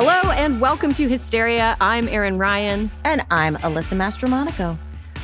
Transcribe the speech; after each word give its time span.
Hello 0.00 0.30
and 0.30 0.60
welcome 0.60 0.94
to 0.94 1.08
Hysteria. 1.08 1.76
I'm 1.80 2.06
Erin 2.06 2.38
Ryan. 2.38 2.88
And 3.02 3.26
I'm 3.32 3.56
Alyssa 3.56 3.96
Mastromonaco. 3.96 4.78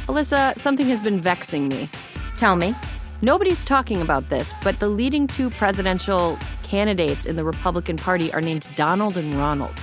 Alyssa, 0.09 0.59
something 0.59 0.89
has 0.89 1.01
been 1.01 1.21
vexing 1.21 1.69
me. 1.69 1.89
Tell 2.37 2.57
me. 2.57 2.75
Nobody's 3.23 3.65
talking 3.65 4.03
about 4.03 4.31
this, 4.31 4.53
but 4.65 4.81
the 4.81 4.89
leading 4.89 5.29
two 5.29 5.49
presidential 5.49 6.37
candidates 6.65 7.25
in 7.25 7.37
the 7.37 7.45
Republican 7.45 7.97
Party 7.97 8.33
are 8.33 8.41
named 8.41 8.67
Donald 8.75 9.17
and 9.17 9.39
Ronald. 9.39 9.79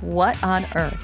What 0.00 0.40
on 0.44 0.64
earth? 0.76 1.00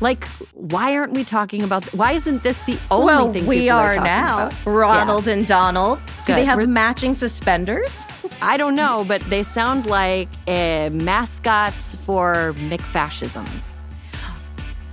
Like, 0.00 0.26
why 0.54 0.96
aren't 0.96 1.12
we 1.12 1.24
talking 1.24 1.62
about? 1.62 1.84
Why 1.94 2.12
isn't 2.12 2.42
this 2.42 2.62
the 2.62 2.78
only 2.90 3.06
well, 3.06 3.32
thing 3.32 3.46
we 3.46 3.68
are, 3.68 3.90
are 3.90 4.04
now? 4.04 4.46
About? 4.46 4.66
Ronald 4.66 5.26
yeah. 5.26 5.34
and 5.34 5.46
Donald. 5.46 6.00
Do 6.00 6.06
Good. 6.26 6.36
they 6.36 6.44
have 6.46 6.66
matching 6.68 7.14
suspenders? 7.14 8.06
I 8.40 8.56
don't 8.56 8.74
know, 8.74 9.04
but 9.06 9.22
they 9.28 9.42
sound 9.42 9.86
like 9.86 10.28
uh, 10.48 10.88
mascots 10.90 11.96
for 11.96 12.54
McFascism. 12.58 13.46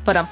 But 0.03 0.17
um. 0.17 0.27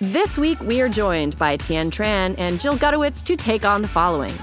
This 0.00 0.38
week, 0.38 0.60
we 0.60 0.80
are 0.80 0.88
joined 0.88 1.36
by 1.38 1.56
Tien 1.56 1.90
Tran 1.90 2.34
and 2.38 2.60
Jill 2.60 2.76
Gutowitz 2.76 3.22
to 3.24 3.36
take 3.36 3.64
on 3.64 3.82
the 3.82 3.88
following. 3.88 4.34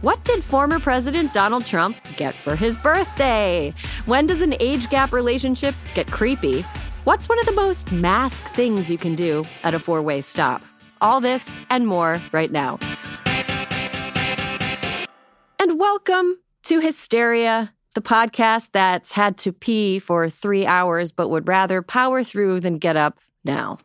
What 0.00 0.22
did 0.24 0.42
former 0.42 0.80
President 0.80 1.32
Donald 1.32 1.64
Trump 1.64 1.96
get 2.16 2.34
for 2.34 2.56
his 2.56 2.76
birthday? 2.76 3.72
When 4.06 4.26
does 4.26 4.40
an 4.40 4.54
age 4.60 4.90
gap 4.90 5.12
relationship 5.12 5.74
get 5.94 6.06
creepy? 6.10 6.64
What's 7.06 7.28
one 7.28 7.38
of 7.38 7.46
the 7.46 7.52
most 7.52 7.92
mask 7.92 8.52
things 8.54 8.90
you 8.90 8.98
can 8.98 9.14
do 9.14 9.44
at 9.62 9.74
a 9.74 9.78
four 9.78 10.02
way 10.02 10.20
stop? 10.20 10.60
All 11.00 11.20
this 11.20 11.56
and 11.70 11.86
more 11.86 12.20
right 12.32 12.50
now. 12.50 12.80
And 15.60 15.78
welcome 15.78 16.36
to 16.64 16.80
Hysteria, 16.80 17.72
the 17.94 18.02
podcast 18.02 18.70
that's 18.72 19.12
had 19.12 19.38
to 19.38 19.52
pee 19.52 20.00
for 20.00 20.28
three 20.28 20.66
hours 20.66 21.12
but 21.12 21.28
would 21.28 21.46
rather 21.46 21.80
power 21.80 22.24
through 22.24 22.58
than 22.58 22.78
get 22.78 22.96
up 22.96 23.20
now. 23.44 23.78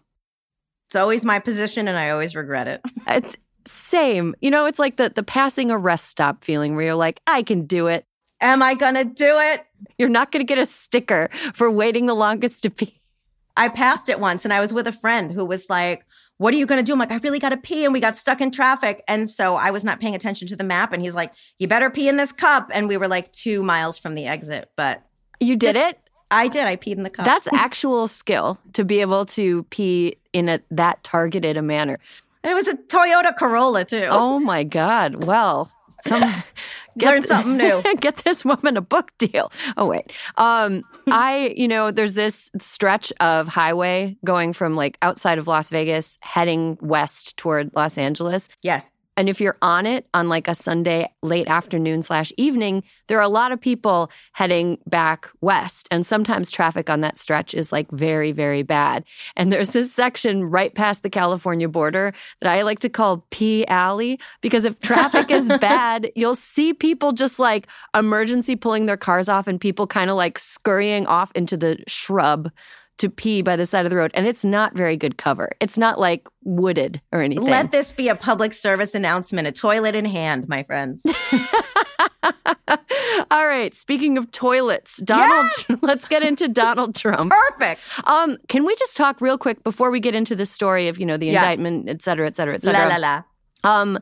It's 0.87 0.95
always 0.95 1.23
my 1.23 1.37
position 1.37 1.87
and 1.87 1.99
I 1.99 2.09
always 2.09 2.35
regret 2.35 2.67
it. 2.67 2.81
It's 3.07 3.37
same. 3.67 4.33
You 4.41 4.49
know, 4.49 4.65
it's 4.65 4.79
like 4.79 4.97
the, 4.97 5.11
the 5.13 5.21
passing 5.21 5.69
a 5.69 5.77
rest 5.77 6.07
stop 6.07 6.43
feeling 6.43 6.75
where 6.75 6.85
you're 6.85 6.95
like, 6.95 7.21
I 7.27 7.43
can 7.43 7.67
do 7.67 7.85
it. 7.85 8.03
Am 8.41 8.63
I 8.63 8.73
going 8.73 8.95
to 8.95 9.05
do 9.05 9.37
it? 9.37 9.63
You're 9.99 10.09
not 10.09 10.31
going 10.31 10.41
to 10.43 10.51
get 10.51 10.57
a 10.57 10.65
sticker 10.65 11.29
for 11.53 11.69
waiting 11.69 12.07
the 12.07 12.15
longest 12.15 12.63
to 12.63 12.71
pee. 12.71 12.97
I 13.57 13.69
passed 13.69 14.09
it 14.09 14.19
once 14.19 14.45
and 14.45 14.53
I 14.53 14.59
was 14.59 14.73
with 14.73 14.87
a 14.87 14.91
friend 14.91 15.31
who 15.31 15.45
was 15.45 15.69
like, 15.69 16.05
What 16.37 16.53
are 16.53 16.57
you 16.57 16.65
going 16.65 16.79
to 16.79 16.85
do? 16.85 16.93
I'm 16.93 16.99
like, 16.99 17.11
I 17.11 17.17
really 17.17 17.39
got 17.39 17.49
to 17.49 17.57
pee. 17.57 17.85
And 17.85 17.93
we 17.93 17.99
got 17.99 18.15
stuck 18.15 18.41
in 18.41 18.51
traffic. 18.51 19.03
And 19.07 19.29
so 19.29 19.55
I 19.55 19.71
was 19.71 19.83
not 19.83 19.99
paying 19.99 20.15
attention 20.15 20.47
to 20.49 20.55
the 20.55 20.63
map. 20.63 20.93
And 20.93 21.01
he's 21.01 21.15
like, 21.15 21.33
You 21.59 21.67
better 21.67 21.89
pee 21.89 22.09
in 22.09 22.17
this 22.17 22.31
cup. 22.31 22.69
And 22.73 22.87
we 22.87 22.97
were 22.97 23.07
like 23.07 23.31
two 23.31 23.63
miles 23.63 23.97
from 23.97 24.15
the 24.15 24.25
exit. 24.25 24.69
But 24.75 25.03
you 25.39 25.55
did 25.55 25.75
just, 25.75 25.91
it? 25.91 25.99
I 26.29 26.47
did. 26.47 26.65
I 26.65 26.77
peed 26.77 26.95
in 26.95 27.03
the 27.03 27.09
cup. 27.09 27.25
That's 27.25 27.47
actual 27.53 28.07
skill 28.07 28.57
to 28.73 28.85
be 28.85 29.01
able 29.01 29.25
to 29.27 29.63
pee 29.63 30.15
in 30.33 30.49
a 30.49 30.59
that 30.71 31.03
targeted 31.03 31.57
a 31.57 31.61
manner. 31.61 31.99
And 32.43 32.51
it 32.51 32.55
was 32.55 32.67
a 32.67 32.75
Toyota 32.75 33.35
Corolla 33.37 33.85
too. 33.85 34.07
Oh 34.09 34.39
my 34.39 34.63
God. 34.63 35.25
Well, 35.25 35.71
some 36.05 36.43
Learn 36.95 37.23
something 37.23 37.57
new. 37.57 37.83
get 38.01 38.17
this 38.17 38.43
woman 38.43 38.77
a 38.77 38.81
book 38.81 39.11
deal. 39.17 39.51
Oh 39.77 39.87
wait, 39.87 40.11
um, 40.37 40.83
I 41.07 41.53
you 41.55 41.67
know 41.67 41.91
there's 41.91 42.13
this 42.13 42.49
stretch 42.59 43.11
of 43.19 43.47
highway 43.47 44.17
going 44.25 44.53
from 44.53 44.75
like 44.75 44.97
outside 45.01 45.37
of 45.37 45.47
Las 45.47 45.69
Vegas 45.69 46.17
heading 46.21 46.77
west 46.81 47.37
toward 47.37 47.71
Los 47.75 47.97
Angeles. 47.97 48.49
Yes, 48.61 48.91
and 49.21 49.29
if 49.29 49.39
you're 49.39 49.57
on 49.61 49.85
it 49.85 50.07
on 50.15 50.29
like 50.29 50.47
a 50.47 50.55
Sunday 50.55 51.07
late 51.21 51.47
afternoon 51.47 52.01
slash 52.01 52.33
evening, 52.37 52.81
there 53.05 53.19
are 53.19 53.21
a 53.21 53.29
lot 53.29 53.51
of 53.51 53.61
people 53.61 54.09
heading 54.31 54.79
back 54.87 55.29
west. 55.41 55.87
And 55.91 56.03
sometimes 56.03 56.49
traffic 56.49 56.89
on 56.89 57.01
that 57.01 57.19
stretch 57.19 57.53
is 57.53 57.71
like 57.71 57.91
very, 57.91 58.31
very 58.31 58.63
bad. 58.63 59.03
And 59.35 59.53
there's 59.53 59.73
this 59.73 59.93
section 59.93 60.45
right 60.45 60.73
past 60.73 61.03
the 61.03 61.09
California 61.11 61.69
border 61.69 62.15
that 62.41 62.51
I 62.51 62.63
like 62.63 62.79
to 62.79 62.89
call 62.89 63.23
P 63.29 63.63
Alley 63.67 64.19
because 64.41 64.65
if 64.65 64.79
traffic 64.79 65.29
is 65.29 65.47
bad, 65.61 66.11
you'll 66.15 66.33
see 66.33 66.73
people 66.73 67.11
just 67.11 67.37
like 67.37 67.67
emergency 67.95 68.55
pulling 68.55 68.87
their 68.87 68.97
cars 68.97 69.29
off 69.29 69.45
and 69.47 69.61
people 69.61 69.85
kind 69.85 70.09
of 70.09 70.15
like 70.15 70.39
scurrying 70.39 71.05
off 71.05 71.31
into 71.35 71.55
the 71.55 71.77
shrub 71.87 72.49
to 73.01 73.09
pee 73.09 73.41
by 73.41 73.55
the 73.55 73.65
side 73.65 73.83
of 73.85 73.89
the 73.89 73.95
road 73.95 74.11
and 74.13 74.27
it's 74.27 74.45
not 74.45 74.75
very 74.75 74.95
good 74.95 75.17
cover. 75.17 75.49
It's 75.59 75.75
not 75.75 75.99
like 75.99 76.27
wooded 76.43 77.01
or 77.11 77.21
anything. 77.21 77.45
Let 77.45 77.71
this 77.71 77.91
be 77.91 78.07
a 78.09 78.15
public 78.15 78.53
service 78.53 78.93
announcement, 78.93 79.47
a 79.47 79.51
toilet 79.51 79.95
in 79.95 80.05
hand, 80.05 80.47
my 80.47 80.61
friends. 80.61 81.03
All 83.31 83.47
right, 83.47 83.73
speaking 83.73 84.19
of 84.19 84.31
toilets, 84.31 84.97
Donald 84.97 85.51
yes! 85.67 85.79
let's 85.81 86.05
get 86.05 86.21
into 86.21 86.47
Donald 86.47 86.93
Trump. 86.95 87.31
Perfect. 87.31 87.81
Um 88.05 88.37
can 88.47 88.65
we 88.65 88.75
just 88.75 88.95
talk 88.95 89.19
real 89.19 89.37
quick 89.37 89.63
before 89.63 89.89
we 89.89 89.99
get 89.99 90.13
into 90.13 90.35
the 90.35 90.45
story 90.45 90.87
of, 90.87 90.99
you 90.99 91.05
know, 91.07 91.17
the 91.17 91.25
yeah. 91.25 91.41
indictment, 91.41 91.89
et 91.89 92.03
cetera, 92.03 92.27
et 92.27 92.35
cetera, 92.35 92.53
et 92.53 92.61
cetera. 92.61 92.87
La 92.87 92.95
la 92.95 92.97
la. 92.97 93.23
Um 93.63 93.99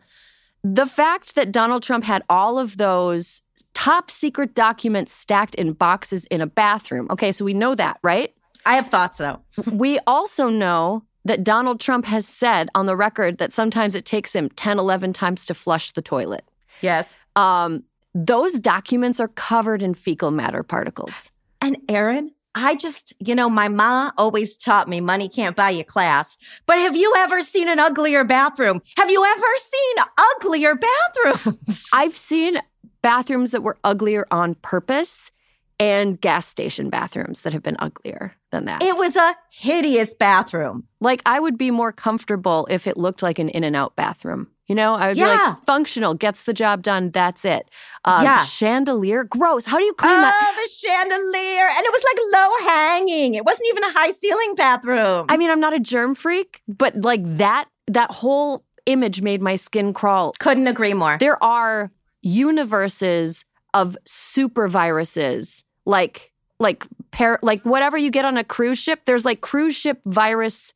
the 0.61 0.85
fact 0.85 1.35
that 1.35 1.53
Donald 1.53 1.83
Trump 1.83 2.03
had 2.03 2.21
all 2.29 2.59
of 2.59 2.75
those 2.75 3.41
top 3.73 4.11
secret 4.11 4.53
documents 4.53 5.13
stacked 5.13 5.55
in 5.55 5.71
boxes 5.71 6.25
in 6.25 6.41
a 6.41 6.47
bathroom. 6.47 7.07
Okay, 7.09 7.31
so 7.31 7.45
we 7.45 7.53
know 7.53 7.75
that, 7.75 7.97
right? 8.03 8.33
I 8.69 8.75
have 8.75 8.89
thoughts 8.89 9.17
though. 9.17 9.39
we 9.71 9.97
also 10.05 10.49
know 10.49 11.03
that 11.25 11.43
Donald 11.43 11.79
Trump 11.79 12.05
has 12.05 12.27
said 12.27 12.69
on 12.75 12.85
the 12.85 12.95
record 12.95 13.39
that 13.39 13.51
sometimes 13.51 13.95
it 13.95 14.05
takes 14.05 14.35
him 14.35 14.47
10, 14.49 14.77
11 14.77 15.11
times 15.11 15.47
to 15.47 15.55
flush 15.55 15.91
the 15.91 16.03
toilet. 16.03 16.45
Yes. 16.81 17.15
Um, 17.35 17.83
those 18.13 18.59
documents 18.59 19.19
are 19.19 19.27
covered 19.29 19.81
in 19.81 19.95
fecal 19.95 20.29
matter 20.29 20.61
particles. 20.61 21.31
And 21.61 21.77
Erin, 21.89 22.31
I 22.53 22.75
just, 22.75 23.13
you 23.19 23.33
know, 23.33 23.49
my 23.49 23.69
ma 23.69 24.11
always 24.19 24.55
taught 24.55 24.87
me 24.87 25.01
money 25.01 25.29
can't 25.29 25.55
buy 25.55 25.71
you 25.71 25.83
class. 25.83 26.37
But 26.67 26.77
have 26.77 26.95
you 26.95 27.11
ever 27.17 27.41
seen 27.41 27.67
an 27.67 27.79
uglier 27.79 28.23
bathroom? 28.23 28.83
Have 28.97 29.09
you 29.09 29.25
ever 29.25 29.47
seen 29.57 30.05
uglier 30.35 30.75
bathrooms? 30.75 31.89
I've 31.93 32.15
seen 32.15 32.59
bathrooms 33.01 33.49
that 33.49 33.63
were 33.63 33.77
uglier 33.83 34.27
on 34.29 34.53
purpose 34.55 35.31
and 35.79 36.21
gas 36.21 36.45
station 36.45 36.91
bathrooms 36.91 37.41
that 37.41 37.53
have 37.53 37.63
been 37.63 37.77
uglier. 37.79 38.35
Than 38.51 38.65
that. 38.65 38.81
It 38.83 38.97
was 38.97 39.15
a 39.15 39.35
hideous 39.49 40.13
bathroom. 40.13 40.85
like 40.99 41.21
I 41.25 41.39
would 41.39 41.57
be 41.57 41.71
more 41.71 41.91
comfortable 41.91 42.67
if 42.69 42.87
it 42.87 42.97
looked 42.97 43.21
like 43.23 43.39
an 43.39 43.49
in 43.49 43.63
and 43.63 43.75
out 43.75 43.95
bathroom. 43.95 44.47
You 44.67 44.75
know, 44.75 44.93
I 44.93 45.07
would 45.07 45.17
be 45.17 45.23
like 45.23 45.55
functional, 45.65 46.13
gets 46.13 46.43
the 46.43 46.53
job 46.53 46.83
done, 46.83 47.09
that's 47.09 47.43
it. 47.43 47.67
Uh, 48.05 48.21
Yeah. 48.23 48.43
Chandelier, 48.43 49.23
gross. 49.23 49.65
How 49.65 49.79
do 49.79 49.83
you 49.83 49.93
clean 49.93 50.13
oh, 50.13 50.21
that? 50.21 50.53
the 50.55 50.87
chandelier. 50.87 51.67
And 51.75 51.85
it 51.85 51.91
was 51.91 52.03
like 52.03 52.19
low 52.33 52.67
hanging. 52.71 53.33
It 53.33 53.45
wasn't 53.45 53.67
even 53.69 53.83
a 53.83 53.91
high 53.91 54.11
ceiling 54.11 54.53
bathroom. 54.55 55.25
I 55.27 55.37
mean, 55.37 55.49
I'm 55.49 55.59
not 55.59 55.73
a 55.73 55.79
germ 55.79 56.13
freak, 56.13 56.61
but 56.67 56.95
like 57.01 57.21
that, 57.37 57.65
that 57.87 58.11
whole 58.11 58.63
image 58.85 59.23
made 59.23 59.41
my 59.41 59.55
skin 59.55 59.91
crawl. 59.91 60.33
couldn't 60.39 60.67
agree 60.67 60.93
more. 60.93 61.17
There 61.19 61.43
are 61.43 61.91
universes 62.21 63.45
of 63.73 63.97
super 64.05 64.67
viruses, 64.67 65.63
like 65.85 66.31
like 66.59 66.85
par- 67.11 67.39
like 67.41 67.63
whatever 67.63 67.97
you 67.97 68.11
get 68.11 68.25
on 68.25 68.37
a 68.37 68.43
cruise 68.43 68.79
ship. 68.79 69.01
There's 69.05 69.25
like 69.25 69.41
cruise 69.41 69.75
ship 69.75 69.99
virus 70.05 70.73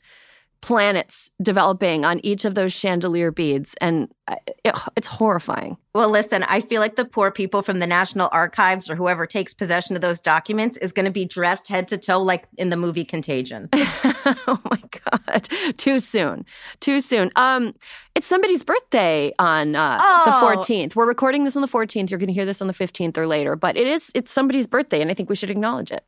planets 0.63 1.30
developing 1.42 2.06
on 2.06 2.19
each 2.25 2.45
of 2.45 2.56
those 2.56 2.74
chandelier 2.74 3.30
beads, 3.31 3.75
and 3.81 4.07
uh, 4.27 4.38
it, 4.63 4.74
it's 4.95 5.07
horrifying. 5.07 5.75
Well, 5.94 6.10
listen, 6.10 6.42
I 6.44 6.62
feel 6.62 6.80
like 6.80 6.95
the 6.95 7.04
poor 7.06 7.30
people 7.30 7.62
from 7.62 7.80
the 7.80 7.86
National 7.86 8.30
Archives 8.31 8.89
or 8.89 8.95
whoever 8.95 9.27
takes 9.27 9.54
possession 9.54 9.95
of 9.98 10.01
those 10.01 10.21
documents 10.21 10.77
is 10.77 10.92
going 10.94 11.06
to 11.06 11.12
be 11.12 11.25
dressed 11.25 11.68
head 11.68 11.89
to 11.89 11.98
toe 11.98 12.21
like 12.24 12.48
in 12.57 12.69
the 12.69 12.77
movie 12.77 13.04
Contagion. 13.04 13.68
oh 13.74 14.60
my 14.71 14.80
god 15.06 15.50
too 15.77 16.00
soon 16.00 16.45
too 16.80 17.01
soon 17.01 17.30
um 17.36 17.75
it's 18.15 18.25
somebody's 18.25 18.63
birthday 18.63 19.33
on 19.38 19.75
uh, 19.75 19.98
Oh. 20.00 20.24
the 20.25 20.62
14th 20.62 20.95
we're 20.95 21.06
recording 21.07 21.44
this 21.44 21.57
on 21.57 21.62
the 21.62 21.68
14th 21.68 22.10
you're 22.10 22.18
going 22.19 22.27
to 22.27 22.33
hear 22.33 22.45
this 22.45 22.62
on 22.62 22.68
the 22.68 22.74
15th 22.74 23.18
or 23.18 23.27
later 23.27 23.57
but 23.57 23.75
it 23.75 23.86
is 23.86 24.12
it's 24.15 24.31
somebody's 24.31 24.65
birthday 24.65 25.01
and 25.01 25.12
i 25.12 25.13
think 25.13 25.30
we 25.30 25.36
should 25.36 25.50
acknowledge 25.50 25.92
it 25.92 26.06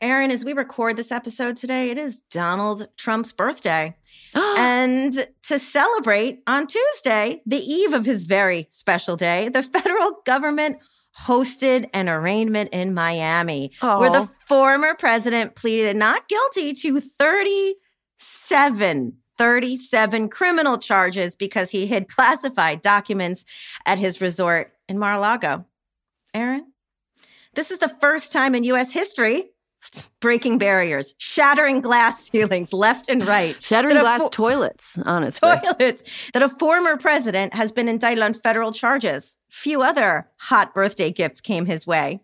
Erin, 0.00 0.30
as 0.30 0.44
we 0.44 0.52
record 0.52 0.96
this 0.96 1.10
episode 1.10 1.56
today, 1.56 1.90
it 1.90 1.96
is 1.96 2.20
Donald 2.22 2.88
Trump's 2.98 3.32
birthday. 3.32 3.96
and 4.34 5.26
to 5.44 5.58
celebrate 5.58 6.42
on 6.46 6.66
Tuesday, 6.66 7.40
the 7.46 7.56
eve 7.56 7.94
of 7.94 8.04
his 8.04 8.26
very 8.26 8.66
special 8.70 9.16
day, 9.16 9.48
the 9.48 9.62
federal 9.62 10.20
government 10.26 10.76
hosted 11.18 11.88
an 11.94 12.10
arraignment 12.10 12.68
in 12.72 12.92
Miami 12.92 13.72
where 13.80 14.10
the 14.10 14.28
former 14.46 14.92
president 14.94 15.56
pleaded 15.56 15.96
not 15.96 16.28
guilty 16.28 16.74
to 16.74 17.00
37 17.00 19.14
37 19.38 20.28
criminal 20.28 20.76
charges 20.78 21.34
because 21.34 21.70
he 21.70 21.86
hid 21.86 22.08
classified 22.08 22.82
documents 22.82 23.46
at 23.86 23.98
his 23.98 24.20
resort 24.20 24.72
in 24.88 24.98
Mar-a-Lago. 24.98 25.64
Erin, 26.34 26.66
this 27.54 27.70
is 27.70 27.78
the 27.78 27.94
first 28.00 28.32
time 28.32 28.54
in 28.54 28.64
US 28.64 28.92
history 28.92 29.52
breaking 30.20 30.58
barriers, 30.58 31.14
shattering 31.18 31.80
glass 31.80 32.28
ceilings 32.30 32.72
left 32.72 33.08
and 33.08 33.26
right, 33.26 33.56
shattering 33.62 33.98
glass 33.98 34.20
fo- 34.20 34.28
toilets 34.28 34.98
honestly 35.04 35.48
toilets 35.48 36.30
that 36.32 36.42
a 36.42 36.48
former 36.48 36.96
president 36.96 37.54
has 37.54 37.72
been 37.72 37.88
indicted 37.88 38.22
on 38.22 38.34
federal 38.34 38.72
charges. 38.72 39.36
Few 39.50 39.82
other 39.82 40.28
hot 40.40 40.74
birthday 40.74 41.10
gifts 41.10 41.40
came 41.40 41.66
his 41.66 41.86
way. 41.86 42.20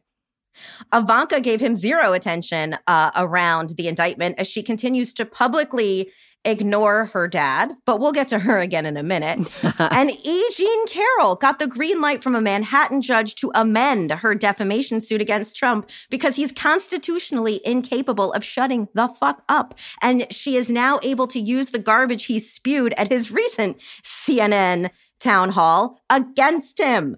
Ivanka 0.92 1.40
gave 1.40 1.60
him 1.60 1.76
zero 1.76 2.12
attention 2.12 2.76
uh, 2.86 3.10
around 3.16 3.70
the 3.70 3.88
indictment 3.88 4.38
as 4.38 4.46
she 4.46 4.62
continues 4.62 5.14
to 5.14 5.24
publicly 5.24 6.10
ignore 6.44 7.06
her 7.06 7.28
dad, 7.28 7.72
but 7.84 8.00
we'll 8.00 8.12
get 8.12 8.28
to 8.28 8.38
her 8.38 8.58
again 8.58 8.86
in 8.86 8.96
a 8.96 9.02
minute. 9.02 9.38
and 9.78 10.10
E. 10.10 10.50
Jean 10.54 10.86
Carroll 10.86 11.36
got 11.36 11.58
the 11.58 11.66
green 11.66 12.00
light 12.00 12.22
from 12.22 12.34
a 12.34 12.40
Manhattan 12.40 13.02
judge 13.02 13.34
to 13.36 13.50
amend 13.54 14.10
her 14.10 14.34
defamation 14.34 15.00
suit 15.00 15.20
against 15.20 15.56
Trump 15.56 15.90
because 16.10 16.36
he's 16.36 16.52
constitutionally 16.52 17.60
incapable 17.64 18.32
of 18.32 18.44
shutting 18.44 18.88
the 18.94 19.08
fuck 19.08 19.42
up. 19.48 19.78
And 20.00 20.32
she 20.32 20.56
is 20.56 20.70
now 20.70 20.98
able 21.02 21.26
to 21.28 21.40
use 21.40 21.70
the 21.70 21.78
garbage 21.78 22.24
he 22.24 22.38
spewed 22.38 22.92
at 22.94 23.10
his 23.10 23.30
recent 23.30 23.78
CNN 24.02 24.90
town 25.20 25.50
hall 25.50 26.00
against 26.10 26.78
him. 26.78 27.16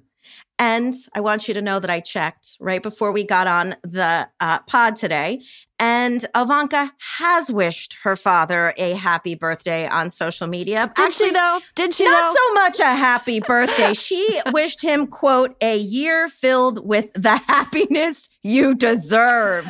And 0.59 0.95
I 1.15 1.21
want 1.21 1.49
you 1.49 1.55
to 1.55 1.63
know 1.63 1.81
that 1.81 1.91
I 1.91 1.99
checked 1.99 2.57
right 2.61 2.83
before 2.83 3.11
we 3.11 3.25
got 3.25 3.49
on 3.49 3.75
the 3.83 4.29
uh, 4.39 4.61
pod 4.61 4.95
today. 4.95 5.43
And 5.85 6.25
Ivanka 6.35 6.95
has 7.19 7.53
wished 7.53 7.99
her 8.05 8.17
father 8.17 8.73
a 8.79 8.95
happy 8.95 9.35
birthday 9.35 9.87
on 9.87 10.09
social 10.09 10.47
media. 10.47 10.91
did 10.97 11.13
she 11.13 11.31
though 11.31 11.59
did 11.75 11.93
she 11.93 12.05
Not 12.05 12.23
though 12.23 12.33
so 12.33 12.55
much 12.55 12.81
a 12.81 12.97
happy 12.97 13.41
birthday. 13.41 13.93
She 13.93 14.41
wished 14.53 14.81
him, 14.81 15.07
quote, 15.07 15.55
a 15.61 15.77
year 15.77 16.31
filled 16.31 16.89
with 16.89 17.13
the 17.13 17.37
happiness 17.37 18.31
you 18.43 18.75
deserve. 18.75 19.67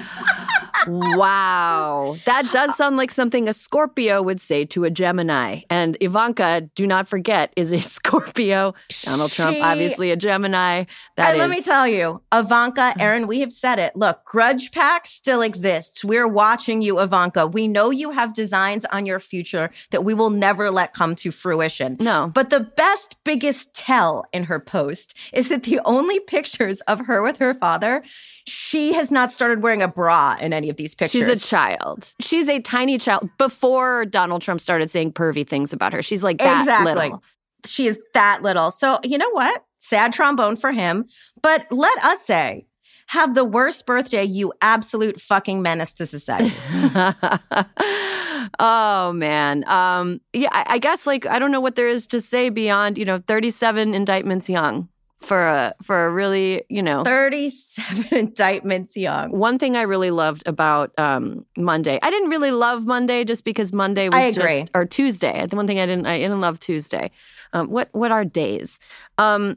wow 0.86 2.16
that 2.26 2.50
does 2.52 2.70
uh, 2.70 2.74
sound 2.74 2.98
like 2.98 3.10
something 3.10 3.48
a 3.48 3.54
scorpio 3.54 4.20
would 4.20 4.38
say 4.38 4.66
to 4.66 4.84
a 4.84 4.90
gemini 4.90 5.60
and 5.70 5.96
ivanka 6.02 6.68
do 6.74 6.86
not 6.86 7.08
forget 7.08 7.50
is 7.56 7.72
a 7.72 7.78
scorpio 7.94 8.74
donald 9.02 9.30
trump 9.30 9.56
obviously 9.62 10.10
a 10.10 10.16
gemini 10.16 10.84
That 11.16 11.30
and 11.30 11.38
let 11.38 11.50
me 11.50 11.62
tell 11.62 11.86
you, 11.86 12.22
Ivanka, 12.32 12.94
mm. 12.96 13.00
Erin, 13.00 13.26
we 13.26 13.40
have 13.40 13.52
said 13.52 13.78
it. 13.78 13.94
Look, 13.94 14.24
Grudge 14.24 14.72
Pack 14.72 15.06
still 15.06 15.42
exists. 15.42 16.03
We're 16.04 16.28
watching 16.28 16.82
you, 16.82 17.00
Ivanka. 17.00 17.46
We 17.46 17.68
know 17.68 17.90
you 17.90 18.10
have 18.10 18.34
designs 18.34 18.84
on 18.86 19.06
your 19.06 19.20
future 19.20 19.70
that 19.90 20.04
we 20.04 20.14
will 20.14 20.30
never 20.30 20.70
let 20.70 20.92
come 20.92 21.14
to 21.16 21.30
fruition. 21.32 21.96
no 22.00 22.30
But 22.34 22.50
the 22.50 22.60
best, 22.60 23.16
biggest 23.24 23.72
tell 23.74 24.24
in 24.32 24.44
her 24.44 24.60
post 24.60 25.14
is 25.32 25.48
that 25.48 25.62
the 25.64 25.80
only 25.84 26.20
pictures 26.20 26.80
of 26.82 27.06
her 27.06 27.22
with 27.22 27.38
her 27.38 27.54
father, 27.54 28.02
she 28.46 28.92
has 28.94 29.10
not 29.10 29.32
started 29.32 29.62
wearing 29.62 29.82
a 29.82 29.88
bra 29.88 30.36
in 30.40 30.52
any 30.52 30.68
of 30.70 30.76
these 30.76 30.94
pictures. 30.94 31.26
She's 31.26 31.42
a 31.44 31.46
child. 31.46 32.12
She's 32.20 32.48
a 32.48 32.60
tiny 32.60 32.98
child. 32.98 33.28
Before 33.38 34.04
Donald 34.04 34.42
Trump 34.42 34.60
started 34.60 34.90
saying 34.90 35.12
pervy 35.12 35.46
things 35.46 35.72
about 35.72 35.92
her, 35.92 36.02
she's 36.02 36.22
like 36.22 36.38
that 36.38 36.60
Exactly. 36.60 36.92
little. 36.94 37.22
she 37.64 37.86
is 37.86 37.98
that 38.12 38.42
little. 38.42 38.70
So, 38.70 38.98
you 39.04 39.16
know 39.18 39.30
what? 39.30 39.64
Sad 39.78 40.12
trombone 40.12 40.56
for 40.56 40.72
him. 40.72 41.06
But 41.42 41.66
let 41.70 42.02
us 42.04 42.22
say, 42.22 42.66
have 43.06 43.34
the 43.34 43.44
worst 43.44 43.86
birthday, 43.86 44.24
you 44.24 44.52
absolute 44.60 45.20
fucking 45.20 45.62
menace 45.62 45.92
to 45.94 46.06
society. 46.06 46.54
oh 48.58 49.12
man. 49.14 49.64
Um, 49.68 50.20
yeah, 50.32 50.48
I, 50.52 50.64
I 50.70 50.78
guess 50.78 51.06
like 51.06 51.26
I 51.26 51.38
don't 51.38 51.50
know 51.50 51.60
what 51.60 51.76
there 51.76 51.88
is 51.88 52.06
to 52.08 52.20
say 52.20 52.48
beyond 52.48 52.98
you 52.98 53.04
know 53.04 53.18
37 53.26 53.94
indictments 53.94 54.48
young 54.48 54.88
for 55.20 55.40
a 55.46 55.74
for 55.82 56.06
a 56.06 56.10
really 56.10 56.62
you 56.68 56.82
know 56.82 57.02
37 57.02 58.06
indictments 58.16 58.96
young. 58.96 59.30
One 59.30 59.58
thing 59.58 59.76
I 59.76 59.82
really 59.82 60.10
loved 60.10 60.42
about 60.46 60.92
um, 60.98 61.46
Monday, 61.56 61.98
I 62.02 62.10
didn't 62.10 62.30
really 62.30 62.50
love 62.50 62.86
Monday 62.86 63.24
just 63.24 63.44
because 63.44 63.72
Monday 63.72 64.08
was 64.08 64.16
I 64.16 64.26
agree. 64.26 64.60
just 64.60 64.70
or 64.74 64.84
Tuesday. 64.84 65.46
The 65.46 65.56
one 65.56 65.66
thing 65.66 65.78
I 65.78 65.86
didn't, 65.86 66.06
I 66.06 66.18
didn't 66.18 66.40
love 66.40 66.58
Tuesday. 66.58 67.10
Um, 67.52 67.70
what 67.70 67.88
what 67.92 68.12
are 68.12 68.24
days? 68.24 68.78
Um, 69.18 69.56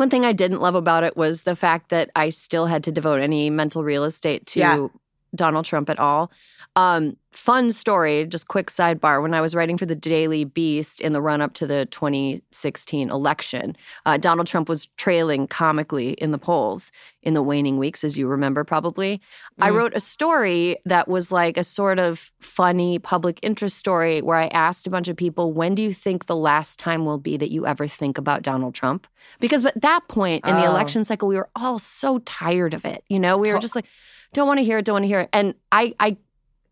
one 0.00 0.10
thing 0.10 0.24
I 0.24 0.32
didn't 0.32 0.60
love 0.60 0.74
about 0.74 1.04
it 1.04 1.16
was 1.16 1.42
the 1.42 1.54
fact 1.54 1.90
that 1.90 2.10
I 2.16 2.30
still 2.30 2.66
had 2.66 2.82
to 2.84 2.92
devote 2.92 3.20
any 3.20 3.50
mental 3.50 3.84
real 3.84 4.04
estate 4.04 4.46
to 4.46 4.58
Yeah. 4.58 4.88
Donald 5.34 5.66
Trump 5.66 5.88
at 5.90 5.98
all. 5.98 6.32
Um, 6.76 7.16
fun 7.32 7.72
story, 7.72 8.24
just 8.26 8.46
quick 8.48 8.68
sidebar. 8.68 9.20
When 9.22 9.34
I 9.34 9.40
was 9.40 9.54
writing 9.56 9.76
for 9.76 9.86
the 9.86 9.96
Daily 9.96 10.44
Beast 10.44 11.00
in 11.00 11.12
the 11.12 11.20
run 11.20 11.40
up 11.40 11.52
to 11.54 11.66
the 11.66 11.86
2016 11.86 13.10
election, 13.10 13.76
uh, 14.06 14.16
Donald 14.16 14.46
Trump 14.46 14.68
was 14.68 14.86
trailing 14.96 15.46
comically 15.48 16.12
in 16.12 16.30
the 16.30 16.38
polls 16.38 16.92
in 17.22 17.34
the 17.34 17.42
waning 17.42 17.76
weeks, 17.76 18.04
as 18.04 18.16
you 18.16 18.26
remember 18.28 18.62
probably. 18.64 19.20
I 19.58 19.70
Mm. 19.70 19.74
wrote 19.76 19.92
a 19.96 20.00
story 20.00 20.76
that 20.84 21.08
was 21.08 21.30
like 21.32 21.56
a 21.56 21.64
sort 21.64 21.98
of 21.98 22.30
funny 22.40 22.98
public 22.98 23.40
interest 23.42 23.76
story 23.76 24.22
where 24.22 24.36
I 24.36 24.46
asked 24.48 24.86
a 24.86 24.90
bunch 24.90 25.08
of 25.08 25.16
people, 25.16 25.52
when 25.52 25.74
do 25.74 25.82
you 25.82 25.92
think 25.92 26.26
the 26.26 26.36
last 26.36 26.78
time 26.78 27.04
will 27.04 27.18
be 27.18 27.36
that 27.36 27.50
you 27.50 27.66
ever 27.66 27.86
think 27.88 28.16
about 28.16 28.42
Donald 28.42 28.74
Trump? 28.74 29.06
Because 29.40 29.64
at 29.64 29.80
that 29.82 30.06
point 30.08 30.46
in 30.46 30.54
the 30.56 30.64
Oh. 30.66 30.70
election 30.70 31.04
cycle, 31.04 31.28
we 31.28 31.36
were 31.36 31.50
all 31.56 31.78
so 31.78 32.18
tired 32.20 32.74
of 32.74 32.84
it. 32.84 33.02
You 33.08 33.18
know, 33.18 33.36
we 33.36 33.52
were 33.52 33.58
just 33.58 33.74
like, 33.76 33.86
don't 34.32 34.46
want 34.46 34.58
to 34.58 34.64
hear 34.64 34.78
it, 34.78 34.84
don't 34.84 34.94
want 34.94 35.02
to 35.04 35.08
hear 35.08 35.20
it. 35.20 35.28
And 35.32 35.54
I, 35.72 35.94
I 35.98 36.16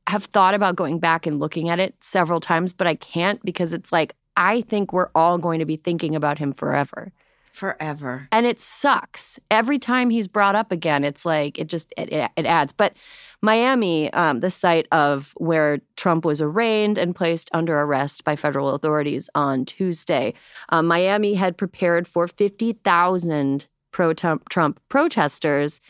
have 0.09 0.25
thought 0.25 0.55
about 0.55 0.77
going 0.77 0.99
back 0.99 1.27
and 1.27 1.38
looking 1.38 1.69
at 1.69 1.79
it 1.79 1.95
several 2.00 2.41
times, 2.41 2.73
but 2.73 2.87
I 2.87 2.95
can't 2.95 3.43
because 3.45 3.73
it's 3.73 3.93
like, 3.93 4.15
I 4.37 4.62
think 4.62 4.93
we're 4.93 5.11
all 5.15 5.38
going 5.38 5.59
to 5.59 5.67
be 5.67 5.77
thinking 5.77 6.15
about 6.17 6.38
him 6.38 6.53
forever. 6.53 7.12
Forever. 7.53 8.29
And 8.31 8.47
it 8.47 8.61
sucks. 8.61 9.38
Every 9.50 9.79
time 9.79 10.11
he's 10.11 10.29
brought 10.29 10.55
up 10.55 10.71
again, 10.71 11.03
it's 11.05 11.27
like, 11.27 11.59
it 11.59 11.69
just, 11.69 11.93
it, 11.97 12.12
it, 12.12 12.31
it 12.37 12.47
adds. 12.47 12.73
But 12.73 12.95
Miami, 13.43 14.12
um, 14.12 14.41
the 14.41 14.50
site 14.50 14.87
of 14.93 15.35
where 15.37 15.81
Trump 15.97 16.25
was 16.25 16.41
arraigned 16.41 16.99
and 16.99 17.15
placed 17.15 17.50
under 17.53 17.81
arrest 17.81 18.25
by 18.25 18.37
federal 18.37 18.71
authorities 18.71 19.29
on 19.35 19.65
Tuesday, 19.65 20.35
uh, 20.69 20.83
Miami 20.83 21.35
had 21.35 21.57
prepared 21.59 22.07
for 22.07 22.29
50,000 22.29 23.67
pro 23.91 24.12
Trump 24.15 24.81
protesters, 24.88 25.81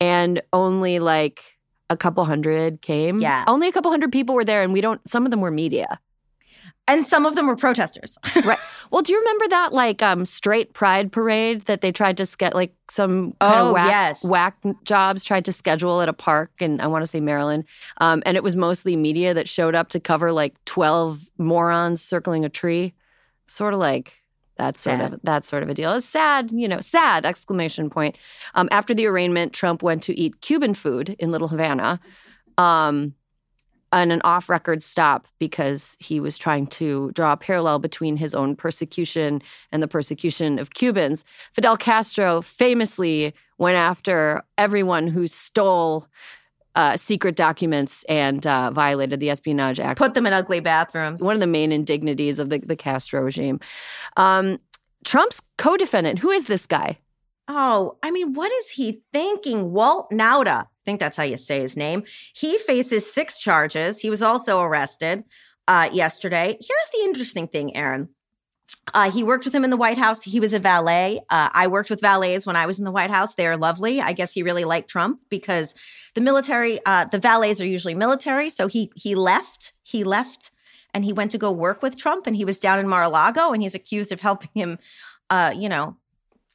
and 0.00 0.40
only 0.52 0.98
like 1.00 1.55
a 1.90 1.96
couple 1.96 2.24
hundred 2.24 2.82
came. 2.82 3.20
Yeah. 3.20 3.44
Only 3.46 3.68
a 3.68 3.72
couple 3.72 3.90
hundred 3.90 4.12
people 4.12 4.34
were 4.34 4.44
there, 4.44 4.62
and 4.62 4.72
we 4.72 4.80
don't, 4.80 5.00
some 5.08 5.24
of 5.24 5.30
them 5.30 5.40
were 5.40 5.50
media. 5.50 6.00
And 6.88 7.04
some 7.04 7.26
of 7.26 7.34
them 7.34 7.46
were 7.46 7.56
protesters. 7.56 8.16
Right. 8.44 8.58
Well, 8.92 9.02
do 9.02 9.12
you 9.12 9.18
remember 9.18 9.48
that 9.48 9.72
like 9.72 10.02
um 10.02 10.24
straight 10.24 10.72
pride 10.72 11.10
parade 11.10 11.64
that 11.64 11.80
they 11.80 11.90
tried 11.90 12.16
to 12.18 12.36
get 12.38 12.54
like 12.54 12.72
some 12.88 13.34
Oh, 13.40 13.72
whack, 13.72 13.88
yes. 13.88 14.22
whack 14.24 14.56
jobs 14.84 15.24
tried 15.24 15.44
to 15.46 15.52
schedule 15.52 16.00
at 16.00 16.08
a 16.08 16.12
park 16.12 16.52
in 16.60 16.80
I 16.80 16.86
want 16.86 17.02
to 17.02 17.06
say 17.08 17.18
Maryland, 17.18 17.64
um, 18.00 18.22
and 18.24 18.36
it 18.36 18.44
was 18.44 18.54
mostly 18.54 18.94
media 18.94 19.34
that 19.34 19.48
showed 19.48 19.74
up 19.74 19.88
to 19.90 19.98
cover 20.00 20.30
like 20.30 20.54
twelve 20.64 21.28
morons 21.38 22.00
circling 22.00 22.44
a 22.44 22.48
tree, 22.48 22.94
sort 23.48 23.74
of 23.74 23.80
like 23.80 24.12
that 24.56 24.76
sort 24.76 24.98
Sad. 24.98 25.14
of 25.14 25.20
that 25.22 25.44
sort 25.44 25.62
of 25.62 25.68
a 25.68 25.74
deal. 25.74 25.92
It's 25.92 26.06
sad, 26.06 26.50
you 26.52 26.68
know, 26.68 26.80
sad 26.80 27.26
exclamation 27.26 27.90
point. 27.90 28.16
Um, 28.54 28.68
after 28.70 28.94
the 28.94 29.06
arraignment, 29.06 29.52
Trump 29.52 29.82
went 29.82 30.02
to 30.04 30.18
eat 30.18 30.40
Cuban 30.40 30.74
food 30.74 31.14
in 31.18 31.30
Little 31.30 31.48
Havana. 31.48 32.00
Um, 32.58 33.14
on 33.92 34.10
an 34.10 34.20
off 34.24 34.48
record 34.48 34.82
stop 34.82 35.28
because 35.38 35.96
he 36.00 36.18
was 36.18 36.36
trying 36.36 36.66
to 36.66 37.10
draw 37.14 37.32
a 37.32 37.36
parallel 37.36 37.78
between 37.78 38.16
his 38.16 38.34
own 38.34 38.56
persecution 38.56 39.40
and 39.72 39.82
the 39.82 39.88
persecution 39.88 40.58
of 40.58 40.70
Cubans. 40.70 41.24
Fidel 41.52 41.76
Castro 41.76 42.42
famously 42.42 43.32
went 43.58 43.76
after 43.76 44.42
everyone 44.58 45.06
who 45.06 45.26
stole 45.26 46.08
uh, 46.76 46.96
secret 46.96 47.34
documents 47.34 48.04
and 48.04 48.46
uh, 48.46 48.70
violated 48.70 49.18
the 49.18 49.30
Espionage 49.30 49.80
Act. 49.80 49.98
Put 49.98 50.14
them 50.14 50.26
in 50.26 50.32
ugly 50.32 50.60
bathrooms. 50.60 51.22
One 51.22 51.34
of 51.34 51.40
the 51.40 51.46
main 51.46 51.72
indignities 51.72 52.38
of 52.38 52.50
the, 52.50 52.58
the 52.58 52.76
Castro 52.76 53.22
regime. 53.22 53.58
Um, 54.16 54.58
Trump's 55.04 55.40
co 55.56 55.76
defendant, 55.76 56.18
who 56.18 56.30
is 56.30 56.46
this 56.46 56.66
guy? 56.66 56.98
Oh, 57.48 57.96
I 58.02 58.10
mean, 58.10 58.34
what 58.34 58.52
is 58.52 58.70
he 58.70 59.02
thinking? 59.12 59.72
Walt 59.72 60.10
Nauta, 60.10 60.64
I 60.64 60.68
think 60.84 61.00
that's 61.00 61.16
how 61.16 61.22
you 61.22 61.36
say 61.36 61.60
his 61.60 61.76
name. 61.76 62.04
He 62.34 62.58
faces 62.58 63.10
six 63.10 63.38
charges. 63.38 64.00
He 64.00 64.10
was 64.10 64.20
also 64.20 64.60
arrested 64.60 65.24
uh, 65.68 65.88
yesterday. 65.92 66.58
Here's 66.60 66.90
the 66.92 67.04
interesting 67.04 67.48
thing, 67.48 67.74
Erin. 67.76 68.08
Uh, 68.94 69.10
he 69.10 69.22
worked 69.22 69.44
with 69.44 69.54
him 69.54 69.64
in 69.64 69.70
the 69.70 69.76
White 69.76 69.98
House. 69.98 70.22
He 70.22 70.40
was 70.40 70.54
a 70.54 70.58
valet. 70.58 71.20
Uh, 71.30 71.48
I 71.52 71.68
worked 71.68 71.90
with 71.90 72.00
valets 72.00 72.46
when 72.46 72.56
I 72.56 72.66
was 72.66 72.78
in 72.78 72.84
the 72.84 72.90
White 72.90 73.10
House. 73.10 73.34
They 73.34 73.46
are 73.46 73.56
lovely. 73.56 74.00
I 74.00 74.12
guess 74.12 74.32
he 74.32 74.42
really 74.42 74.64
liked 74.64 74.90
Trump 74.90 75.20
because 75.28 75.74
the 76.16 76.22
military, 76.22 76.80
uh, 76.86 77.04
the 77.04 77.18
valets 77.18 77.60
are 77.60 77.66
usually 77.66 77.94
military. 77.94 78.48
So 78.48 78.68
he 78.68 78.90
he 78.96 79.14
left. 79.14 79.74
He 79.82 80.02
left 80.02 80.50
and 80.94 81.04
he 81.04 81.12
went 81.12 81.30
to 81.32 81.38
go 81.38 81.52
work 81.52 81.82
with 81.82 81.98
Trump. 81.98 82.26
And 82.26 82.34
he 82.34 82.46
was 82.46 82.58
down 82.58 82.78
in 82.78 82.88
Mar-a-Lago, 82.88 83.52
and 83.52 83.62
he's 83.62 83.74
accused 83.74 84.12
of 84.12 84.20
helping 84.20 84.48
him, 84.54 84.78
uh, 85.28 85.52
you 85.54 85.68
know, 85.68 85.98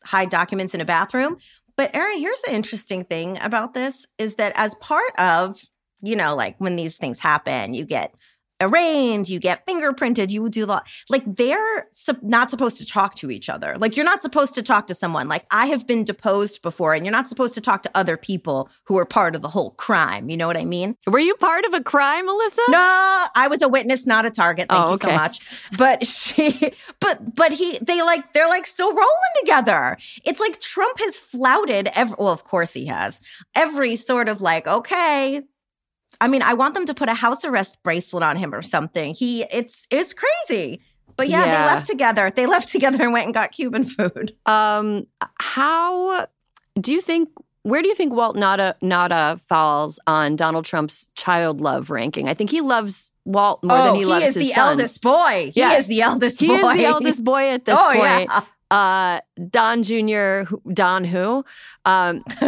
hide 0.04 0.32
documents 0.32 0.74
in 0.74 0.82
a 0.82 0.86
bathroom. 0.86 1.38
But 1.78 1.96
Erin, 1.96 2.18
here's 2.18 2.42
the 2.42 2.54
interesting 2.54 3.06
thing 3.06 3.38
about 3.40 3.76
this 3.76 4.08
is 4.18 4.36
that 4.36 4.54
as 4.56 4.74
part 4.76 5.14
of, 5.20 5.62
you 6.02 6.16
know, 6.16 6.36
like 6.36 6.56
when 6.58 6.76
these 6.76 6.98
things 6.98 7.20
happen, 7.20 7.76
you 7.76 7.86
get 7.86 8.16
arraigned, 8.62 9.28
you 9.30 9.40
get 9.40 9.66
fingerprinted, 9.66 10.32
you 10.32 10.48
do 10.50 10.66
lot 10.66 10.88
like 11.10 11.24
they're 11.26 11.88
sup- 11.92 12.24
not 12.24 12.50
supposed 12.50 12.78
to 12.78 12.86
talk 12.86 13.16
to 13.16 13.32
each 13.32 13.50
other. 13.50 13.76
Like 13.78 13.96
you're 13.98 14.06
not 14.06 14.22
supposed 14.22 14.56
to 14.56 14.64
talk 14.64 14.88
to 14.88 14.94
someone. 14.94 15.28
Like 15.28 15.46
I 15.52 15.68
have 15.68 15.88
been 15.88 16.04
deposed 16.04 16.62
before 16.62 16.94
and 16.94 17.06
you're 17.06 17.12
not 17.12 17.28
supposed 17.28 17.54
to 17.56 17.62
talk 17.62 17.84
to 17.84 17.92
other 17.96 18.18
people 18.18 18.70
who 18.86 18.98
are 18.98 19.06
part 19.06 19.36
of 19.36 19.42
the 19.42 19.48
whole 19.50 19.72
crime. 19.72 20.30
You 20.30 20.38
know 20.38 20.48
what 20.48 20.58
I 20.58 20.66
mean? 20.66 20.96
Were 21.08 21.20
you 21.20 21.36
part 21.36 21.66
of 21.66 21.74
a 21.74 21.82
crime, 21.84 22.28
Alyssa? 22.28 22.60
No, 22.70 23.26
I 23.36 23.48
was 23.50 23.62
a 23.62 23.68
witness, 23.70 24.06
not 24.08 24.26
a 24.26 24.30
target. 24.30 24.70
Thank 24.70 24.86
Oh, 24.86 24.92
you 24.92 24.98
so 24.98 25.08
much. 25.12 25.40
But 25.78 26.06
she, 26.06 26.74
but 27.00 27.36
but 27.36 27.52
he, 27.52 27.78
they 27.82 28.02
like 28.02 28.34
they're 28.34 28.48
like 28.48 28.66
still 28.66 28.92
rolling 28.94 29.34
together. 29.40 29.98
It's 30.26 30.40
like 30.40 30.60
Trump 30.60 31.00
has 31.00 31.20
flouted 31.20 31.90
every. 31.96 32.16
Well, 32.20 32.34
of 32.34 32.44
course 32.44 32.74
he 32.74 32.86
has 32.86 33.22
every 33.56 33.96
sort 33.96 34.30
of 34.30 34.42
like 34.42 34.68
okay. 34.68 35.42
I 36.22 36.28
mean, 36.30 36.42
I 36.42 36.54
want 36.54 36.74
them 36.76 36.86
to 36.86 36.94
put 36.94 37.10
a 37.10 37.14
house 37.14 37.44
arrest 37.44 37.78
bracelet 37.84 38.24
on 38.24 38.38
him 38.38 38.54
or 38.54 38.62
something. 38.62 39.14
He, 39.14 39.44
it's 39.52 39.88
it's 39.92 40.14
crazy. 40.14 40.80
But 41.18 41.28
yeah, 41.28 41.40
Yeah. 41.46 41.46
they 41.68 41.74
left 41.76 41.88
together. 41.88 42.32
They 42.32 42.46
left 42.46 42.70
together 42.70 43.04
and 43.04 43.12
went 43.12 43.26
and 43.26 43.34
got 43.34 43.52
Cuban 43.52 43.84
food. 43.84 44.36
Um, 44.46 45.08
how 45.40 46.28
do 46.80 46.94
you 46.94 47.02
think? 47.02 47.30
Where 47.64 47.82
do 47.84 47.88
you 47.90 47.96
think 47.96 48.14
Walt 48.14 48.36
Nada 48.36 48.76
Nada 48.82 49.38
falls 49.38 50.00
on 50.08 50.36
Donald 50.36 50.66
Trump's 50.66 51.10
child 51.16 51.60
love 51.62 51.90
ranking? 51.92 52.28
I 52.30 52.34
think 52.34 52.50
he 52.50 52.62
loves 52.62 53.12
Walt 53.26 53.64
more 53.64 53.78
than 53.78 53.96
he, 53.98 54.06
loves 54.06 54.34
his 54.34 54.34
son. 54.34 54.42
Oh, 54.42 54.48
is 54.48 54.54
the 54.56 54.60
eldest 54.60 55.02
boy. 55.04 55.52
Yeah. 55.54 55.70
He 55.72 55.76
is 55.76 55.88
the 55.88 56.02
eldest 56.02 56.40
He 56.40 56.48
boy. 56.48 56.56
is 56.56 56.74
the 56.78 56.86
eldest 56.86 57.24
boy 57.24 57.50
at 57.50 57.66
this 57.66 57.78
oh 57.82 57.84
point. 57.92 58.00
yeah. 58.32 58.42
Uh, 58.72 59.20
Don 59.50 59.84
Jr. 59.84 60.44
Don 60.74 61.04
who? 61.04 61.44
Um, 61.84 62.24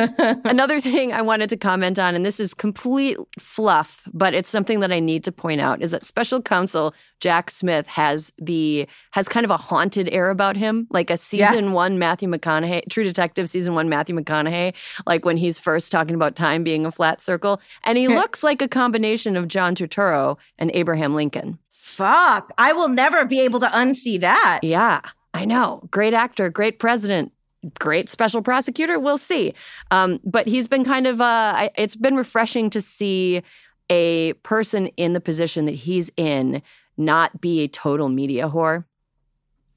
another 0.45 0.79
thing 0.79 1.11
I 1.11 1.21
wanted 1.21 1.49
to 1.49 1.57
comment 1.57 1.99
on, 1.99 2.15
and 2.15 2.25
this 2.25 2.39
is 2.39 2.53
complete 2.53 3.17
fluff, 3.37 4.07
but 4.13 4.33
it's 4.33 4.49
something 4.49 4.79
that 4.79 4.91
I 4.91 5.01
need 5.01 5.25
to 5.25 5.33
point 5.33 5.59
out, 5.59 5.81
is 5.81 5.91
that 5.91 6.05
Special 6.05 6.41
Counsel 6.41 6.93
Jack 7.19 7.51
Smith 7.51 7.87
has 7.87 8.31
the 8.41 8.87
has 9.11 9.27
kind 9.27 9.43
of 9.43 9.51
a 9.51 9.57
haunted 9.57 10.07
air 10.13 10.29
about 10.29 10.55
him, 10.55 10.87
like 10.91 11.09
a 11.09 11.17
season 11.17 11.73
one 11.73 11.99
Matthew 11.99 12.29
McConaughey, 12.29 12.89
True 12.89 13.03
Detective 13.03 13.49
season 13.49 13.75
one 13.75 13.89
Matthew 13.89 14.15
McConaughey, 14.15 14.73
like 15.05 15.25
when 15.25 15.35
he's 15.35 15.59
first 15.59 15.91
talking 15.91 16.15
about 16.15 16.37
time 16.37 16.63
being 16.63 16.85
a 16.85 16.91
flat 16.91 17.21
circle, 17.21 17.59
and 17.83 17.97
he 17.97 18.07
looks 18.19 18.43
like 18.43 18.61
a 18.61 18.69
combination 18.69 19.35
of 19.35 19.49
John 19.49 19.75
Turturro 19.75 20.37
and 20.57 20.71
Abraham 20.73 21.15
Lincoln. 21.15 21.59
Fuck. 21.69 22.53
I 22.57 22.71
will 22.71 22.89
never 22.89 23.25
be 23.25 23.41
able 23.41 23.59
to 23.59 23.67
unsee 23.67 24.19
that. 24.21 24.61
Yeah, 24.63 25.01
I 25.33 25.45
know. 25.45 25.87
Great 25.91 26.13
actor, 26.13 26.49
great 26.49 26.79
president, 26.79 27.31
great 27.79 28.09
special 28.09 28.41
prosecutor. 28.41 28.99
We'll 28.99 29.17
see. 29.17 29.53
Um, 29.91 30.19
but 30.23 30.47
he's 30.47 30.67
been 30.67 30.83
kind 30.83 31.07
of, 31.07 31.21
uh, 31.21 31.53
I, 31.55 31.69
it's 31.75 31.95
been 31.95 32.15
refreshing 32.15 32.69
to 32.71 32.81
see 32.81 33.41
a 33.89 34.33
person 34.43 34.87
in 34.97 35.13
the 35.13 35.19
position 35.21 35.65
that 35.65 35.75
he's 35.75 36.11
in 36.17 36.61
not 36.97 37.41
be 37.41 37.61
a 37.61 37.67
total 37.67 38.09
media 38.09 38.49
whore. 38.49 38.85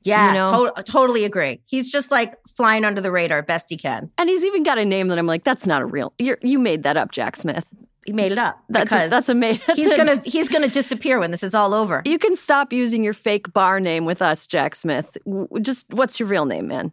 Yeah, 0.02 0.28
You 0.28 0.34
know? 0.38 0.72
to- 0.76 0.82
totally 0.84 1.25
agree. 1.25 1.60
He's 1.64 1.90
just 1.90 2.10
like 2.10 2.36
flying 2.56 2.84
under 2.84 3.00
the 3.00 3.10
radar 3.10 3.42
best 3.42 3.70
he 3.70 3.76
can. 3.76 4.10
And 4.18 4.28
he's 4.28 4.44
even 4.44 4.62
got 4.62 4.78
a 4.78 4.84
name 4.84 5.08
that 5.08 5.18
I'm 5.18 5.26
like, 5.26 5.42
that's 5.42 5.66
not 5.66 5.82
a 5.82 5.86
real. 5.86 6.12
You're, 6.18 6.38
you 6.42 6.58
made 6.58 6.84
that 6.84 6.96
up, 6.96 7.10
Jack 7.10 7.34
Smith. 7.34 7.64
He 8.06 8.12
made 8.12 8.32
it 8.32 8.38
up. 8.38 8.62
That's 8.68 8.84
because 8.84 9.10
that's 9.10 9.28
amazing. 9.28 9.62
He's 9.75 9.92
gonna 9.92 10.22
he's 10.25 10.48
gonna 10.48 10.68
disappear 10.68 11.18
when 11.18 11.32
this 11.32 11.42
is 11.42 11.54
all 11.54 11.75
over. 11.75 12.02
You 12.04 12.18
can 12.18 12.36
stop 12.36 12.72
using 12.72 13.02
your 13.02 13.12
fake 13.12 13.52
bar 13.52 13.80
name 13.80 14.04
with 14.04 14.22
us, 14.22 14.46
Jack 14.46 14.75
Smith. 14.76 15.18
Just 15.60 15.86
what's 15.90 16.20
your 16.20 16.28
real 16.28 16.44
name, 16.44 16.68
man? 16.68 16.92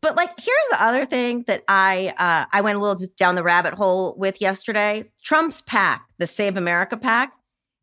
But 0.00 0.16
like, 0.16 0.38
here's 0.38 0.68
the 0.70 0.84
other 0.84 1.06
thing 1.06 1.44
that 1.46 1.64
I 1.66 2.12
uh, 2.18 2.44
I 2.52 2.60
went 2.60 2.76
a 2.76 2.80
little 2.80 3.04
down 3.16 3.34
the 3.34 3.42
rabbit 3.42 3.74
hole 3.74 4.14
with 4.16 4.40
yesterday. 4.40 5.10
Trump's 5.22 5.60
PAC, 5.62 6.06
the 6.18 6.26
Save 6.26 6.56
America 6.56 6.96
PAC. 6.96 7.32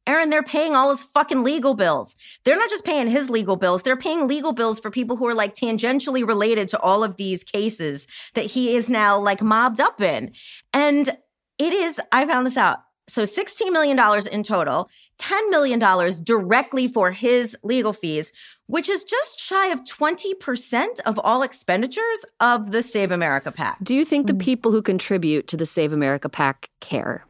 Erin, 0.08 0.30
they're 0.30 0.42
paying 0.42 0.76
all 0.76 0.90
his 0.90 1.04
fucking 1.04 1.44
legal 1.44 1.74
bills. 1.74 2.16
They're 2.44 2.58
not 2.58 2.70
just 2.70 2.86
paying 2.86 3.08
his 3.08 3.30
legal 3.30 3.56
bills, 3.56 3.84
they're 3.84 3.98
paying 3.98 4.28
legal 4.28 4.52
bills 4.52 4.80
for 4.80 4.90
people 4.90 5.18
who 5.18 5.28
are 5.28 5.34
like 5.34 5.56
tangentially 5.56 6.28
related 6.28 6.70
to 6.70 6.80
all 6.80 7.04
of 7.04 7.18
these 7.18 7.44
cases 7.44 8.08
that 8.34 8.46
he 8.46 8.76
is 8.76 8.90
now 8.90 9.20
like 9.20 9.42
mobbed 9.42 9.80
up 9.80 10.02
in. 10.02 10.34
And 10.74 11.18
it 11.62 11.74
is, 11.74 12.02
I 12.12 12.26
found 12.26 12.48
this 12.48 12.58
out. 12.58 12.80
So 13.08 13.24
$16 13.24 13.72
million 13.72 14.00
in 14.32 14.44
total, 14.44 14.90
$10 15.20 15.50
million 15.50 15.80
directly 16.24 16.88
for 16.88 17.12
his 17.12 17.58
legal 17.62 17.94
fees, 17.94 18.32
which 18.68 18.88
is 18.88 19.04
just 19.04 19.40
shy 19.40 19.68
of 19.68 19.84
20% 19.84 21.02
of 21.06 21.20
all 21.24 21.44
expenditures 21.44 22.26
of 22.40 22.72
the 22.72 22.82
Save 22.82 23.12
America 23.12 23.52
PAC. 23.52 23.78
Do 23.84 23.94
you 23.94 24.06
think 24.06 24.28
the 24.28 24.34
people 24.34 24.72
who 24.72 24.82
contribute 24.82 25.48
to 25.50 25.58
the 25.58 25.66
Save 25.66 25.94
America 25.94 26.30
PAC 26.30 26.70
care? 26.80 27.26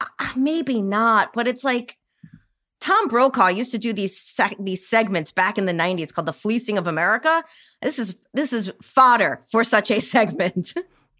Uh, 0.00 0.06
Maybe 0.36 0.82
not, 0.82 1.32
but 1.32 1.46
it's 1.46 1.62
like 1.62 1.96
Tom 2.80 3.08
Brokaw 3.08 3.48
used 3.48 3.72
to 3.72 3.78
do 3.78 3.92
these 3.92 4.18
sec- 4.18 4.56
these 4.58 4.86
segments 4.88 5.30
back 5.30 5.56
in 5.56 5.66
the 5.66 5.72
90s 5.72 6.12
called 6.12 6.26
the 6.26 6.32
fleecing 6.32 6.78
of 6.78 6.86
America. 6.86 7.44
This 7.80 7.98
is 7.98 8.16
this 8.34 8.52
is 8.52 8.72
fodder 8.82 9.44
for 9.50 9.62
such 9.62 9.90
a 9.90 10.00
segment. 10.00 10.74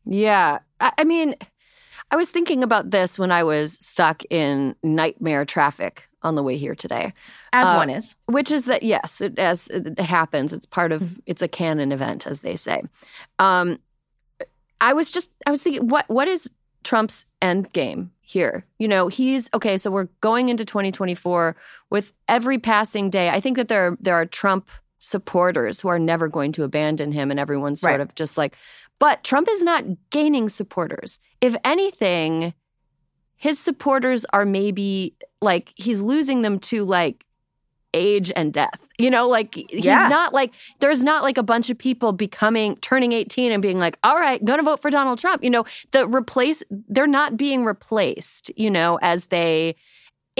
Yeah. 0.04 0.58
I, 0.80 0.92
I 0.98 1.04
mean, 1.04 1.34
I 2.10 2.16
was 2.16 2.30
thinking 2.30 2.62
about 2.62 2.90
this 2.90 3.18
when 3.18 3.30
I 3.30 3.42
was 3.44 3.74
stuck 3.74 4.22
in 4.30 4.74
nightmare 4.82 5.44
traffic 5.44 6.08
on 6.22 6.34
the 6.34 6.42
way 6.42 6.56
here 6.56 6.74
today, 6.74 7.14
As 7.52 7.66
Uh, 7.66 7.76
one 7.76 7.88
is. 7.90 8.14
which 8.26 8.50
is 8.50 8.66
that, 8.66 8.82
yes, 8.82 9.20
it, 9.20 9.38
as 9.38 9.68
it 9.68 9.98
happens, 9.98 10.52
it's 10.52 10.66
part 10.66 10.92
of, 10.92 11.18
it's 11.26 11.40
a 11.40 11.48
canon 11.48 11.92
event, 11.92 12.26
as 12.26 12.40
they 12.40 12.56
say. 12.56 12.82
Um, 13.38 13.78
I 14.80 14.92
was 14.92 15.10
just, 15.10 15.30
I 15.46 15.50
was 15.50 15.62
thinking, 15.62 15.88
what, 15.88 16.08
what 16.08 16.28
is 16.28 16.50
Trump's 16.84 17.24
end 17.40 17.72
game 17.72 18.10
here? 18.20 18.64
You 18.78 18.88
know, 18.88 19.08
he's, 19.08 19.48
okay, 19.54 19.76
so 19.76 19.90
we're 19.90 20.08
going 20.20 20.48
into 20.48 20.64
2024 20.64 21.56
with 21.90 22.12
every 22.28 22.58
passing 22.58 23.08
day. 23.08 23.30
I 23.30 23.40
think 23.40 23.56
that 23.56 23.68
there 23.68 23.88
are, 23.88 23.96
there 24.00 24.14
are 24.14 24.26
Trump 24.26 24.68
supporters 24.98 25.80
who 25.80 25.88
are 25.88 25.98
never 25.98 26.28
going 26.28 26.52
to 26.52 26.64
abandon 26.64 27.12
him 27.12 27.30
and 27.30 27.40
everyone's 27.40 27.80
sort 27.80 27.92
Right. 27.92 28.00
of 28.00 28.14
just 28.14 28.36
like, 28.36 28.56
but 28.98 29.24
Trump 29.24 29.48
is 29.50 29.62
not 29.62 29.84
gaining 30.10 30.50
supporters. 30.50 31.18
If 31.40 31.56
anything, 31.64 32.54
his 33.36 33.58
supporters 33.58 34.26
are 34.32 34.44
maybe 34.44 35.14
like 35.40 35.72
he's 35.76 36.02
losing 36.02 36.42
them 36.42 36.58
to 36.60 36.84
like 36.84 37.24
age 37.94 38.30
and 38.36 38.52
death. 38.52 38.78
You 38.98 39.10
know, 39.10 39.26
like 39.28 39.54
he's 39.54 39.84
Yeah. 39.84 40.08
not 40.08 40.32
like 40.34 40.52
there's 40.80 41.02
not 41.02 41.22
like 41.22 41.38
a 41.38 41.42
bunch 41.42 41.70
of 41.70 41.78
people 41.78 42.12
becoming 42.12 42.76
turning 42.76 43.12
18 43.12 43.50
and 43.50 43.62
being 43.62 43.78
like, 43.78 43.98
"All 44.04 44.16
right, 44.16 44.44
going 44.44 44.58
to 44.58 44.62
vote 44.64 44.80
for 44.82 44.90
Donald 44.90 45.18
Trump." 45.18 45.42
You 45.42 45.50
know, 45.50 45.64
the 45.92 46.06
replace 46.06 46.62
they're 46.70 47.06
not 47.06 47.36
being 47.36 47.64
replaced, 47.64 48.50
you 48.56 48.70
know, 48.70 48.98
as 49.02 49.26
they 49.26 49.74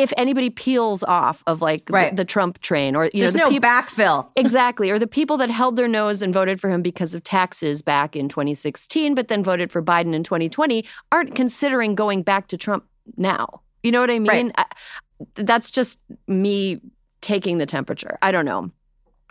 if 0.02 0.12
anybody 0.16 0.50
peels 0.50 1.02
off 1.02 1.42
of 1.46 1.60
like 1.62 1.88
Right. 1.90 2.10
the, 2.10 2.16
the 2.16 2.24
Trump 2.24 2.60
train 2.60 2.96
or 2.96 3.04
you 3.12 3.20
There's 3.20 3.34
know 3.34 3.48
the 3.48 3.58
no 3.58 3.60
backfill. 3.60 4.28
exactly 4.36 4.90
or 4.90 4.98
the 4.98 5.06
people 5.06 5.36
that 5.38 5.50
held 5.50 5.76
their 5.76 5.88
nose 5.88 6.22
and 6.22 6.32
voted 6.34 6.60
for 6.60 6.70
him 6.70 6.82
because 6.82 7.14
of 7.14 7.22
taxes 7.22 7.82
back 7.82 8.16
in 8.16 8.28
2016 8.28 9.14
but 9.14 9.28
then 9.28 9.44
voted 9.44 9.70
for 9.72 9.82
Biden 9.82 10.14
in 10.14 10.22
2020 10.24 10.84
aren't 11.12 11.34
considering 11.34 11.94
going 11.94 12.22
back 12.22 12.48
to 12.48 12.56
Trump 12.56 12.84
now. 13.16 13.60
You 13.82 13.92
know 13.92 14.00
what 14.00 14.10
I 14.10 14.18
mean? 14.18 14.28
Right. 14.28 14.52
I, 14.56 14.64
that's 15.34 15.70
just 15.70 15.98
me 16.26 16.80
taking 17.20 17.58
the 17.58 17.66
temperature. 17.66 18.18
I 18.22 18.32
don't 18.32 18.44
know. 18.44 18.70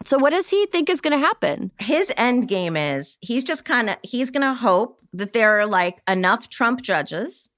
So 0.05 0.17
what 0.17 0.29
does 0.29 0.49
he 0.49 0.65
think 0.67 0.89
is 0.89 1.01
going 1.01 1.19
to 1.19 1.25
happen? 1.25 1.71
his 1.79 2.11
end 2.15 2.47
game 2.47 2.77
is 2.77 3.17
he's 3.21 3.43
just 3.43 3.65
kind 3.65 3.89
of 3.89 3.97
he's 4.03 4.29
going 4.31 4.43
to 4.43 4.53
hope 4.53 5.01
that 5.13 5.33
there 5.33 5.59
are 5.59 5.65
like 5.65 6.01
enough 6.07 6.49
Trump 6.49 6.81
judges 6.81 7.49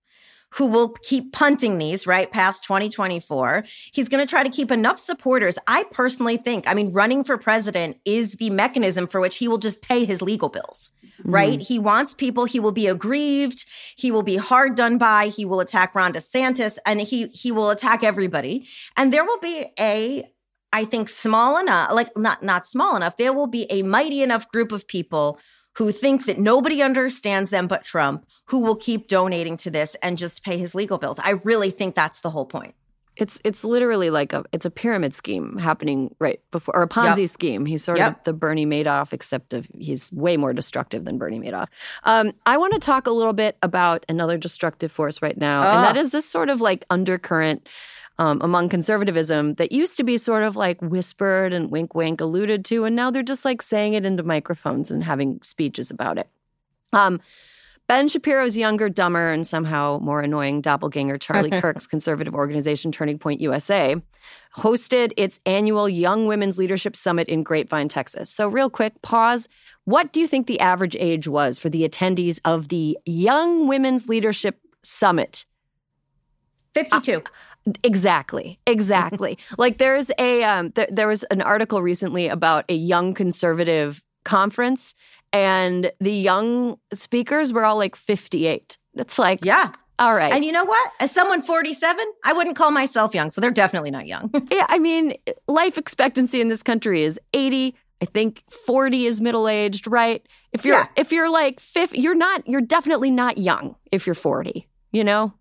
who 0.51 0.67
will 0.67 0.89
keep 1.03 1.31
punting 1.31 1.77
these 1.77 2.05
right 2.05 2.31
past 2.31 2.63
2024. 2.63 3.63
He's 3.93 4.10
going 4.10 4.25
to 4.25 4.29
try 4.29 4.43
to 4.43 4.50
keep 4.50 4.70
enough 4.72 5.00
supporters. 5.00 5.58
I 5.67 5.84
personally 5.91 6.38
think, 6.38 6.67
I 6.67 6.74
mean, 6.74 6.91
running 6.91 7.24
for 7.24 7.38
president 7.38 7.98
is 8.05 8.34
the 8.34 8.50
mechanism 8.50 9.08
for 9.08 9.22
which 9.22 9.38
he 9.38 9.48
will 9.48 9.58
just 9.58 9.81
pay 9.81 10.03
his 10.03 10.22
legal 10.22 10.50
bills, 10.50 10.89
mm-hmm. 11.03 11.31
right? 11.31 11.62
He 11.62 11.79
wants 11.79 12.13
people, 12.13 12.46
he 12.46 12.60
will 12.60 12.74
be 12.74 12.88
aggrieved, 12.88 13.65
he 13.96 14.12
will 14.12 14.24
be 14.24 14.36
hard 14.36 14.75
done 14.75 14.98
by, 14.98 15.27
he 15.27 15.46
will 15.46 15.62
attack 15.62 15.96
Ron 15.96 16.13
DeSantis, 16.13 16.77
and 16.86 17.00
he 17.00 17.27
he 17.27 17.51
will 17.51 17.70
attack 17.70 18.03
everybody. 18.03 18.67
And 18.98 19.13
there 19.13 19.24
will 19.24 19.39
be 19.39 19.65
a 19.79 20.29
I 20.74 20.86
think 20.86 21.10
small 21.10 21.58
enough, 21.60 21.91
like 21.91 22.15
not 22.17 22.43
not 22.43 22.65
small 22.65 22.96
enough, 22.96 23.15
there 23.17 23.34
will 23.34 23.48
be 23.48 23.67
a 23.70 23.84
mighty 23.84 24.22
enough 24.22 24.50
group 24.50 24.72
of 24.72 24.88
people 24.88 25.39
who 25.78 25.92
think 25.92 26.25
that 26.25 26.38
nobody 26.40 26.82
understands 26.82 27.50
them 27.50 27.68
but 27.68 27.84
Trump, 27.84 28.25
who 28.46 28.60
will 28.60 28.75
keep 28.75 29.08
donating 29.08 29.58
to 29.58 29.72
this 29.72 29.96
and 30.04 30.18
just 30.18 30.44
pay 30.44 30.58
his 30.58 30.75
legal 30.75 30.98
bills. 30.98 31.20
I 31.20 31.32
really 31.44 31.72
think 31.72 31.96
that's 31.96 32.22
the 32.22 32.30
whole 32.30 32.46
point. 32.46 32.75
It's 33.18 33.42
it's 33.44 33.66
literally 33.66 34.10
like 34.10 34.32
a 34.32 34.46
it's 34.54 34.66
a 34.66 34.70
pyramid 34.72 35.13
scheme 35.13 35.58
happening 35.58 36.16
right 36.20 36.40
before 36.50 36.74
or 36.78 36.84
a 36.84 36.88
Ponzi 36.88 37.30
scheme. 37.30 37.66
He's 37.66 37.84
sort 37.84 37.98
Yep. 37.98 38.20
of 38.20 38.24
the 38.24 38.34
Bernie 38.34 38.66
Madoff, 38.66 39.12
except 39.12 39.54
of 39.54 39.68
he's 39.78 40.10
way 40.13 40.38
more 40.38 40.54
destructive 40.54 41.04
than 41.04 41.18
Bernie 41.18 41.38
Madoff. 41.40 41.68
Um, 42.04 42.32
I 42.46 42.58
want 42.58 42.74
to 42.74 42.80
talk 42.80 43.08
a 43.08 43.12
little 43.12 43.34
bit 43.34 43.58
about 43.62 44.06
another 44.08 44.38
destructive 44.38 44.94
force 44.94 45.22
right 45.22 45.38
now, 45.38 45.62
and 45.62 45.84
that 45.84 45.98
Ah. 46.01 46.10
this 46.10 46.25
sort 46.25 46.50
of 46.50 46.62
like 46.62 46.86
undercurrent 46.90 47.68
um, 48.22 48.38
among 48.42 48.70
conservatism 48.70 49.56
that 49.56 49.72
used 49.72 49.98
to 49.98 50.04
be 50.04 50.16
sort 50.16 50.44
of 50.44 50.56
like 50.56 50.80
whispered 50.80 51.54
and 51.54 51.72
wink 51.72 51.96
wink 51.96 52.22
alluded 52.22 52.63
to, 52.66 52.86
and 52.86 52.96
now 52.96 53.10
they're 53.10 53.24
just 53.24 53.44
like 53.44 53.63
saying 53.63 53.96
it 53.96 54.06
into 54.06 54.22
microphones 54.22 54.92
and 54.92 55.04
having 55.04 55.40
speeches 55.42 55.90
about 55.90 56.20
it. 56.20 56.30
Um, 56.94 57.20
Ben 57.88 58.08
Shapiro's 58.08 58.56
younger, 58.56 58.90
dumber, 58.90 59.30
and 59.30 59.48
somehow 59.48 59.98
more 60.04 60.22
annoying 60.22 60.62
doppelganger, 60.62 61.18
Charlie 61.18 61.50
Kirk's 61.62 61.88
conservative 61.88 62.36
organization 62.36 62.92
Turning 62.92 63.18
Point 63.18 63.42
USA, 63.42 63.96
hosted 64.56 65.13
its 65.18 65.40
annual 65.48 65.90
Young 65.90 66.28
Women's 66.28 66.60
Leadership 66.60 66.96
Summit 66.96 67.28
in 67.28 67.42
Grapevine, 67.42 67.90
Texas. 67.90 68.30
So, 68.30 68.48
real 68.48 68.70
quick, 68.70 69.01
pause. 69.01 69.50
What 69.86 70.13
do 70.13 70.22
you 70.22 70.28
think 70.28 70.46
the 70.46 70.60
average 70.60 70.96
age 71.00 71.28
was 71.28 71.58
for 71.58 71.70
the 71.70 71.90
attendees 71.90 72.40
of 72.46 72.68
the 72.68 73.00
Young 73.08 73.68
Women's 73.68 74.08
Leadership 74.08 74.60
Summit? 74.84 75.48
52. 76.75 77.24
Exactly. 77.84 78.60
Exactly. 78.65 79.38
like 79.58 79.77
there's 79.77 80.12
a 80.18 80.44
um 80.44 80.72
th- 80.72 80.89
there 80.91 81.08
was 81.08 81.24
an 81.25 81.41
article 81.41 81.82
recently 81.82 82.27
about 82.27 82.65
a 82.70 82.74
young 82.74 83.13
conservative 83.13 84.03
conference 84.24 84.94
and 85.34 85.91
the 86.00 86.12
young 86.12 86.77
speakers 86.94 87.53
were 87.53 87.63
all 87.63 87.77
like 87.77 87.96
58. 87.96 88.77
It's 88.96 89.18
like, 89.18 89.46
yeah. 89.46 89.72
all 90.00 90.13
right. 90.13 90.34
And 90.34 90.44
you 90.44 90.51
know 90.51 90.65
what? 90.65 90.91
As 91.00 91.12
someone 91.12 91.41
47, 91.41 92.06
I 92.25 92.34
wouldn't 92.34 92.58
call 92.58 92.72
myself 92.72 93.13
young, 93.15 93.30
so 93.30 93.39
they're 93.39 93.51
definitely 93.51 93.91
not 93.91 94.08
young. 94.08 94.30
yeah, 94.51 94.65
I 94.68 94.77
mean, 94.80 95.13
life 95.48 95.77
expectancy 95.77 96.41
in 96.41 96.50
this 96.50 96.62
country 96.63 97.03
is 97.03 97.20
80. 97.34 97.74
I 98.01 98.06
think 98.06 98.44
40 98.50 99.06
is 99.06 99.22
middle-aged, 99.22 99.88
right? 99.88 100.25
If 100.51 100.65
you're 100.65 100.75
Yeah. 100.75 100.88
if 100.98 101.12
you're 101.12 101.32
like 101.32 101.60
50, 101.60 102.00
you're 102.00 102.15
not 102.15 102.46
you're 102.48 102.60
definitely 102.62 103.12
not 103.12 103.38
young 103.38 103.75
if 103.91 104.06
you're 104.08 104.15
40, 104.15 104.68
you 104.91 105.03
know? 105.03 105.34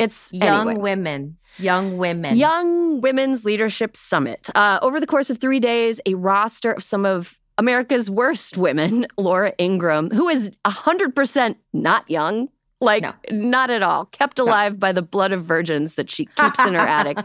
It's 0.00 0.32
young 0.32 0.70
anyway. 0.70 0.82
women. 0.82 1.36
Young 1.58 1.96
women. 1.98 2.36
Young 2.36 3.00
Women's 3.00 3.44
Leadership 3.44 3.96
Summit. 3.96 4.48
Uh, 4.54 4.78
over 4.82 5.00
the 5.00 5.06
course 5.06 5.30
of 5.30 5.38
three 5.38 5.60
days, 5.60 6.00
a 6.06 6.14
roster 6.14 6.72
of 6.72 6.82
some 6.82 7.04
of 7.04 7.38
America's 7.58 8.08
worst 8.10 8.56
women, 8.56 9.06
Laura 9.18 9.52
Ingraham, 9.58 10.10
who 10.10 10.28
is 10.28 10.50
100% 10.64 11.56
not 11.72 12.08
young, 12.10 12.48
like 12.80 13.02
No. 13.02 13.12
not 13.30 13.68
at 13.70 13.82
all, 13.82 14.06
kept 14.06 14.38
alive 14.38 14.80
by 14.80 14.92
the 14.92 15.02
blood 15.02 15.32
of 15.32 15.44
virgins 15.44 15.96
that 15.96 16.10
she 16.10 16.24
keeps 16.24 16.64
in 16.66 16.72
her 16.74 16.80
attic. 16.88 17.18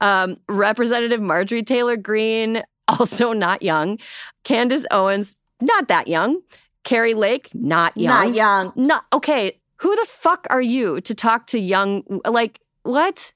Um, 0.00 0.38
Representative 0.48 1.20
Marjorie 1.20 1.62
Taylor 1.62 1.96
Greene, 1.98 2.62
also 2.88 3.32
not 3.34 3.62
young. 3.62 3.98
Candace 4.44 4.86
Owens, 4.90 5.36
not 5.60 5.88
that 5.88 6.08
young. 6.08 6.40
Kari 6.84 7.14
Lake, 7.14 7.50
not 7.54 7.96
young. 7.96 8.28
Not 8.28 8.34
young. 8.34 8.72
Not 8.74 9.04
okay. 9.12 9.60
Who 9.76 9.94
the 9.94 10.06
fuck 10.08 10.46
are 10.50 10.62
you 10.62 11.00
to 11.02 11.14
talk 11.14 11.46
to 11.48 11.58
young? 11.58 12.02
Like 12.26 12.60
what? 12.82 13.32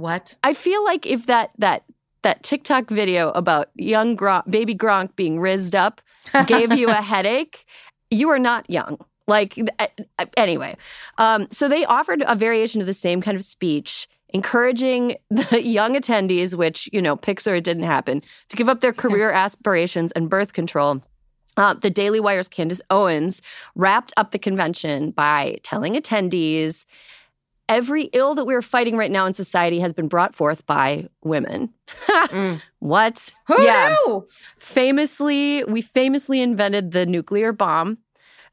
What? 0.00 0.36
I 0.42 0.54
feel 0.54 0.82
like 0.84 1.06
if 1.06 1.26
that 1.26 1.50
that 1.58 1.84
that 2.22 2.42
TikTok 2.42 2.90
video 2.90 3.30
about 3.30 3.70
young 3.74 4.16
Gronk, 4.16 4.50
baby 4.50 4.74
Gronk 4.74 5.14
being 5.16 5.38
rizzed 5.38 5.76
up 5.76 6.00
gave 6.46 6.72
you 6.72 6.88
a 6.88 6.94
headache, 6.94 7.66
you 8.10 8.28
are 8.30 8.38
not 8.38 8.68
young. 8.68 8.98
Like 9.26 9.58
anyway, 10.36 10.76
um, 11.18 11.46
so 11.50 11.68
they 11.68 11.84
offered 11.84 12.24
a 12.26 12.34
variation 12.34 12.80
of 12.80 12.86
the 12.86 12.92
same 12.92 13.20
kind 13.20 13.36
of 13.36 13.44
speech, 13.44 14.08
encouraging 14.30 15.16
the 15.30 15.62
young 15.62 15.94
attendees, 15.94 16.54
which 16.54 16.88
you 16.92 17.00
know, 17.00 17.16
Pixar 17.16 17.58
it 17.58 17.64
didn't 17.64 17.84
happen, 17.84 18.22
to 18.48 18.56
give 18.56 18.68
up 18.68 18.80
their 18.80 18.92
career 18.92 19.30
aspirations 19.30 20.12
and 20.12 20.28
birth 20.28 20.52
control. 20.52 21.02
Uh, 21.56 21.74
the 21.74 21.90
Daily 21.90 22.20
Wire's 22.20 22.48
Candace 22.48 22.80
Owens 22.90 23.42
wrapped 23.74 24.12
up 24.16 24.30
the 24.30 24.38
convention 24.38 25.10
by 25.10 25.58
telling 25.62 25.94
attendees 25.94 26.86
every 27.70 28.10
ill 28.12 28.34
that 28.34 28.44
we're 28.44 28.60
fighting 28.60 28.96
right 28.96 29.12
now 29.12 29.24
in 29.24 29.32
society 29.32 29.78
has 29.78 29.92
been 29.94 30.08
brought 30.08 30.34
forth 30.34 30.66
by 30.66 31.08
women. 31.22 31.72
Mm. 32.10 32.60
What? 32.80 33.32
Who 33.46 33.60
yeah. 33.62 33.94
knew? 34.06 34.28
Famously, 34.58 35.64
we 35.64 35.80
famously 35.80 36.40
invented 36.40 36.92
the 36.92 37.06
nuclear 37.06 37.52
bomb, 37.52 37.98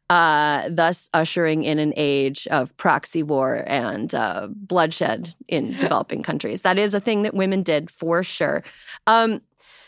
uh, 0.10 0.70
thus 0.70 1.10
ushering 1.14 1.64
in 1.64 1.80
an 1.80 1.94
age 1.96 2.48
of 2.48 2.76
proxy 2.78 3.24
war 3.24 3.64
and 3.68 4.16
uh, 4.16 4.48
bloodshed 4.50 5.36
in 5.48 5.72
developing 5.80 6.24
countries. 6.24 6.62
That 6.62 6.78
is 6.80 6.94
a 6.94 7.00
thing 7.00 7.24
that 7.24 7.34
women 7.34 7.62
did 7.62 7.92
for 7.92 8.24
sure. 8.24 8.64
Um, 9.06 9.42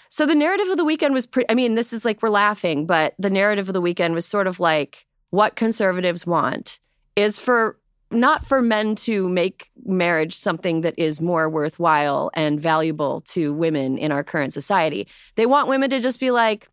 so 0.09 0.25
the 0.25 0.35
narrative 0.35 0.67
of 0.67 0.77
the 0.77 0.85
weekend 0.85 1.13
was 1.13 1.25
pretty, 1.25 1.49
I 1.49 1.55
mean, 1.55 1.75
this 1.75 1.93
is 1.93 2.05
like 2.05 2.21
we're 2.21 2.29
laughing, 2.29 2.85
but 2.85 3.15
the 3.17 3.29
narrative 3.29 3.69
of 3.69 3.73
the 3.73 3.81
weekend 3.81 4.13
was 4.13 4.25
sort 4.25 4.45
of 4.45 4.59
like 4.59 5.05
what 5.31 5.55
conservatives 5.55 6.27
want 6.27 6.79
is 7.15 7.39
for 7.39 7.78
not 8.11 8.45
for 8.45 8.61
men 8.61 8.95
to 8.95 9.29
make 9.29 9.69
marriage 9.85 10.33
something 10.33 10.81
that 10.81 10.95
is 10.97 11.21
more 11.21 11.49
worthwhile 11.49 12.31
and 12.33 12.59
valuable 12.59 13.21
to 13.21 13.53
women 13.53 13.97
in 13.97 14.11
our 14.11 14.23
current 14.23 14.53
society. 14.53 15.07
They 15.35 15.45
want 15.45 15.67
women 15.67 15.89
to 15.91 15.99
just 15.99 16.19
be 16.19 16.31
like, 16.31 16.67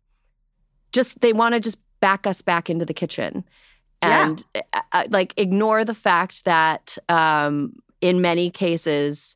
just, 0.91 1.21
they 1.21 1.33
want 1.33 1.53
to 1.53 1.59
just 1.59 1.77
back 1.99 2.25
us 2.25 2.41
back 2.41 2.69
into 2.69 2.85
the 2.85 2.93
kitchen 2.93 3.43
and 4.01 4.43
uh, 4.55 4.81
uh, 4.91 5.03
like 5.09 5.33
ignore 5.37 5.83
the 5.83 5.93
fact 5.93 6.45
that 6.45 6.97
um, 7.09 7.73
in 8.01 8.21
many 8.21 8.49
cases, 8.49 9.35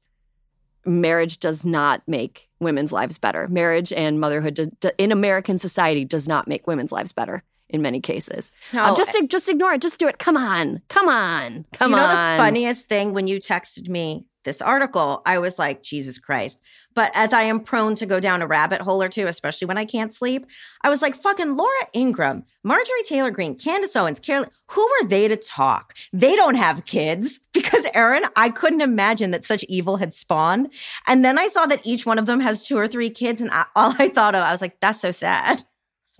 marriage 0.85 1.39
does 1.39 1.65
not 1.65 2.01
make 2.07 2.49
women's 2.59 2.91
lives 2.91 3.17
better. 3.17 3.47
Marriage 3.47 3.91
and 3.91 4.19
motherhood 4.19 4.53
do, 4.53 4.71
do- 4.79 4.91
in 4.97 5.11
American 5.11 5.57
society 5.57 6.05
does 6.05 6.27
not 6.27 6.47
make 6.47 6.67
women's 6.67 6.91
lives 6.91 7.11
better 7.11 7.43
in 7.71 7.81
many 7.81 7.99
cases. 8.01 8.51
No, 8.73 8.85
Uh, 8.85 8.95
just 8.95 9.17
just 9.27 9.49
ignore 9.49 9.73
it. 9.73 9.81
Just 9.81 9.99
do 9.99 10.07
it. 10.07 10.19
Come 10.19 10.37
on. 10.37 10.81
Come 10.89 11.07
on. 11.09 11.65
Come 11.73 11.91
Do 11.91 11.97
you 11.97 12.01
know 12.03 12.07
on. 12.07 12.37
the 12.37 12.43
funniest 12.43 12.87
thing 12.87 13.13
when 13.13 13.27
you 13.27 13.37
texted 13.39 13.87
me 13.89 14.25
this 14.43 14.61
article? 14.61 15.21
I 15.25 15.39
was 15.39 15.57
like, 15.59 15.83
Jesus 15.83 16.17
Christ. 16.19 16.59
But 16.93 17.11
as 17.15 17.31
I 17.31 17.43
am 17.43 17.61
prone 17.61 17.95
to 17.95 18.05
go 18.05 18.19
down 18.19 18.41
a 18.41 18.47
rabbit 18.47 18.81
hole 18.81 19.01
or 19.01 19.07
two, 19.07 19.25
especially 19.27 19.65
when 19.67 19.77
I 19.77 19.85
can't 19.85 20.13
sleep, 20.13 20.45
I 20.81 20.89
was 20.89 21.01
like, 21.01 21.15
fucking 21.15 21.55
Laura 21.55 21.87
Ingraham, 21.95 22.43
Marjorie 22.63 23.03
Taylor 23.07 23.31
Greene, 23.31 23.57
Candace 23.57 23.95
Owens, 23.95 24.19
Carolyn, 24.19 24.49
who 24.71 24.81
are 24.81 25.05
they 25.05 25.29
to 25.29 25.37
talk? 25.37 25.93
They 26.11 26.35
don't 26.35 26.55
have 26.55 26.85
kids. 26.85 27.39
Because 27.53 27.85
Erin, 27.93 28.23
I 28.37 28.49
couldn't 28.49 28.79
imagine 28.79 29.31
that 29.31 29.43
such 29.43 29.65
evil 29.65 29.97
had 29.97 30.13
spawned. 30.13 30.71
And 31.05 31.23
then 31.23 31.37
I 31.37 31.49
saw 31.49 31.65
that 31.65 31.81
each 31.85 32.05
one 32.05 32.17
of 32.17 32.25
them 32.25 32.39
has 32.39 32.63
two 32.63 32.77
or 32.77 32.87
three 32.87 33.09
kids. 33.09 33.41
And 33.41 33.51
I, 33.51 33.65
all 33.75 33.93
I 33.99 34.07
thought 34.07 34.35
of, 34.35 34.41
I 34.41 34.51
was 34.53 34.61
like, 34.61 34.79
that's 34.79 35.01
so 35.01 35.11
sad. 35.11 35.61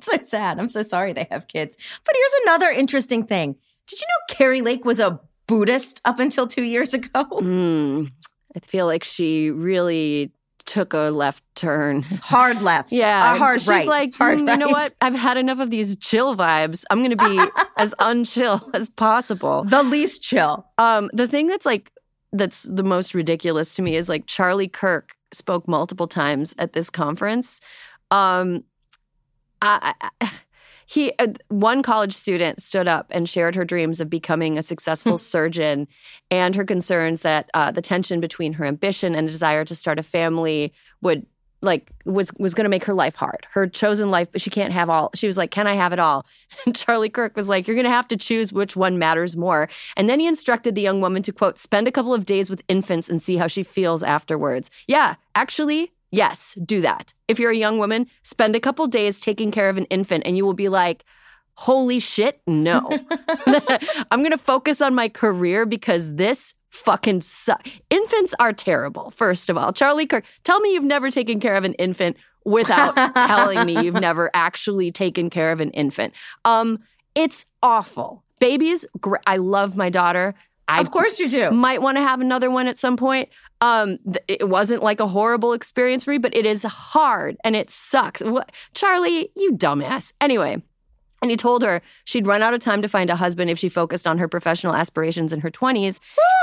so 0.09 0.17
sad. 0.25 0.59
I'm 0.59 0.69
so 0.69 0.83
sorry 0.83 1.13
they 1.13 1.27
have 1.31 1.47
kids. 1.47 1.77
But 2.05 2.15
here's 2.15 2.41
another 2.43 2.69
interesting 2.69 3.25
thing. 3.25 3.55
Did 3.87 3.99
you 4.01 4.07
know 4.07 4.35
Kari 4.35 4.61
Lake 4.61 4.85
was 4.85 4.99
a 4.99 5.19
Buddhist 5.47 6.01
up 6.05 6.19
until 6.19 6.47
two 6.47 6.63
years 6.63 6.93
ago? 6.93 7.09
Mm, 7.41 8.11
I 8.55 8.59
feel 8.59 8.85
like 8.85 9.03
she 9.03 9.49
really 9.51 10.31
took 10.65 10.93
a 10.93 11.09
left 11.09 11.43
turn. 11.55 12.03
Hard 12.03 12.61
left. 12.61 12.91
Yeah, 12.93 13.33
A 13.33 13.37
hard 13.37 13.61
she's 13.61 13.67
right. 13.67 13.87
like, 13.87 14.13
hard 14.15 14.37
"Mm, 14.39 14.51
you 14.51 14.57
know 14.57 14.69
what? 14.69 14.93
I've 15.01 15.15
had 15.15 15.37
enough 15.37 15.59
of 15.59 15.69
these 15.71 15.95
chill 15.97 16.35
vibes. 16.35 16.83
I'm 16.89 16.99
going 17.03 17.17
to 17.17 17.29
be 17.29 17.39
as 17.77 17.93
unchill 17.99 18.69
as 18.73 18.87
possible. 18.89 19.63
The 19.63 19.83
least 19.83 20.21
chill. 20.21 20.65
Um, 20.77 21.09
the 21.13 21.27
thing 21.27 21.47
that's 21.47 21.65
like 21.65 21.91
that's 22.31 22.63
the 22.63 22.83
most 22.83 23.13
ridiculous 23.13 23.75
to 23.75 23.81
me 23.81 23.95
is 23.95 24.07
like 24.07 24.25
Charlie 24.27 24.67
Kirk 24.69 25.15
spoke 25.33 25.67
multiple 25.67 26.07
times 26.07 26.53
at 26.57 26.73
this 26.73 26.89
conference. 26.89 27.59
Um, 28.11 28.63
I, 29.61 29.93
I, 30.21 30.31
he 30.85 31.13
uh, 31.19 31.27
one 31.49 31.81
college 31.81 32.13
student 32.13 32.61
stood 32.61 32.87
up 32.87 33.07
and 33.11 33.27
shared 33.29 33.55
her 33.55 33.65
dreams 33.65 33.99
of 33.99 34.09
becoming 34.09 34.57
a 34.57 34.63
successful 34.63 35.17
surgeon 35.17 35.87
and 36.29 36.55
her 36.55 36.65
concerns 36.65 37.21
that 37.21 37.49
uh, 37.53 37.71
the 37.71 37.81
tension 37.81 38.19
between 38.19 38.53
her 38.53 38.65
ambition 38.65 39.15
and 39.15 39.27
desire 39.27 39.63
to 39.65 39.75
start 39.75 39.99
a 39.99 40.03
family 40.03 40.73
would 41.01 41.25
like 41.63 41.91
was 42.05 42.31
was 42.39 42.53
going 42.53 42.65
to 42.65 42.69
make 42.69 42.83
her 42.85 42.93
life 42.93 43.15
hard. 43.15 43.45
Her 43.51 43.67
chosen 43.67 44.09
life 44.09 44.29
but 44.31 44.41
she 44.41 44.49
can't 44.49 44.73
have 44.73 44.89
all 44.89 45.11
she 45.13 45.27
was 45.27 45.37
like 45.37 45.51
can 45.51 45.67
i 45.67 45.75
have 45.75 45.93
it 45.93 45.99
all? 45.99 46.25
And 46.65 46.75
charlie 46.75 47.09
kirk 47.09 47.35
was 47.35 47.47
like 47.47 47.67
you're 47.67 47.75
going 47.75 47.85
to 47.85 47.91
have 47.91 48.07
to 48.09 48.17
choose 48.17 48.51
which 48.51 48.75
one 48.75 48.97
matters 48.97 49.37
more. 49.37 49.69
And 49.95 50.09
then 50.09 50.19
he 50.19 50.27
instructed 50.27 50.75
the 50.75 50.81
young 50.81 51.01
woman 51.01 51.21
to 51.23 51.31
quote 51.31 51.59
spend 51.59 51.87
a 51.87 51.91
couple 51.91 52.13
of 52.13 52.25
days 52.25 52.49
with 52.49 52.63
infants 52.67 53.09
and 53.09 53.21
see 53.21 53.37
how 53.37 53.47
she 53.47 53.63
feels 53.63 54.03
afterwards. 54.03 54.69
Yeah 54.87 55.15
actually 55.35 55.91
yes 56.11 56.57
do 56.65 56.81
that 56.81 57.13
if 57.27 57.39
you're 57.39 57.51
a 57.51 57.55
young 57.55 57.77
woman 57.77 58.07
spend 58.23 58.55
a 58.55 58.59
couple 58.59 58.85
days 58.87 59.19
taking 59.19 59.51
care 59.51 59.69
of 59.69 59.77
an 59.77 59.85
infant 59.85 60.23
and 60.25 60.37
you 60.37 60.45
will 60.45 60.53
be 60.53 60.69
like 60.69 61.03
holy 61.55 61.99
shit 61.99 62.41
no 62.47 62.87
i'm 64.11 64.19
going 64.19 64.31
to 64.31 64.37
focus 64.37 64.81
on 64.81 64.93
my 64.93 65.09
career 65.09 65.65
because 65.65 66.15
this 66.15 66.53
fucking 66.71 67.21
suck. 67.21 67.67
Infants 67.89 68.33
are 68.39 68.53
terrible, 68.53 69.11
first 69.11 69.49
of 69.49 69.57
all. 69.57 69.71
Charlie 69.71 70.07
Kirk, 70.07 70.25
tell 70.43 70.59
me 70.61 70.73
you've 70.73 70.83
never 70.83 71.11
taken 71.11 71.39
care 71.39 71.55
of 71.55 71.63
an 71.63 71.73
infant 71.75 72.17
without 72.45 72.95
telling 73.15 73.65
me 73.65 73.83
you've 73.83 74.01
never 74.01 74.31
actually 74.33 74.91
taken 74.91 75.29
care 75.29 75.51
of 75.51 75.59
an 75.59 75.69
infant. 75.71 76.13
Um, 76.45 76.79
it's 77.13 77.45
awful. 77.61 78.23
Babies, 78.39 78.85
gr- 78.99 79.17
I 79.27 79.37
love 79.37 79.77
my 79.77 79.89
daughter. 79.89 80.33
I 80.67 80.79
of 80.79 80.91
course 80.91 81.19
you 81.19 81.29
do. 81.29 81.51
Might 81.51 81.81
want 81.81 81.97
to 81.97 82.01
have 82.01 82.21
another 82.21 82.49
one 82.49 82.67
at 82.67 82.77
some 82.77 82.95
point. 82.97 83.29
Um, 83.61 83.99
th- 84.11 84.25
it 84.27 84.49
wasn't 84.49 84.81
like 84.81 84.99
a 84.99 85.07
horrible 85.07 85.53
experience 85.53 86.03
for 86.03 86.11
me, 86.11 86.17
but 86.17 86.35
it 86.35 86.45
is 86.45 86.63
hard 86.63 87.37
and 87.43 87.55
it 87.55 87.69
sucks. 87.69 88.21
What? 88.21 88.51
Charlie, 88.73 89.31
you 89.35 89.53
dumbass. 89.53 90.11
Anyway, 90.19 90.61
and 91.21 91.29
he 91.29 91.37
told 91.37 91.61
her 91.61 91.81
she'd 92.03 92.25
run 92.25 92.41
out 92.41 92.55
of 92.55 92.59
time 92.59 92.81
to 92.81 92.87
find 92.87 93.09
a 93.11 93.15
husband 93.15 93.51
if 93.51 93.59
she 93.59 93.69
focused 93.69 94.07
on 94.07 94.17
her 94.17 94.27
professional 94.27 94.73
aspirations 94.73 95.31
in 95.31 95.41
her 95.41 95.51
20s. 95.51 95.99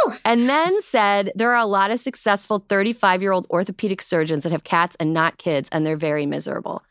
Woo! 0.07 0.15
And 0.25 0.49
then 0.49 0.81
said 0.81 1.33
there 1.35 1.51
are 1.51 1.61
a 1.61 1.67
lot 1.67 1.91
of 1.91 1.99
successful 1.99 2.65
35 2.69 3.21
year 3.21 3.33
old 3.33 3.47
orthopedic 3.51 4.01
surgeons 4.01 4.45
that 4.45 4.53
have 4.53 4.65
cats 4.65 4.97
and 5.01 5.13
not 5.13 5.39
kids, 5.39 5.69
and 5.73 5.85
they're 5.85 5.97
very 5.97 6.27
miserable. 6.27 6.83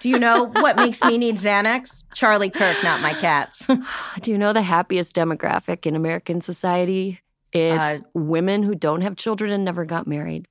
Do 0.00 0.08
you 0.08 0.18
know 0.18 0.46
what 0.46 0.76
makes 0.76 1.02
me 1.04 1.18
need 1.18 1.36
Xanax? 1.36 2.04
Charlie 2.14 2.50
Kirk, 2.50 2.82
not 2.82 3.00
my 3.00 3.12
cats. 3.14 3.66
Do 4.20 4.30
you 4.30 4.38
know 4.38 4.52
the 4.52 4.62
happiest 4.62 5.14
demographic 5.14 5.86
in 5.86 5.94
American 5.94 6.40
society? 6.40 7.20
It's 7.54 8.00
uh, 8.00 8.04
women 8.14 8.62
who 8.62 8.74
don't 8.74 9.02
have 9.02 9.16
children 9.16 9.52
and 9.52 9.64
never 9.64 9.84
got 9.84 10.06
married. 10.06 10.46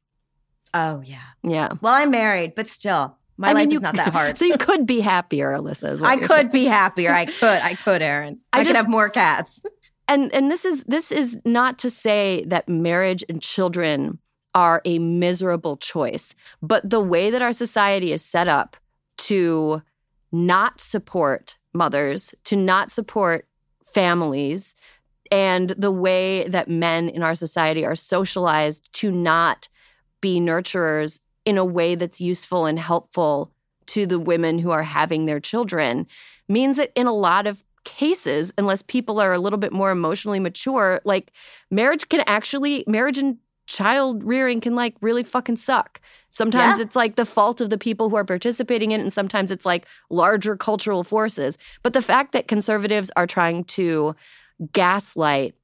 Oh, 0.73 1.01
yeah. 1.05 1.21
Yeah. 1.43 1.73
Well, 1.81 1.93
I'm 1.93 2.11
married, 2.11 2.55
but 2.55 2.67
still. 2.67 3.17
My 3.37 3.49
I 3.49 3.53
life 3.53 3.61
mean, 3.63 3.71
you, 3.71 3.77
is 3.77 3.81
not 3.83 3.95
that 3.95 4.07
hard. 4.13 4.37
So 4.37 4.45
you 4.45 4.57
could 4.57 4.87
be 4.87 5.01
happier, 5.01 5.51
Alyssa. 5.51 6.01
I 6.01 6.17
could 6.17 6.29
saying. 6.29 6.47
be 6.49 6.65
happier. 6.65 7.11
I 7.11 7.25
could. 7.25 7.61
I 7.61 7.73
could, 7.75 8.01
Erin. 8.01 8.39
I, 8.51 8.59
I 8.59 8.63
just, 8.63 8.69
could 8.69 8.75
have 8.77 8.89
more 8.89 9.09
cats. 9.09 9.61
And 10.05 10.33
and 10.33 10.51
this 10.51 10.65
is 10.65 10.83
this 10.83 11.13
is 11.13 11.39
not 11.45 11.79
to 11.79 11.89
say 11.89 12.43
that 12.47 12.67
marriage 12.67 13.23
and 13.29 13.41
children 13.41 14.19
are 14.53 14.81
a 14.83 14.99
miserable 14.99 15.77
choice, 15.77 16.35
but 16.61 16.87
the 16.87 16.99
way 16.99 17.29
that 17.29 17.41
our 17.41 17.53
society 17.53 18.11
is 18.11 18.23
set 18.23 18.49
up 18.49 18.75
to 19.19 19.81
not 20.33 20.81
support 20.81 21.57
mothers, 21.73 22.35
to 22.43 22.57
not 22.57 22.91
support 22.91 23.47
families, 23.85 24.75
and 25.33 25.69
the 25.71 25.91
way 25.91 26.47
that 26.47 26.69
men 26.69 27.09
in 27.09 27.23
our 27.23 27.33
society 27.33 27.83
are 27.83 27.95
socialized 27.95 28.87
to 28.93 29.09
not 29.09 29.67
be 30.21 30.39
nurturers 30.39 31.19
in 31.43 31.57
a 31.57 31.65
way 31.65 31.95
that's 31.95 32.21
useful 32.21 32.67
and 32.67 32.77
helpful 32.77 33.51
to 33.87 34.05
the 34.05 34.19
women 34.19 34.59
who 34.59 34.69
are 34.69 34.83
having 34.83 35.25
their 35.25 35.39
children 35.39 36.05
means 36.47 36.77
that 36.77 36.91
in 36.95 37.07
a 37.07 37.13
lot 37.13 37.47
of 37.47 37.63
cases 37.83 38.53
unless 38.59 38.83
people 38.83 39.19
are 39.19 39.33
a 39.33 39.39
little 39.39 39.57
bit 39.57 39.73
more 39.73 39.89
emotionally 39.89 40.39
mature 40.39 41.01
like 41.03 41.33
marriage 41.71 42.07
can 42.09 42.23
actually 42.27 42.83
marriage 42.87 43.17
and 43.17 43.37
child 43.65 44.23
rearing 44.23 44.61
can 44.61 44.75
like 44.75 44.95
really 45.01 45.23
fucking 45.23 45.57
suck 45.57 45.99
sometimes 46.29 46.77
yeah. 46.77 46.83
it's 46.83 46.95
like 46.95 47.15
the 47.15 47.25
fault 47.25 47.59
of 47.59 47.69
the 47.69 47.77
people 47.77 48.09
who 48.09 48.15
are 48.15 48.23
participating 48.23 48.91
in 48.91 48.99
it 48.99 49.03
and 49.03 49.11
sometimes 49.11 49.51
it's 49.51 49.65
like 49.65 49.85
larger 50.09 50.55
cultural 50.55 51.03
forces 51.03 51.57
but 51.81 51.91
the 51.91 52.01
fact 52.01 52.33
that 52.33 52.47
conservatives 52.47 53.11
are 53.17 53.27
trying 53.27 53.63
to 53.65 54.15
gaslight 54.71 55.55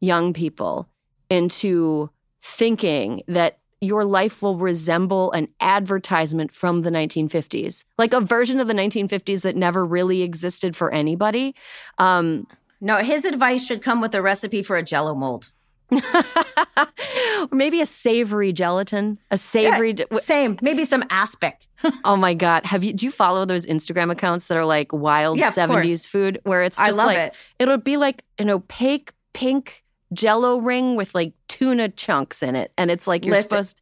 young 0.00 0.32
people 0.32 0.88
into 1.28 2.10
thinking 2.40 3.22
that 3.28 3.58
your 3.80 4.04
life 4.04 4.42
will 4.42 4.58
resemble 4.58 5.32
an 5.32 5.48
advertisement 5.60 6.52
from 6.52 6.82
the 6.82 6.90
1950s, 6.90 7.84
like 7.96 8.12
a 8.12 8.20
version 8.20 8.60
of 8.60 8.68
the 8.68 8.74
1950s 8.74 9.42
that 9.42 9.56
never 9.56 9.86
really 9.86 10.22
existed 10.22 10.76
for 10.76 10.92
anybody. 10.92 11.54
Um, 11.98 12.46
no, 12.80 12.98
his 12.98 13.24
advice 13.24 13.64
should 13.64 13.82
come 13.82 14.00
with 14.00 14.14
a 14.14 14.22
recipe 14.22 14.62
for 14.62 14.76
a 14.76 14.82
jello 14.82 15.14
mold. 15.14 15.50
Or 15.90 17.48
maybe 17.52 17.80
a 17.80 17.86
savory 17.86 18.52
gelatin, 18.52 19.18
a 19.30 19.36
savory 19.36 19.94
yeah, 19.98 20.18
same, 20.18 20.58
maybe 20.62 20.84
some 20.84 21.04
aspic. 21.10 21.66
oh 22.04 22.16
my 22.16 22.34
god, 22.34 22.66
have 22.66 22.84
you 22.84 22.92
do 22.92 23.06
you 23.06 23.12
follow 23.12 23.44
those 23.44 23.66
Instagram 23.66 24.10
accounts 24.10 24.48
that 24.48 24.56
are 24.56 24.64
like 24.64 24.92
wild 24.92 25.38
yeah, 25.38 25.50
70s 25.50 26.06
food 26.06 26.40
where 26.44 26.62
it's 26.62 26.76
just 26.76 26.98
like 26.98 27.18
it. 27.18 27.34
it'll 27.58 27.78
be 27.78 27.96
like 27.96 28.24
an 28.38 28.50
opaque 28.50 29.12
pink 29.32 29.84
jello 30.12 30.58
ring 30.58 30.96
with 30.96 31.14
like 31.14 31.32
tuna 31.48 31.88
chunks 31.88 32.42
in 32.42 32.56
it. 32.56 32.72
And 32.76 32.90
it's 32.90 33.06
like 33.06 33.24
you're 33.24 33.34
Listen, 33.34 33.48
supposed 33.48 33.76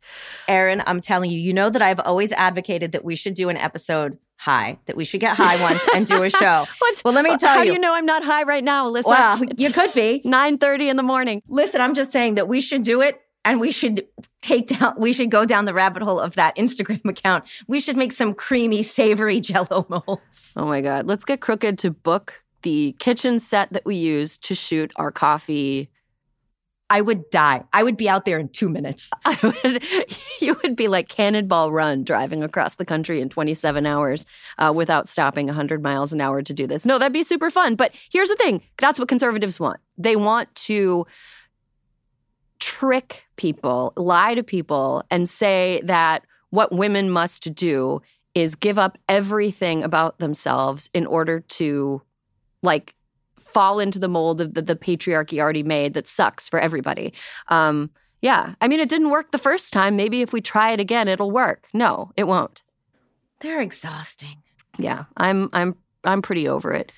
Erin, 0.46 0.82
I'm 0.86 1.00
telling 1.00 1.30
you, 1.30 1.38
you 1.38 1.52
know 1.52 1.70
that 1.70 1.82
I've 1.82 2.00
always 2.00 2.32
advocated 2.32 2.92
that 2.92 3.04
we 3.04 3.16
should 3.16 3.34
do 3.34 3.48
an 3.48 3.56
episode 3.56 4.18
high, 4.38 4.78
that 4.86 4.96
we 4.96 5.04
should 5.04 5.20
get 5.20 5.36
high 5.36 5.60
once 5.60 5.82
and 5.94 6.06
do 6.06 6.22
a 6.22 6.30
show. 6.30 6.66
well, 7.04 7.12
let 7.12 7.24
me 7.24 7.36
tell 7.36 7.50
how 7.50 7.54
you. 7.54 7.58
How 7.58 7.64
do 7.64 7.72
you 7.72 7.78
know 7.78 7.94
I'm 7.94 8.06
not 8.06 8.24
high 8.24 8.44
right 8.44 8.64
now, 8.64 8.90
Alyssa? 8.90 9.04
Well, 9.06 9.42
you 9.56 9.72
could 9.72 9.92
be. 9.92 10.22
9.30 10.26 10.90
in 10.90 10.96
the 10.96 11.02
morning. 11.02 11.42
Listen, 11.48 11.80
I'm 11.80 11.94
just 11.94 12.12
saying 12.12 12.36
that 12.36 12.48
we 12.48 12.60
should 12.60 12.82
do 12.82 13.02
it 13.02 13.20
and 13.44 13.60
we 13.60 13.70
should 13.70 14.06
take 14.42 14.68
down 14.68 14.94
we 14.98 15.12
should 15.12 15.30
go 15.30 15.44
down 15.44 15.64
the 15.64 15.74
rabbit 15.74 16.02
hole 16.02 16.20
of 16.20 16.34
that 16.36 16.54
instagram 16.56 17.04
account 17.08 17.44
we 17.66 17.80
should 17.80 17.96
make 17.96 18.12
some 18.12 18.34
creamy 18.34 18.82
savory 18.82 19.40
jello 19.40 19.86
molds 19.88 20.52
oh 20.56 20.66
my 20.66 20.80
god 20.80 21.06
let's 21.06 21.24
get 21.24 21.40
crooked 21.40 21.78
to 21.78 21.90
book 21.90 22.44
the 22.62 22.94
kitchen 22.98 23.38
set 23.40 23.72
that 23.72 23.84
we 23.84 23.96
use 23.96 24.36
to 24.38 24.54
shoot 24.54 24.92
our 24.96 25.10
coffee 25.10 25.90
I 26.90 27.02
would 27.02 27.28
die. 27.30 27.64
I 27.72 27.82
would 27.82 27.96
be 27.96 28.08
out 28.08 28.24
there 28.24 28.38
in 28.38 28.48
two 28.48 28.68
minutes. 28.68 29.10
I 29.24 29.38
would, 29.42 29.84
you 30.40 30.58
would 30.62 30.74
be 30.74 30.88
like 30.88 31.08
Cannonball 31.08 31.70
Run 31.70 32.02
driving 32.02 32.42
across 32.42 32.76
the 32.76 32.84
country 32.84 33.20
in 33.20 33.28
27 33.28 33.84
hours 33.84 34.24
uh, 34.58 34.72
without 34.74 35.08
stopping 35.08 35.46
100 35.46 35.82
miles 35.82 36.12
an 36.12 36.20
hour 36.20 36.40
to 36.42 36.54
do 36.54 36.66
this. 36.66 36.86
No, 36.86 36.98
that'd 36.98 37.12
be 37.12 37.22
super 37.22 37.50
fun. 37.50 37.74
But 37.74 37.92
here's 38.10 38.30
the 38.30 38.36
thing 38.36 38.62
that's 38.78 38.98
what 38.98 39.08
conservatives 39.08 39.60
want. 39.60 39.80
They 39.98 40.16
want 40.16 40.54
to 40.54 41.06
trick 42.58 43.24
people, 43.36 43.92
lie 43.96 44.34
to 44.34 44.42
people, 44.42 45.02
and 45.10 45.28
say 45.28 45.80
that 45.84 46.24
what 46.50 46.72
women 46.72 47.10
must 47.10 47.54
do 47.54 48.00
is 48.34 48.54
give 48.54 48.78
up 48.78 48.98
everything 49.08 49.82
about 49.82 50.18
themselves 50.18 50.88
in 50.94 51.06
order 51.06 51.40
to 51.40 52.02
like 52.62 52.94
fall 53.48 53.80
into 53.80 53.98
the 53.98 54.08
mold 54.08 54.40
of 54.40 54.54
the, 54.54 54.62
the 54.62 54.76
patriarchy 54.76 55.40
already 55.40 55.62
made 55.62 55.94
that 55.94 56.06
sucks 56.06 56.48
for 56.48 56.60
everybody. 56.60 57.12
Um, 57.48 57.90
yeah, 58.20 58.54
I 58.60 58.68
mean, 58.68 58.80
it 58.80 58.88
didn't 58.88 59.10
work 59.10 59.30
the 59.30 59.38
first 59.38 59.72
time. 59.72 59.96
Maybe 59.96 60.22
if 60.22 60.32
we 60.32 60.40
try 60.40 60.72
it 60.72 60.80
again, 60.80 61.08
it'll 61.08 61.30
work. 61.30 61.66
No, 61.72 62.10
it 62.16 62.24
won't. 62.24 62.62
They're 63.40 63.60
exhausting. 63.60 64.42
Yeah, 64.78 65.04
I'm 65.16 65.48
I'm 65.52 65.76
I'm 66.04 66.22
pretty 66.22 66.48
over 66.48 66.72
it. 66.72 66.92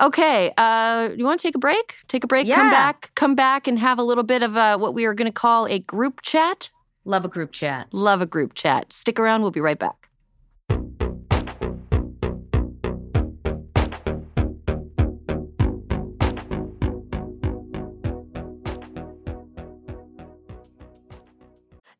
Okay, 0.00 0.52
uh, 0.56 1.10
you 1.16 1.24
want 1.24 1.38
to 1.40 1.46
take 1.46 1.54
a 1.54 1.60
break? 1.60 1.96
Take 2.08 2.24
a 2.24 2.26
break. 2.26 2.48
Yeah. 2.48 2.56
Come 2.56 2.70
back. 2.70 3.10
Come 3.14 3.34
back 3.36 3.66
and 3.68 3.78
have 3.78 3.98
a 3.98 4.02
little 4.02 4.24
bit 4.24 4.42
of 4.42 4.56
a, 4.56 4.76
what 4.76 4.92
we 4.92 5.04
are 5.04 5.14
going 5.14 5.26
to 5.26 5.32
call 5.32 5.66
a 5.66 5.78
group 5.78 6.20
chat. 6.22 6.70
Love 7.04 7.24
a 7.24 7.28
group 7.28 7.52
chat. 7.52 7.86
Love 7.92 8.20
a 8.20 8.26
group 8.26 8.54
chat. 8.54 8.92
Stick 8.92 9.20
around. 9.20 9.42
We'll 9.42 9.52
be 9.52 9.60
right 9.60 9.78
back. 9.78 10.08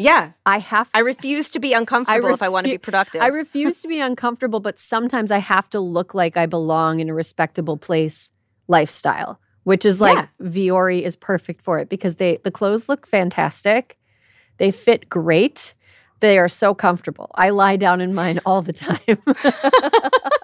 Yeah, 0.00 0.32
I 0.46 0.58
have 0.58 0.90
to, 0.92 0.96
I 0.96 1.00
refuse 1.00 1.50
to 1.50 1.60
be 1.60 1.72
uncomfortable 1.72 2.30
if 2.30 2.42
I 2.42 2.48
want 2.48 2.66
to 2.66 2.72
be 2.72 2.78
productive. 2.78 3.20
I 3.20 3.26
refuse 3.28 3.82
to 3.82 3.88
be 3.88 4.00
uncomfortable, 4.00 4.60
but 4.60 4.80
sometimes 4.80 5.30
I 5.30 5.38
have 5.38 5.68
to 5.70 5.80
look 5.80 6.14
like 6.14 6.36
I 6.36 6.46
belong 6.46 7.00
in 7.00 7.08
a 7.08 7.14
respectable 7.14 7.76
place 7.76 8.30
lifestyle, 8.68 9.40
which 9.64 9.84
is 9.84 10.00
like 10.00 10.28
Vuori 10.40 11.02
is 11.02 11.16
perfect 11.16 11.60
for 11.60 11.78
it 11.78 11.88
because 11.88 12.16
they 12.16 12.38
the 12.44 12.50
clothes 12.50 12.88
look 12.88 13.06
fantastic. 13.06 13.98
They 14.56 14.70
fit 14.70 15.08
great. 15.08 15.74
They 16.20 16.38
are 16.38 16.48
so 16.48 16.74
comfortable. 16.74 17.30
I 17.34 17.50
lie 17.50 17.76
down 17.76 18.00
in 18.00 18.14
mine 18.14 18.40
all 18.44 18.62
the 18.62 18.74
time. 18.74 18.98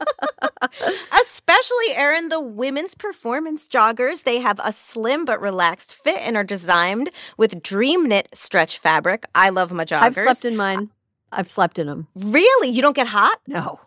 Especially, 1.21 1.95
Erin, 1.95 2.29
the 2.29 2.40
women's 2.40 2.95
performance 2.95 3.69
joggers. 3.69 4.23
They 4.25 4.38
have 4.40 4.61
a 4.64 4.73
slim 4.73 5.25
but 5.25 5.40
relaxed 5.40 5.95
fit 5.95 6.19
and 6.21 6.37
are 6.37 6.45
designed 6.45 7.11
with 7.37 7.62
dream 7.62 8.09
knit 8.09 8.29
stretch 8.33 8.79
fabric. 8.79 9.25
I 9.35 9.51
love 9.51 9.73
my 9.73 9.85
joggers. 9.85 10.01
I've 10.03 10.14
slept 10.14 10.45
in 10.45 10.57
mine. 10.57 10.90
I've 11.33 11.49
slept 11.49 11.79
in 11.79 11.87
them. 11.87 12.07
Really? 12.14 12.69
You 12.69 12.83
don't 12.83 12.97
get 12.97 13.09
hot? 13.09 13.38
No. 13.47 13.81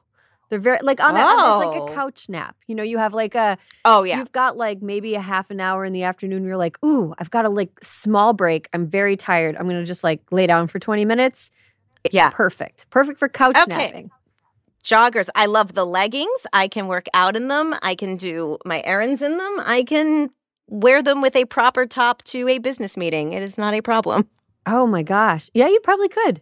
They're 0.50 0.60
very 0.60 0.80
like 0.82 1.00
on 1.00 1.16
a, 1.16 1.20
it's 1.20 1.66
like 1.66 1.80
Oh. 1.82 1.88
a 1.88 1.94
couch 1.94 2.28
nap. 2.28 2.56
You 2.66 2.74
know, 2.74 2.82
you 2.84 2.98
have 2.98 3.14
like 3.14 3.36
a 3.36 3.58
Oh, 3.86 4.02
yeah. 4.04 4.18
You've 4.18 4.32
got 4.32 4.58
like 4.58 4.82
maybe 4.82 5.14
a 5.16 5.22
half 5.22 5.52
an 5.52 5.60
hour 5.60 5.86
in 5.86 5.94
the 5.94 6.04
afternoon. 6.04 6.44
You're 6.44 6.58
like, 6.58 6.84
ooh, 6.84 7.14
I've 7.20 7.30
got 7.30 7.46
a 7.46 7.50
like 7.50 7.72
small 7.84 8.34
break. 8.34 8.68
I'm 8.74 8.88
very 8.88 9.16
tired. 9.16 9.56
I'm 9.58 9.68
gonna 9.68 9.86
just 9.86 10.04
like 10.04 10.22
lay 10.32 10.48
down 10.48 10.68
for 10.68 10.80
20 10.80 11.06
minutes. 11.06 11.52
Yeah. 12.12 12.32
Perfect. 12.32 12.88
Perfect 12.90 13.20
for 13.20 13.30
couch 13.30 13.58
Okay. 13.58 13.68
napping. 13.78 14.12
Joggers. 14.84 15.30
I 15.36 15.46
love 15.46 15.74
the 15.74 15.86
leggings. 15.86 16.46
I 16.54 16.68
can 16.68 16.88
work 16.88 17.08
out 17.14 17.36
in 17.36 17.48
them. 17.48 17.76
I 17.82 17.96
can 17.96 18.16
do 18.16 18.58
my 18.66 18.82
errands 18.86 19.22
in 19.22 19.38
them. 19.38 19.60
I 19.60 19.84
can 19.84 20.30
wear 20.68 21.02
them 21.02 21.22
with 21.22 21.36
a 21.36 21.46
proper 21.46 21.86
top 21.86 22.24
to 22.24 22.48
a 22.48 22.60
business 22.60 22.96
meeting. 22.96 23.34
It 23.34 23.44
is 23.44 23.58
not 23.58 23.74
a 23.74 23.82
problem. 23.82 24.28
Oh 24.66 24.86
my 24.86 25.04
gosh. 25.04 25.50
Yeah, 25.54 25.68
you 25.68 25.80
probably 25.80 26.10
could. 26.10 26.42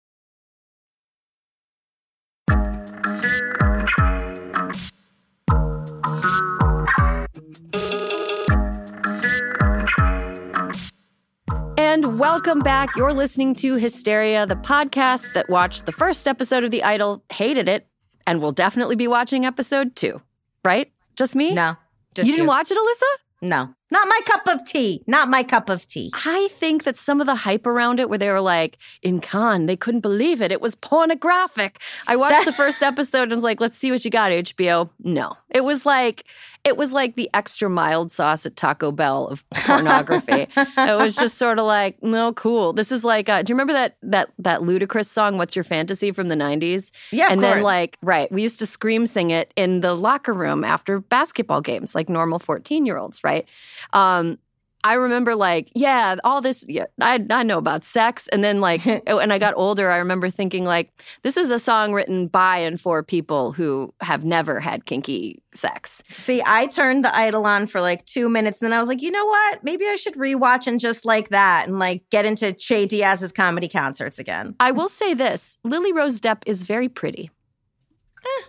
And 12.01 12.17
welcome 12.17 12.57
back. 12.57 12.95
You're 12.95 13.13
listening 13.13 13.53
to 13.57 13.75
Hysteria, 13.75 14.47
the 14.47 14.55
podcast 14.55 15.33
that 15.33 15.47
watched 15.51 15.85
the 15.85 15.91
first 15.91 16.27
episode 16.27 16.63
of 16.63 16.71
The 16.71 16.81
Idol, 16.81 17.23
hated 17.31 17.69
it, 17.69 17.85
and 18.25 18.41
will 18.41 18.51
definitely 18.51 18.95
be 18.95 19.07
watching 19.07 19.45
episode 19.45 19.95
two. 19.95 20.19
Right? 20.65 20.91
Just 21.15 21.35
me? 21.35 21.53
No, 21.53 21.77
just 22.15 22.27
you 22.27 22.33
didn't 22.35 22.47
watch 22.47 22.71
it, 22.71 22.75
Alyssa? 22.79 23.47
No, 23.47 23.75
not 23.91 24.07
my 24.07 24.19
cup 24.25 24.47
of 24.47 24.65
tea. 24.65 25.03
Not 25.05 25.29
my 25.29 25.43
cup 25.43 25.69
of 25.69 25.85
tea. 25.85 26.11
I 26.13 26.47
think 26.53 26.85
that 26.85 26.97
some 26.97 27.21
of 27.21 27.27
the 27.27 27.35
hype 27.35 27.67
around 27.67 27.99
it, 27.99 28.09
where 28.09 28.17
they 28.17 28.29
were 28.29 28.41
like, 28.41 28.79
in 29.03 29.19
Cannes, 29.19 29.67
they 29.67 29.75
couldn't 29.75 30.01
believe 30.01 30.41
it. 30.41 30.51
It 30.51 30.59
was 30.59 30.73
pornographic. 30.73 31.79
I 32.07 32.15
watched 32.15 32.45
the 32.45 32.51
first 32.63 32.81
episode 32.81 33.23
and 33.23 33.33
was 33.33 33.43
like, 33.43 33.61
let's 33.61 33.77
see 33.77 33.91
what 33.91 34.03
you 34.03 34.09
got, 34.09 34.31
HBO. 34.31 34.89
No. 35.03 35.37
It 35.49 35.63
was 35.63 35.85
like, 35.85 36.23
it 36.63 36.77
was 36.77 36.93
like 36.93 37.15
the 37.15 37.29
extra 37.33 37.69
mild 37.69 38.11
sauce 38.11 38.45
at 38.45 38.55
Taco 38.55 38.91
Bell 38.91 39.27
of 39.27 39.49
pornography. 39.49 40.47
it 40.55 40.97
was 40.97 41.15
just 41.15 41.37
sort 41.37 41.59
of 41.59 41.65
like, 41.65 42.01
no, 42.03 42.33
cool. 42.33 42.73
This 42.73 42.91
is 42.91 43.03
like, 43.03 43.29
uh, 43.29 43.41
do 43.41 43.51
you 43.51 43.55
remember 43.55 43.73
that 43.73 43.97
that 44.03 44.31
that 44.39 44.61
Ludacris 44.61 45.07
song, 45.07 45.37
"What's 45.37 45.55
Your 45.55 45.63
Fantasy" 45.63 46.11
from 46.11 46.29
the 46.29 46.35
'90s? 46.35 46.91
Yeah, 47.11 47.27
of 47.27 47.31
and 47.33 47.43
then 47.43 47.63
like, 47.63 47.97
right, 48.01 48.31
we 48.31 48.41
used 48.41 48.59
to 48.59 48.65
scream 48.65 49.05
sing 49.07 49.31
it 49.31 49.53
in 49.55 49.81
the 49.81 49.95
locker 49.95 50.33
room 50.33 50.63
after 50.63 50.99
basketball 50.99 51.61
games, 51.61 51.95
like 51.95 52.09
normal 52.09 52.39
fourteen-year-olds, 52.39 53.23
right? 53.23 53.47
Um, 53.93 54.37
I 54.83 54.95
remember 54.95 55.35
like, 55.35 55.71
yeah, 55.75 56.15
all 56.23 56.41
this, 56.41 56.65
yeah, 56.67 56.85
I, 56.99 57.23
I 57.29 57.43
know 57.43 57.57
about 57.57 57.83
sex. 57.83 58.27
And 58.29 58.43
then 58.43 58.61
like, 58.61 58.85
oh, 59.07 59.17
when 59.17 59.31
I 59.31 59.39
got 59.39 59.53
older, 59.55 59.89
I 59.89 59.97
remember 59.97 60.29
thinking 60.29 60.65
like, 60.65 60.91
this 61.23 61.37
is 61.37 61.51
a 61.51 61.59
song 61.59 61.93
written 61.93 62.27
by 62.27 62.57
and 62.57 62.79
for 62.79 63.03
people 63.03 63.51
who 63.51 63.93
have 64.01 64.25
never 64.25 64.59
had 64.59 64.85
kinky 64.85 65.41
sex. 65.53 66.01
See, 66.11 66.41
I 66.45 66.67
turned 66.67 67.03
the 67.03 67.15
idol 67.15 67.45
on 67.45 67.67
for 67.67 67.81
like 67.81 68.05
two 68.05 68.29
minutes, 68.29 68.61
and 68.61 68.71
then 68.71 68.77
I 68.77 68.79
was 68.79 68.89
like, 68.89 69.01
you 69.01 69.11
know 69.11 69.25
what? 69.25 69.63
Maybe 69.63 69.87
I 69.87 69.95
should 69.95 70.15
rewatch 70.15 70.67
and 70.67 70.79
just 70.79 71.05
like 71.05 71.29
that, 71.29 71.67
and 71.67 71.79
like 71.79 72.03
get 72.09 72.25
into 72.25 72.53
Che 72.53 72.85
Diaz's 72.85 73.31
comedy 73.31 73.67
concerts 73.67 74.19
again. 74.19 74.55
I 74.59 74.71
will 74.71 74.89
say 74.89 75.13
this 75.13 75.57
Lily 75.63 75.91
Rose 75.91 76.19
Depp 76.19 76.43
is 76.45 76.63
very 76.63 76.89
pretty. 76.89 77.29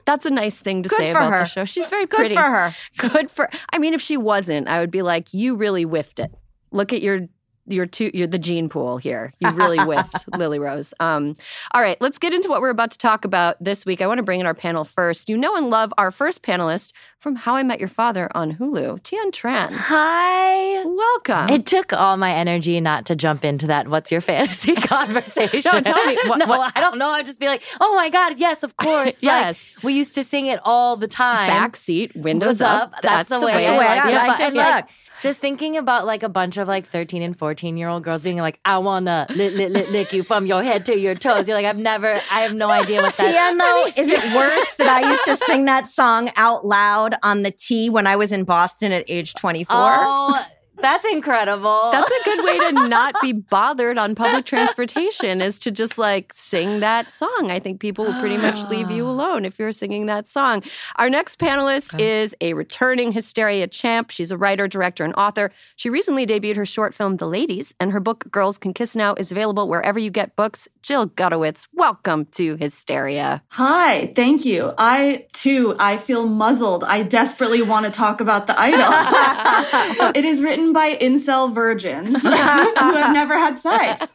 That's 0.04 0.26
a 0.26 0.30
nice 0.30 0.58
thing 0.60 0.82
to 0.82 0.88
Good 0.88 0.98
say 0.98 1.12
for 1.12 1.18
about 1.18 1.32
her. 1.32 1.38
the 1.40 1.44
show. 1.44 1.64
She's 1.64 1.88
very 1.88 2.06
Good 2.06 2.16
pretty. 2.16 2.34
for 2.34 2.40
her. 2.42 2.74
Good 2.98 3.30
for. 3.30 3.48
I 3.72 3.78
mean, 3.78 3.94
if 3.94 4.00
she 4.00 4.16
wasn't, 4.16 4.68
I 4.68 4.80
would 4.80 4.90
be 4.90 5.02
like, 5.02 5.32
you 5.32 5.54
really 5.54 5.84
whiffed 5.84 6.18
it. 6.18 6.32
Look 6.72 6.92
at 6.92 7.02
your 7.02 7.28
your 7.66 7.86
two 7.86 8.10
you're 8.12 8.26
the 8.26 8.38
gene 8.38 8.68
pool 8.68 8.98
here. 8.98 9.32
You 9.40 9.50
really 9.50 9.78
whiffed, 9.84 10.24
Lily 10.36 10.58
Rose. 10.58 10.92
Um, 11.00 11.36
all 11.72 11.80
right, 11.80 11.96
let's 12.00 12.18
get 12.18 12.32
into 12.34 12.48
what 12.48 12.60
we're 12.60 12.70
about 12.70 12.90
to 12.92 12.98
talk 12.98 13.24
about 13.24 13.56
this 13.62 13.86
week. 13.86 14.00
I 14.02 14.06
want 14.06 14.18
to 14.18 14.22
bring 14.24 14.40
in 14.40 14.46
our 14.46 14.54
panel 14.54 14.84
first. 14.84 15.28
You 15.28 15.36
know 15.36 15.56
and 15.56 15.70
love 15.70 15.92
our 15.98 16.10
first 16.10 16.42
panelist 16.42 16.92
from 17.18 17.36
How 17.36 17.54
I 17.54 17.62
Met 17.62 17.78
Your 17.78 17.88
Father 17.88 18.28
on 18.34 18.54
Hulu, 18.56 19.00
Tien 19.04 19.30
Tran. 19.30 19.70
Hi. 19.70 20.84
Welcome. 20.84 21.50
It 21.50 21.66
took 21.66 21.92
all 21.92 22.16
my 22.16 22.32
energy 22.32 22.80
not 22.80 23.06
to 23.06 23.14
jump 23.16 23.44
into 23.44 23.68
that 23.68 23.86
what's 23.86 24.10
your 24.10 24.20
fantasy 24.20 24.74
conversation. 24.76 25.70
No, 25.72 25.80
tell 25.80 26.04
me, 26.04 26.18
what- 26.26 26.38
no, 26.40 26.46
what- 26.46 26.72
I 26.76 26.80
don't 26.80 26.98
know. 26.98 27.10
I'd 27.10 27.26
just 27.26 27.38
be 27.38 27.46
like, 27.46 27.62
oh 27.80 27.94
my 27.94 28.10
God, 28.10 28.38
yes, 28.40 28.62
of 28.64 28.76
course. 28.76 29.22
Like, 29.22 29.32
Yes. 29.32 29.72
we 29.84 29.92
used 29.92 30.14
to 30.14 30.24
sing 30.24 30.46
it 30.46 30.58
all 30.64 30.96
the 30.96 31.06
time. 31.06 31.46
Back 31.48 31.76
seat, 31.76 32.14
windows 32.16 32.48
Was 32.48 32.62
up. 32.62 32.92
That's, 33.02 33.28
the 33.28 33.38
way, 33.38 33.52
That's 33.52 33.70
the 33.72 33.78
way 33.78 33.86
I 33.86 34.08
it. 34.08 34.14
liked 34.28 34.40
it. 34.40 34.44
and, 34.46 34.56
like, 34.56 34.74
Look. 34.84 34.90
Just 35.22 35.38
thinking 35.38 35.76
about 35.76 36.04
like 36.04 36.24
a 36.24 36.28
bunch 36.28 36.56
of 36.56 36.66
like 36.66 36.84
13 36.84 37.22
and 37.22 37.38
14 37.38 37.76
year 37.76 37.88
old 37.88 38.02
girls 38.02 38.24
being 38.24 38.38
like, 38.38 38.58
I 38.64 38.78
wanna 38.78 39.28
lick, 39.30 39.54
lick, 39.54 39.70
lick, 39.70 39.90
lick 39.90 40.12
you 40.12 40.24
from 40.24 40.46
your 40.46 40.64
head 40.64 40.84
to 40.86 40.98
your 40.98 41.14
toes. 41.14 41.46
You're 41.46 41.56
like, 41.56 41.64
I've 41.64 41.78
never, 41.78 42.14
I 42.32 42.40
have 42.40 42.54
no 42.54 42.68
idea 42.68 43.00
what 43.00 43.14
that 43.14 43.30
Tien, 43.30 43.56
though, 43.56 43.86
is 44.02 44.08
it 44.08 44.34
worse 44.34 44.74
that 44.78 44.88
I 44.88 45.08
used 45.08 45.24
to 45.26 45.36
sing 45.46 45.66
that 45.66 45.86
song 45.86 46.32
out 46.34 46.64
loud 46.64 47.14
on 47.22 47.42
the 47.42 47.52
T 47.52 47.88
when 47.88 48.08
I 48.08 48.16
was 48.16 48.32
in 48.32 48.42
Boston 48.42 48.90
at 48.90 49.04
age 49.06 49.34
24? 49.34 49.76
Oh, 49.78 50.44
that's 50.80 51.06
incredible. 51.06 51.90
That's 51.92 52.10
a 52.10 52.24
good 52.24 52.44
way 52.44 52.58
to 52.58 52.72
not 52.88 53.14
be 53.20 53.32
bothered 53.32 53.98
on 53.98 54.14
public 54.14 54.44
transportation 54.46 55.40
is 55.40 55.58
to 55.60 55.70
just 55.70 55.98
like 55.98 56.32
sing 56.34 56.80
that 56.80 57.12
song. 57.12 57.50
I 57.50 57.60
think 57.60 57.80
people 57.80 58.04
will 58.04 58.18
pretty 58.20 58.36
much 58.36 58.64
leave 58.64 58.90
you 58.90 59.06
alone 59.08 59.44
if 59.44 59.58
you're 59.58 59.72
singing 59.72 60.06
that 60.06 60.28
song. 60.28 60.62
Our 60.96 61.10
next 61.10 61.38
panelist 61.38 61.98
is 62.00 62.34
a 62.40 62.54
returning 62.54 63.12
Hysteria 63.12 63.66
champ. 63.66 64.10
She's 64.10 64.30
a 64.30 64.36
writer, 64.36 64.66
director, 64.66 65.04
and 65.04 65.14
author. 65.16 65.52
She 65.76 65.90
recently 65.90 66.26
debuted 66.26 66.56
her 66.56 66.66
short 66.66 66.94
film, 66.94 67.16
The 67.16 67.26
Ladies, 67.26 67.74
and 67.78 67.92
her 67.92 68.00
book, 68.00 68.30
Girls 68.30 68.58
Can 68.58 68.72
Kiss 68.72 68.96
Now, 68.96 69.14
is 69.14 69.30
available 69.30 69.68
wherever 69.68 69.98
you 69.98 70.10
get 70.10 70.36
books. 70.36 70.68
Jill 70.82 71.08
Gutowitz, 71.08 71.66
welcome 71.74 72.24
to 72.32 72.56
Hysteria. 72.56 73.42
Hi, 73.50 74.12
thank 74.14 74.44
you. 74.44 74.72
I 74.78 75.26
too, 75.32 75.76
I 75.78 75.96
feel 75.96 76.26
muzzled. 76.26 76.84
I 76.84 77.02
desperately 77.02 77.62
want 77.62 77.86
to 77.86 77.92
talk 77.92 78.20
about 78.20 78.46
the 78.46 78.58
idol. 78.58 80.12
it 80.14 80.24
is 80.24 80.42
written 80.42 80.61
by 80.70 80.96
incel 80.96 81.52
virgins 81.52 82.22
who 82.22 82.28
have 82.30 83.12
never 83.14 83.38
had 83.38 83.58
sex. 83.58 84.14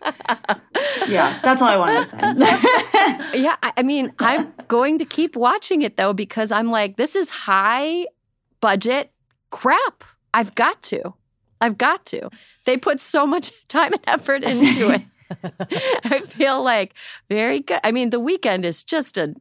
Yeah, 1.07 1.39
that's 1.41 1.61
all 1.61 1.67
I 1.69 1.77
wanted 1.77 2.09
to 2.09 2.09
say. 2.09 3.39
Yeah, 3.41 3.55
I, 3.61 3.73
I 3.77 3.83
mean, 3.83 4.13
I'm 4.19 4.53
going 4.67 4.99
to 4.99 5.05
keep 5.05 5.35
watching 5.35 5.81
it 5.81 5.97
though 5.97 6.13
because 6.13 6.51
I'm 6.51 6.69
like, 6.69 6.97
this 6.97 7.15
is 7.15 7.29
high 7.29 8.05
budget 8.61 9.11
crap. 9.49 10.03
I've 10.33 10.55
got 10.55 10.81
to. 10.83 11.13
I've 11.61 11.77
got 11.77 12.05
to. 12.07 12.29
They 12.65 12.77
put 12.77 12.99
so 12.99 13.25
much 13.25 13.51
time 13.67 13.93
and 13.93 14.01
effort 14.07 14.43
into 14.43 14.91
it. 14.91 15.01
I 16.05 16.19
feel 16.19 16.63
like 16.63 16.93
very 17.29 17.59
good. 17.59 17.79
I 17.83 17.91
mean, 17.91 18.11
the 18.11 18.19
Weeknd 18.19 18.63
is 18.63 18.83
just 18.83 19.17
a. 19.17 19.35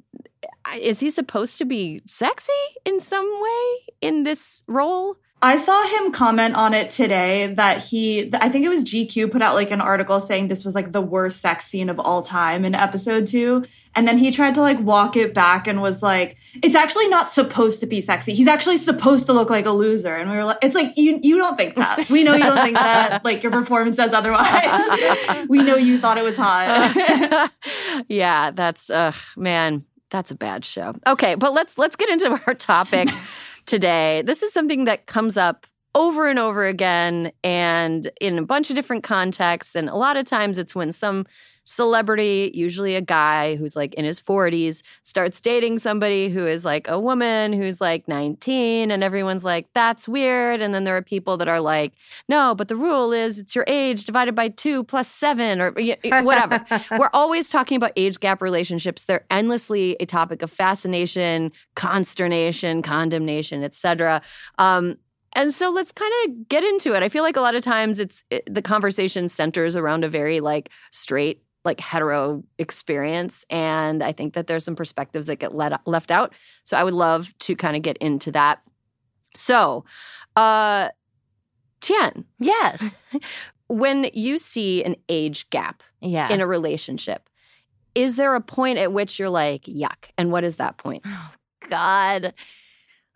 Is 0.81 1.01
he 1.01 1.11
supposed 1.11 1.59
to 1.59 1.65
be 1.65 2.03
sexy 2.07 2.53
in 2.85 2.99
some 2.99 3.29
way 3.41 3.79
in 4.01 4.25
this 4.25 4.63
role? 4.67 5.17
I 5.47 5.59
saw 5.59 5.87
him 5.87 6.11
comment 6.11 6.57
on 6.57 6.75
it 6.75 6.91
today 6.91 7.55
that 7.55 7.79
he, 7.79 8.35
I 8.35 8.49
think 8.49 8.65
it 8.65 8.69
was 8.69 8.83
GQ 8.83 9.31
put 9.31 9.43
out 9.43 9.55
like 9.55 9.71
an 9.71 9.81
article 9.81 10.21
saying 10.21 10.49
this 10.49 10.65
was 10.65 10.75
like 10.75 10.91
the 10.91 11.01
worst 11.01 11.41
sex 11.41 11.67
scene 11.67 11.89
of 11.89 12.01
all 12.01 12.23
time 12.23 12.65
in 12.65 12.75
episode 12.75 13.29
two. 13.29 13.65
And 13.95 14.09
then 14.09 14.19
he 14.19 14.33
tried 14.33 14.57
to 14.57 14.61
like 14.61 14.81
walk 14.81 15.15
it 15.17 15.35
back 15.35 15.69
and 15.69 15.81
was 15.81 16.03
like, 16.03 16.37
it's 16.65 16.75
actually 16.75 17.07
not 17.07 17.29
supposed 17.29 17.79
to 17.79 17.87
be 17.87 18.01
sexy. 18.01 18.35
He's 18.35 18.49
actually 18.49 18.77
supposed 18.77 19.27
to 19.27 19.33
look 19.33 19.49
like 19.49 19.67
a 19.67 19.71
loser. 19.71 20.17
And 20.17 20.29
we 20.29 20.37
were 20.37 20.47
like, 20.47 20.59
it's 20.63 20.75
like, 20.75 20.99
you, 20.99 21.21
you 21.23 21.37
don't 21.37 21.57
think 21.57 21.77
that. 21.77 22.11
We 22.11 22.25
know 22.25 22.35
you 22.35 22.43
don't 22.43 22.65
think 22.65 22.75
that. 22.75 23.23
Like 23.25 23.45
your 23.45 23.53
performance 23.53 23.97
says 23.97 24.13
otherwise. 24.13 25.47
we 25.49 25.63
know 25.63 25.77
you 25.77 26.01
thought 26.01 26.19
it 26.19 26.25
was 26.25 26.37
hot. 26.37 27.53
yeah, 28.09 28.51
that's 28.51 28.91
uh 28.91 29.13
man, 29.37 29.85
that's 30.11 30.33
a 30.33 30.35
bad 30.35 30.65
show. 30.65 30.97
Okay, 31.07 31.37
but 31.37 31.53
let's 31.53 31.79
let's 31.79 31.95
get 31.95 32.09
into 32.09 32.41
our 32.47 32.55
topic 32.55 33.09
today. 33.67 34.23
This 34.23 34.43
is 34.43 34.53
something 34.53 34.85
that 34.85 35.07
comes 35.07 35.37
up 35.37 35.67
over 35.95 36.29
and 36.29 36.39
over 36.39 36.65
again 36.65 37.33
and 37.43 38.11
in 38.21 38.39
a 38.39 38.43
bunch 38.43 38.69
of 38.69 38.77
different 38.77 39.03
contexts 39.03 39.75
and 39.75 39.89
a 39.89 39.97
lot 39.97 40.19
of 40.19 40.27
times 40.27 40.59
it's 40.59 40.75
when 40.75 40.93
some 40.93 41.25
celebrity, 41.67 42.53
usually 42.55 42.95
a 42.95 43.01
guy 43.01 43.57
who's 43.57 43.75
like 43.75 43.93
in 43.95 44.05
his 44.05 44.21
40s, 44.21 44.83
starts 45.03 45.41
dating 45.41 45.81
somebody 45.81 46.29
who 46.29 46.47
is 46.47 46.65
like 46.65 46.87
a 46.89 46.99
woman 46.99 47.53
who's 47.53 47.81
like 47.81 48.07
19 48.07 48.93
and 48.93 49.03
everyone's 49.03 49.45
like 49.45 49.67
that's 49.75 50.07
weird 50.07 50.63
and 50.63 50.73
then 50.73 50.85
there 50.85 50.97
are 50.97 51.03
people 51.03 51.37
that 51.37 51.49
are 51.49 51.61
like 51.61 51.93
no, 52.29 52.55
but 52.55 52.69
the 52.69 52.77
rule 52.77 53.13
is 53.13 53.41
it's 53.41 53.55
your 53.55 53.65
age 53.67 54.05
divided 54.05 54.37
by 54.37 54.49
2 54.49 54.85
plus 54.85 55.09
7 55.09 55.61
or 55.61 55.73
whatever. 56.23 56.65
We're 56.99 57.11
always 57.13 57.49
talking 57.49 57.77
about 57.77 57.93
age 57.97 58.21
gap 58.21 58.41
relationships. 58.41 59.05
They're 59.05 59.27
endlessly 59.29 59.97
a 59.99 60.07
topic 60.07 60.43
of 60.43 60.53
fascination, 60.53 61.51
consternation, 61.75 62.81
condemnation, 62.81 63.65
etc. 63.65 64.23
Um, 64.59 64.99
and 65.37 65.53
so 65.53 65.71
let's 65.71 65.93
kind 65.93 66.13
of 66.25 66.49
get 66.49 66.65
into 66.65 66.95
it. 66.95 67.03
I 67.03 67.11
feel 67.11 67.23
like 67.23 67.37
a 67.37 67.43
lot 67.43 67.55
of 67.55 67.63
times 67.63 67.99
it's 67.99 68.25
it, 68.31 68.43
the 68.53 68.63
conversation 68.63 69.29
centers 69.29 69.77
around 69.77 70.03
a 70.03 70.09
very 70.09 70.41
like 70.41 70.71
straight, 70.93 71.43
like 71.67 71.79
hetero 71.81 72.43
experience, 72.59 73.45
and 73.51 74.03
I 74.03 74.13
think 74.13 74.33
that 74.35 74.47
there's 74.47 74.65
some 74.65 74.77
perspectives 74.77 75.27
that 75.27 75.37
get 75.37 75.55
let, 75.55 75.87
left 75.87 76.11
out. 76.11 76.33
So 76.65 76.77
I 76.79 76.85
would 76.85 76.95
love 76.95 77.37
to 77.41 77.55
kind 77.55 77.77
of 77.77 77.83
get 77.83 77.99
into 77.99 78.33
that. 78.33 78.63
So, 79.35 79.85
uh, 80.37 80.89
Tien, 81.83 82.25
yes. 82.39 82.95
when 83.69 84.09
you 84.15 84.39
see 84.39 84.83
an 84.85 84.97
age 85.11 85.51
gap 85.51 85.83
Yeah. 86.01 86.33
in 86.33 86.41
a 86.41 86.47
relationship. 86.47 87.29
is 87.95 88.17
there 88.17 88.35
a 88.35 88.41
point 88.41 88.79
at 88.79 88.93
which 88.93 89.19
you're 89.19 89.29
like, 89.31 89.63
yuck? 89.65 90.11
And 90.17 90.31
what 90.31 90.45
is 90.45 90.57
that 90.57 90.77
point? 90.79 91.03
oh, 91.07 91.33
God. 91.69 92.33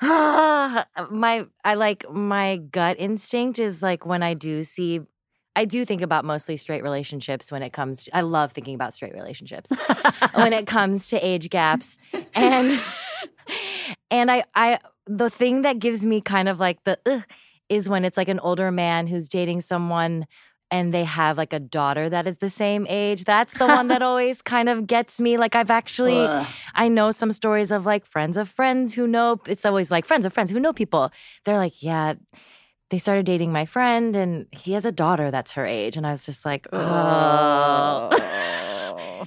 my 0.03 1.47
I 1.63 1.75
like 1.75 2.11
my 2.11 2.57
gut 2.57 2.97
instinct 2.99 3.59
is 3.59 3.83
like 3.83 4.07
when 4.07 4.23
I 4.23 4.33
do 4.35 4.63
see 4.63 5.01
I 5.57 5.65
do 5.65 5.85
think 5.85 6.03
about 6.03 6.25
mostly 6.25 6.57
straight 6.57 6.83
relationships 6.83 7.51
when 7.51 7.63
it 7.63 7.73
comes 7.73 8.05
to, 8.05 8.17
I 8.17 8.21
love 8.21 8.53
thinking 8.53 8.75
about 8.75 8.95
straight 8.95 9.15
relationships 9.15 9.71
when 10.35 10.53
it 10.53 10.67
comes 10.67 11.09
to 11.09 11.19
age 11.19 11.51
gaps 11.51 11.99
and 12.35 12.81
and 14.11 14.31
I 14.31 14.45
I 14.55 14.79
the 15.07 15.31
thing 15.31 15.63
that 15.63 15.79
gives 15.79 16.07
me 16.07 16.21
kind 16.21 16.49
of 16.49 16.61
like 16.61 16.85
the 16.85 16.99
ugh, 17.05 17.25
is 17.69 17.89
when 17.89 18.05
it's 18.05 18.17
like 18.17 18.29
an 18.29 18.41
older 18.41 18.71
man 18.71 19.07
who's 19.07 19.29
dating 19.29 19.61
someone 19.61 20.27
and 20.71 20.95
they 20.95 21.03
have 21.05 21.37
like 21.37 21.53
a 21.53 21.59
daughter 21.59 22.09
that 22.09 22.27
is 22.27 22.39
the 22.39 22.49
same 22.49 22.87
age. 22.89 23.25
That's 23.25 23.55
the 23.55 23.67
one 23.67 23.89
that 23.89 24.03
always 24.11 24.41
kind 24.41 24.69
of 24.69 24.87
gets 24.87 25.21
me. 25.21 25.37
Like 25.37 25.57
I've 25.57 25.71
actually 25.71 26.19
Ugh. 26.19 26.47
I 26.75 26.89
know 26.89 27.11
some 27.11 27.33
stories 27.33 27.73
of 27.73 27.87
like 27.87 28.07
friends 28.07 28.37
of 28.37 28.49
friends 28.49 28.95
who 28.95 29.07
know 29.09 29.41
it's 29.49 29.65
always 29.65 29.91
like 29.91 30.07
friends 30.07 30.25
of 30.25 30.33
friends 30.33 30.51
who 30.51 30.61
know 30.61 30.73
people. 30.73 31.11
They're 31.45 31.59
like, 31.59 31.83
yeah, 31.83 32.15
they 32.91 32.99
started 32.99 33.25
dating 33.25 33.53
my 33.53 33.67
friend 33.67 34.15
and 34.17 34.47
he 34.51 34.73
has 34.73 34.85
a 34.85 34.93
daughter 34.93 35.31
that's 35.31 35.53
her 35.53 35.65
age. 35.65 35.97
And 35.97 36.07
I 36.07 36.11
was 36.11 36.27
just 36.27 36.45
like, 36.45 36.67
oh. 36.73 38.11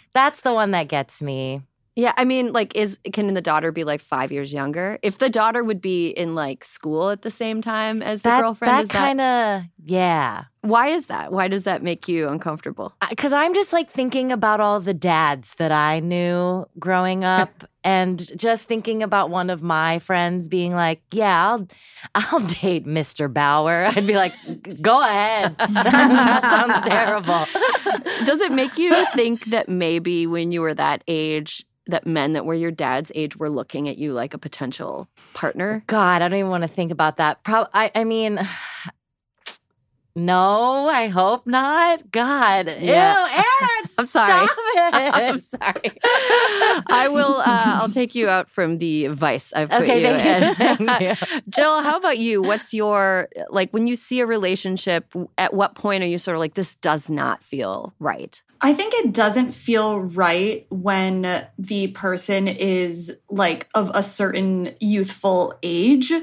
that's 0.13 0.41
the 0.41 0.53
one 0.53 0.71
that 0.71 0.87
gets 0.89 1.21
me. 1.21 1.61
Yeah, 1.95 2.13
I 2.17 2.25
mean, 2.25 2.53
like, 2.53 2.75
is 2.75 2.97
can 3.13 3.33
the 3.33 3.41
daughter 3.41 3.71
be 3.71 3.83
like 3.83 4.01
five 4.01 4.31
years 4.31 4.51
younger? 4.51 4.97
If 5.03 5.19
the 5.19 5.29
daughter 5.29 5.63
would 5.63 5.79
be 5.79 6.09
in 6.09 6.33
like 6.33 6.63
school 6.63 7.11
at 7.11 7.21
the 7.21 7.29
same 7.29 7.61
time 7.61 8.01
as 8.01 8.23
the 8.23 8.29
That, 8.29 8.41
girlfriend, 8.41 8.89
that 8.89 8.93
kind 8.93 9.21
of, 9.21 9.63
yeah. 9.85 10.45
why 10.61 10.87
is 10.87 11.07
that? 11.07 11.31
Why 11.31 11.47
does 11.47 11.63
that 11.65 11.83
make 11.83 12.07
you 12.07 12.29
uncomfortable? 12.29 12.93
Uh, 13.01 13.07
because 13.09 13.33
I'm 13.33 13.53
just 13.53 13.73
like 13.73 13.91
thinking 13.91 14.31
about 14.31 14.59
all 14.59 14.79
the 14.79 14.93
dads 14.93 15.55
that 15.55 15.71
I 15.71 15.99
knew 15.99 16.65
growing 16.79 17.23
up 17.23 17.65
and 17.83 18.25
just 18.37 18.67
thinking 18.67 19.03
about 19.03 19.29
one 19.29 19.49
of 19.49 19.61
my 19.61 19.99
friends 19.99 20.47
being 20.47 20.73
like, 20.73 21.01
yeah, 21.11 21.49
I'll, 21.49 21.67
I'll 22.15 22.39
date 22.39 22.85
Mr. 22.85 23.31
Bauer. 23.31 23.89
I'd 23.95 24.07
be 24.07 24.15
like, 24.15 24.33
go 24.81 25.01
ahead. 25.01 25.57
that 25.59 26.43
sounds 26.43 26.87
terrible. 26.87 27.45
Does 28.25 28.41
it 28.41 28.51
make 28.51 28.77
you 28.77 29.05
think 29.13 29.45
that 29.45 29.67
maybe 29.67 30.27
when 30.27 30.51
you 30.51 30.61
were 30.61 30.73
that 30.73 31.03
age, 31.07 31.65
that 31.87 32.07
men 32.07 32.33
that 32.33 32.45
were 32.45 32.55
your 32.55 32.71
dad's 32.71 33.11
age 33.15 33.35
were 33.35 33.49
looking 33.49 33.89
at 33.89 33.97
you 33.97 34.13
like 34.13 34.33
a 34.33 34.37
potential 34.37 35.09
partner? 35.33 35.83
God, 35.87 36.21
I 36.21 36.29
don't 36.29 36.39
even 36.39 36.51
want 36.51 36.63
to 36.63 36.69
think 36.69 36.91
about 36.91 37.17
that. 37.17 37.43
Pro- 37.43 37.67
I, 37.73 37.91
I 37.93 38.05
mean, 38.05 38.39
no, 40.15 40.87
I 40.89 41.07
hope 41.07 41.47
not. 41.47 42.11
God, 42.11 42.67
Yeah. 42.79 43.25
ew, 43.25 43.31
Erin, 43.31 43.89
I'm 43.97 44.05
sorry. 44.05 44.47
Stop 44.47 44.57
it. 44.57 45.15
I'm 45.15 45.39
sorry. 45.39 45.91
I 46.87 47.07
will. 47.11 47.37
Uh, 47.37 47.77
I'll 47.81 47.89
take 47.89 48.13
you 48.15 48.29
out 48.29 48.49
from 48.49 48.77
the 48.77 49.07
vice 49.07 49.51
I've 49.53 49.69
put 49.69 49.81
Okay, 49.81 50.01
you 50.01 50.53
thank 50.53 50.79
in. 50.81 51.07
You. 51.09 51.41
Jill, 51.49 51.81
how 51.81 51.97
about 51.97 52.17
you? 52.19 52.41
What's 52.41 52.73
your 52.73 53.27
like 53.49 53.71
when 53.71 53.87
you 53.87 53.95
see 53.95 54.19
a 54.19 54.25
relationship? 54.25 55.11
At 55.37 55.53
what 55.53 55.75
point 55.75 56.03
are 56.03 56.07
you 56.07 56.17
sort 56.17 56.35
of 56.35 56.39
like 56.39 56.53
this 56.53 56.75
does 56.75 57.09
not 57.09 57.43
feel 57.43 57.93
right? 57.99 58.41
I 58.61 58.73
think 58.73 58.93
it 58.93 59.11
doesn't 59.13 59.51
feel 59.51 59.99
right 59.99 60.65
when 60.69 61.45
the 61.57 61.87
person 61.87 62.47
is 62.47 63.11
like 63.29 63.67
of 63.73 63.91
a 63.93 64.01
certain 64.03 64.75
youthful 64.79 65.57
age. 65.63 66.13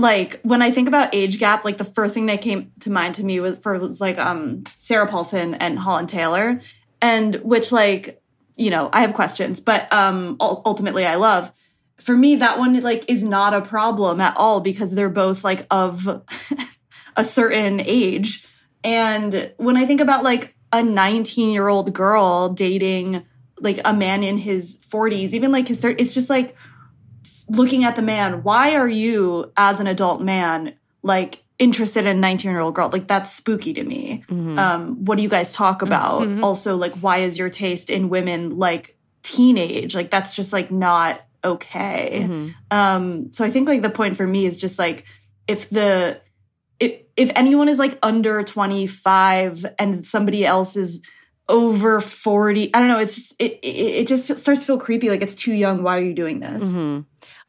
Like 0.00 0.40
when 0.42 0.62
I 0.62 0.70
think 0.70 0.88
about 0.88 1.14
age 1.14 1.38
gap, 1.38 1.64
like 1.64 1.76
the 1.76 1.84
first 1.84 2.14
thing 2.14 2.26
that 2.26 2.40
came 2.40 2.72
to 2.80 2.90
mind 2.90 3.16
to 3.16 3.24
me 3.24 3.38
was 3.38 3.58
for 3.58 3.78
was 3.78 4.00
like 4.00 4.18
um 4.18 4.64
Sarah 4.78 5.06
Paulson 5.06 5.54
and 5.54 5.78
Holland 5.78 6.08
Taylor, 6.08 6.58
and 7.02 7.36
which 7.36 7.70
like 7.70 8.22
you 8.56 8.70
know 8.70 8.88
I 8.92 9.02
have 9.02 9.12
questions, 9.12 9.60
but 9.60 9.92
um 9.92 10.36
ultimately 10.40 11.04
I 11.04 11.16
love. 11.16 11.52
For 11.98 12.16
me, 12.16 12.36
that 12.36 12.58
one 12.58 12.80
like 12.80 13.04
is 13.10 13.22
not 13.22 13.52
a 13.52 13.60
problem 13.60 14.22
at 14.22 14.34
all 14.38 14.62
because 14.62 14.94
they're 14.94 15.10
both 15.10 15.44
like 15.44 15.66
of 15.70 16.22
a 17.16 17.24
certain 17.24 17.80
age. 17.84 18.46
And 18.82 19.52
when 19.58 19.76
I 19.76 19.84
think 19.84 20.00
about 20.00 20.24
like 20.24 20.54
a 20.72 20.82
19 20.82 21.50
year 21.50 21.68
old 21.68 21.92
girl 21.92 22.48
dating 22.48 23.26
like 23.58 23.80
a 23.84 23.92
man 23.92 24.24
in 24.24 24.38
his 24.38 24.78
40s, 24.90 25.34
even 25.34 25.52
like 25.52 25.68
his 25.68 25.82
30s, 25.82 25.96
it's 25.98 26.14
just 26.14 26.30
like 26.30 26.56
looking 27.50 27.84
at 27.84 27.96
the 27.96 28.02
man. 28.02 28.42
Why 28.42 28.74
are 28.74 28.88
you, 28.88 29.52
as 29.56 29.80
an 29.80 29.86
adult 29.86 30.20
man, 30.20 30.74
like 31.02 31.42
interested 31.58 32.06
in 32.06 32.16
a 32.16 32.20
19 32.20 32.50
year 32.50 32.60
old 32.60 32.74
girl? 32.74 32.88
Like 32.92 33.06
that's 33.08 33.30
spooky 33.32 33.72
to 33.74 33.84
me. 33.84 34.24
Um, 34.58 35.04
what 35.04 35.16
do 35.16 35.22
you 35.22 35.28
guys 35.28 35.52
talk 35.52 35.82
about? 35.82 36.22
Also, 36.42 36.76
like, 36.76 36.94
why 36.94 37.18
is 37.18 37.38
your 37.38 37.50
taste 37.50 37.90
in 37.90 38.08
women 38.08 38.56
like 38.58 38.96
teenage? 39.22 39.94
Like, 39.94 40.10
that's 40.10 40.34
just 40.34 40.52
like 40.52 40.70
not 40.70 41.20
okay. 41.44 42.22
Um, 42.70 43.32
so 43.32 43.44
I 43.44 43.50
think 43.50 43.68
like 43.68 43.82
the 43.82 43.90
point 43.90 44.16
for 44.16 44.26
me 44.26 44.46
is 44.46 44.58
just 44.60 44.78
like 44.78 45.04
if 45.48 45.68
the 45.70 46.20
if 46.78 47.00
if 47.16 47.30
anyone 47.34 47.68
is 47.68 47.78
like 47.78 47.98
under 48.02 48.42
25 48.42 49.66
and 49.78 50.06
somebody 50.06 50.46
else 50.46 50.76
is 50.76 51.00
over 51.48 52.00
40 52.00 52.72
i 52.72 52.78
don't 52.78 52.86
know 52.86 53.00
it's 53.00 53.16
just 53.16 53.34
it 53.40 53.58
it, 53.60 53.66
it 53.66 54.06
just 54.06 54.38
starts 54.38 54.60
to 54.60 54.66
feel 54.66 54.78
creepy 54.78 55.10
like 55.10 55.20
it's 55.20 55.34
too 55.34 55.52
young 55.52 55.82
why 55.82 55.98
are 55.98 56.02
you 56.02 56.14
doing 56.14 56.38
this 56.38 56.62
Mm-hmm. 56.62 57.00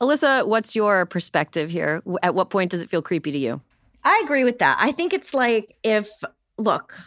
Alyssa, 0.01 0.47
what's 0.47 0.75
your 0.75 1.05
perspective 1.05 1.69
here? 1.69 2.01
At 2.23 2.33
what 2.33 2.49
point 2.49 2.71
does 2.71 2.81
it 2.81 2.89
feel 2.89 3.03
creepy 3.03 3.31
to 3.31 3.37
you? 3.37 3.61
I 4.03 4.19
agree 4.23 4.43
with 4.43 4.59
that. 4.59 4.77
I 4.79 4.91
think 4.91 5.13
it's 5.13 5.33
like 5.33 5.77
if 5.83 6.09
look, 6.57 6.97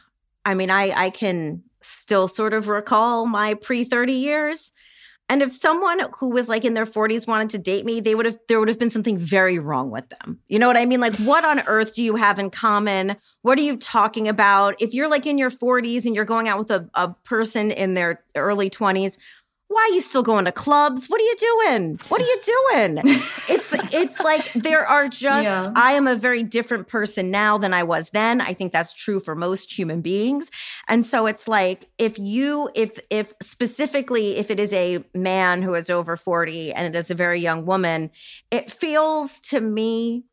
I 0.44 0.54
mean, 0.54 0.70
I 0.70 0.90
I 0.90 1.10
can 1.10 1.64
still 1.80 2.28
sort 2.28 2.54
of 2.54 2.68
recall 2.68 3.26
my 3.26 3.54
pre 3.54 3.84
30 3.84 4.12
years. 4.12 4.72
And 5.30 5.42
if 5.42 5.52
someone 5.52 6.00
who 6.18 6.28
was 6.28 6.50
like 6.50 6.66
in 6.66 6.74
their 6.74 6.84
40s 6.84 7.26
wanted 7.26 7.48
to 7.50 7.58
date 7.58 7.86
me, 7.86 8.00
they 8.00 8.14
would 8.14 8.26
have 8.26 8.38
there 8.46 8.60
would 8.60 8.68
have 8.68 8.78
been 8.78 8.90
something 8.90 9.16
very 9.16 9.58
wrong 9.58 9.90
with 9.90 10.08
them. 10.10 10.38
You 10.48 10.58
know 10.58 10.68
what 10.68 10.76
I 10.76 10.84
mean? 10.84 11.00
Like 11.00 11.16
what 11.16 11.44
on 11.44 11.60
earth 11.66 11.94
do 11.94 12.04
you 12.04 12.14
have 12.16 12.38
in 12.38 12.50
common? 12.50 13.16
What 13.42 13.58
are 13.58 13.62
you 13.62 13.76
talking 13.76 14.28
about? 14.28 14.80
If 14.80 14.92
you're 14.92 15.08
like 15.08 15.26
in 15.26 15.38
your 15.38 15.50
40s 15.50 16.04
and 16.04 16.14
you're 16.14 16.26
going 16.26 16.46
out 16.46 16.58
with 16.58 16.70
a, 16.70 16.88
a 16.94 17.14
person 17.24 17.70
in 17.70 17.94
their 17.94 18.22
early 18.36 18.68
20s, 18.68 19.18
why 19.68 19.88
are 19.90 19.94
you 19.94 20.00
still 20.00 20.22
going 20.22 20.44
to 20.44 20.52
clubs? 20.52 21.06
What 21.08 21.20
are 21.20 21.24
you 21.24 21.36
doing? 21.36 21.98
What 22.08 22.20
are 22.20 22.24
you 22.24 22.40
doing? 22.42 22.98
it's 23.48 23.72
it's 23.92 24.20
like 24.20 24.52
there 24.52 24.86
are 24.86 25.08
just 25.08 25.44
Yeah. 25.44 25.72
I 25.74 25.92
am 25.92 26.06
a 26.06 26.16
very 26.16 26.42
different 26.42 26.86
person 26.86 27.30
now 27.30 27.58
than 27.58 27.74
I 27.74 27.82
was 27.82 28.10
then. 28.10 28.40
I 28.40 28.52
think 28.52 28.72
that's 28.72 28.92
true 28.92 29.20
for 29.20 29.34
most 29.34 29.76
human 29.76 30.00
beings. 30.00 30.50
And 30.86 31.04
so 31.04 31.26
it's 31.26 31.48
like 31.48 31.88
if 31.98 32.18
you 32.18 32.70
if 32.74 32.98
if 33.10 33.32
specifically 33.42 34.36
if 34.36 34.50
it 34.50 34.60
is 34.60 34.72
a 34.72 35.02
man 35.14 35.62
who 35.62 35.74
is 35.74 35.90
over 35.90 36.16
40 36.16 36.72
and 36.72 36.94
it 36.94 36.98
is 36.98 37.10
a 37.10 37.14
very 37.14 37.40
young 37.40 37.64
woman, 37.66 38.10
it 38.50 38.70
feels 38.70 39.40
to 39.40 39.60
me 39.60 40.24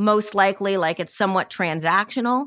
most 0.00 0.34
likely 0.34 0.76
like 0.76 0.98
it's 0.98 1.14
somewhat 1.14 1.50
transactional. 1.50 2.46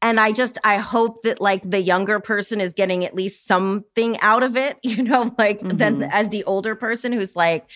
And 0.00 0.18
I 0.18 0.32
just 0.32 0.58
I 0.64 0.78
hope 0.78 1.22
that 1.22 1.40
like 1.40 1.62
the 1.62 1.80
younger 1.80 2.20
person 2.20 2.60
is 2.60 2.72
getting 2.72 3.04
at 3.04 3.14
least 3.14 3.46
something 3.46 4.18
out 4.20 4.42
of 4.42 4.56
it, 4.56 4.78
you 4.82 5.02
know, 5.02 5.34
like 5.38 5.60
than 5.60 6.00
Mhm. 6.00 6.08
as 6.10 6.30
the 6.30 6.44
older 6.44 6.74
person 6.74 7.12
who's 7.12 7.36
like, 7.36 7.66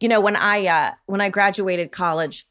you 0.00 0.08
know, 0.08 0.20
when 0.20 0.36
I 0.36 0.66
uh 0.66 0.90
when 1.06 1.20
I 1.20 1.28
graduated 1.30 1.92
college, 1.92 2.46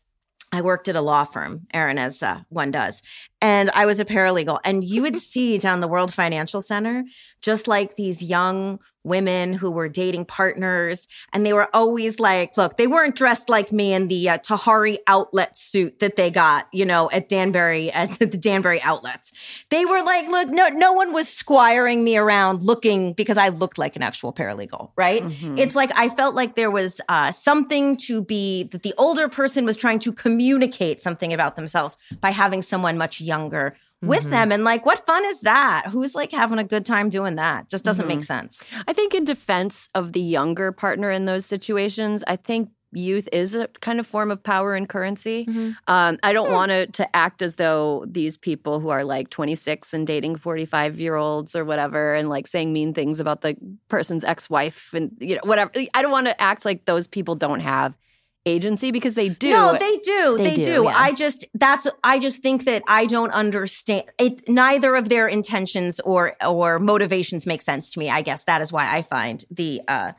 I 0.52 0.62
worked 0.62 0.88
at 0.88 0.96
a 0.96 1.02
law 1.02 1.26
firm, 1.26 1.68
Erin, 1.74 1.98
as 1.98 2.24
uh, 2.24 2.42
one 2.50 2.72
does. 2.72 3.02
And 3.42 3.70
I 3.74 3.86
was 3.86 4.00
a 4.00 4.06
paralegal. 4.06 4.60
And 4.64 4.84
you 4.84 5.02
would 5.02 5.18
see 5.32 5.58
down 5.58 5.80
the 5.80 5.88
World 5.88 6.14
Financial 6.14 6.62
Center 6.62 7.04
just 7.42 7.68
like 7.68 7.96
these 7.96 8.24
young 8.24 8.80
women 9.04 9.54
who 9.54 9.70
were 9.70 9.88
dating 9.88 10.26
partners. 10.26 11.08
And 11.32 11.46
they 11.46 11.54
were 11.54 11.70
always 11.76 12.20
like, 12.20 12.58
look, 12.58 12.78
they 12.78 12.88
weren't 12.88 13.16
dressed 13.16 13.50
like 13.50 13.72
me 13.72 13.94
in 13.94 14.08
the 14.08 14.30
uh, 14.30 14.38
Tahari 14.40 14.98
outlet 15.06 15.56
suit 15.56 16.00
that 16.00 16.16
they 16.16 16.32
got, 16.32 16.68
you 16.74 16.86
know, 16.86 17.10
at 17.12 17.30
Danbury, 17.30 17.92
at 17.94 18.18
the 18.18 18.26
Danbury 18.26 18.82
outlets. 18.82 19.32
They 19.70 19.86
were 19.86 20.02
like, 20.02 20.28
look, 20.28 20.50
no, 20.50 20.70
no 20.70 20.92
one 20.94 21.14
was 21.14 21.28
squiring 21.28 22.04
me 22.04 22.18
around 22.18 22.64
looking 22.64 23.14
because 23.14 23.38
I 23.38 23.50
looked 23.50 23.78
like 23.78 23.96
an 23.96 24.02
actual 24.02 24.34
paralegal, 24.34 24.90
right? 24.98 25.22
Mhm. 25.22 25.60
It's 25.60 25.76
like 25.76 25.92
I 25.96 26.10
felt 26.10 26.34
like 26.34 26.56
there 26.56 26.72
was 26.72 27.00
uh, 27.08 27.32
something 27.32 27.98
to 27.98 28.24
be 28.24 28.64
that 28.72 28.82
the 28.82 28.96
older 28.98 29.30
person 29.30 29.66
was 29.66 29.78
trying 29.78 30.00
to 30.00 30.12
communicate 30.12 31.00
something 31.00 31.32
about 31.32 31.56
themselves 31.56 31.96
by 32.22 32.32
having 32.32 32.64
someone 32.64 32.98
much 32.98 33.22
younger 33.26 33.76
with 34.02 34.20
Mm-hmm. 34.20 34.28
Mhm. 34.28 34.32
them. 34.32 34.52
And 34.52 34.64
like, 34.64 34.86
what 34.86 35.06
fun 35.06 35.26
is 35.26 35.42
that? 35.42 35.88
Who's 35.90 36.14
like 36.16 36.32
having 36.32 36.60
a 36.60 36.64
good 36.64 36.86
time 36.86 37.10
doing 37.10 37.36
that? 37.36 37.70
Just 37.70 37.84
doesn't 37.86 38.08
make 38.08 38.24
sense. 38.24 38.60
I 38.88 38.94
think 38.94 39.16
in 39.16 39.24
defense 39.24 39.90
of 39.96 40.14
the 40.14 40.22
younger 40.22 40.72
partner 40.72 41.10
in 41.10 41.26
those 41.26 41.46
situations, 41.46 42.24
I 42.28 42.36
think 42.36 42.70
youth 42.92 43.28
is 43.34 43.56
a 43.56 43.68
kind 43.82 44.00
of 44.00 44.08
form 44.08 44.32
of 44.32 44.42
power 44.44 44.74
and 44.76 44.88
currency. 44.88 45.46
Mhm. 45.46 45.76
Um, 45.88 46.18
I 46.24 46.32
don't 46.34 46.52
want 46.52 46.72
it 46.72 46.94
to 46.94 47.16
act 47.16 47.42
as 47.42 47.56
though 47.58 48.06
these 48.08 48.38
people 48.38 48.80
who 48.80 48.88
are 48.90 49.04
like 49.04 49.30
26 49.30 49.94
and 49.94 50.06
dating 50.08 50.36
45 50.38 50.98
year 51.00 51.16
olds 51.16 51.56
or 51.56 51.66
whatever 51.66 52.14
and 52.16 52.30
like 52.30 52.48
saying 52.48 52.72
mean 52.72 52.94
things 52.94 53.20
about 53.20 53.42
the 53.42 53.58
person's 53.90 54.24
ex 54.24 54.50
wife 54.50 54.94
and 54.94 55.12
you 55.20 55.36
know 55.36 55.42
whatever. 55.44 55.72
I 55.94 56.02
don't 56.02 56.12
want 56.12 56.28
to 56.28 56.40
act 56.42 56.64
like 56.64 56.86
those 56.86 57.06
people 57.08 57.36
don't 57.36 57.60
have 57.62 57.98
agency 58.46 58.92
because 58.92 59.14
they 59.16 59.30
do. 59.30 59.50
No, 59.50 59.74
they 59.78 59.98
do. 59.98 60.38
They 60.38 60.44
They, 60.44 60.56
do, 60.58 60.64
do. 60.64 60.84
yeah. 60.84 60.94
I 60.96 61.14
just 61.14 61.46
that's 61.54 61.88
I 62.04 62.20
just 62.20 62.42
think 62.42 62.66
that 62.66 62.84
I 62.88 63.06
don't 63.06 63.32
understand 63.32 64.04
it 64.20 64.48
neither 64.50 64.96
of 64.96 65.10
their 65.10 65.28
intentions 65.28 66.00
or 66.02 66.36
or 66.46 66.80
motivations 66.80 67.46
make 67.48 67.62
sense 67.62 67.92
to 67.94 68.00
me. 68.00 68.10
I 68.10 68.22
guess 68.22 68.44
that 68.46 68.62
is 68.62 68.72
why 68.72 68.94
I 68.96 69.02
find 69.02 69.44
the 69.50 69.82
uh 69.88 70.12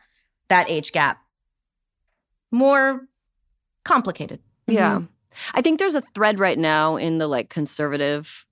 that 0.48 0.70
age 0.70 0.92
gap 0.92 1.18
more 2.50 3.06
complicated. 3.84 4.40
Yeah. 4.66 5.02
I 5.52 5.60
think 5.62 5.78
there's 5.78 5.94
a 5.94 6.00
thread 6.00 6.38
right 6.38 6.58
now 6.58 6.96
in 6.96 7.18
the 7.18 7.28
like 7.28 7.50
conservative 7.50 8.45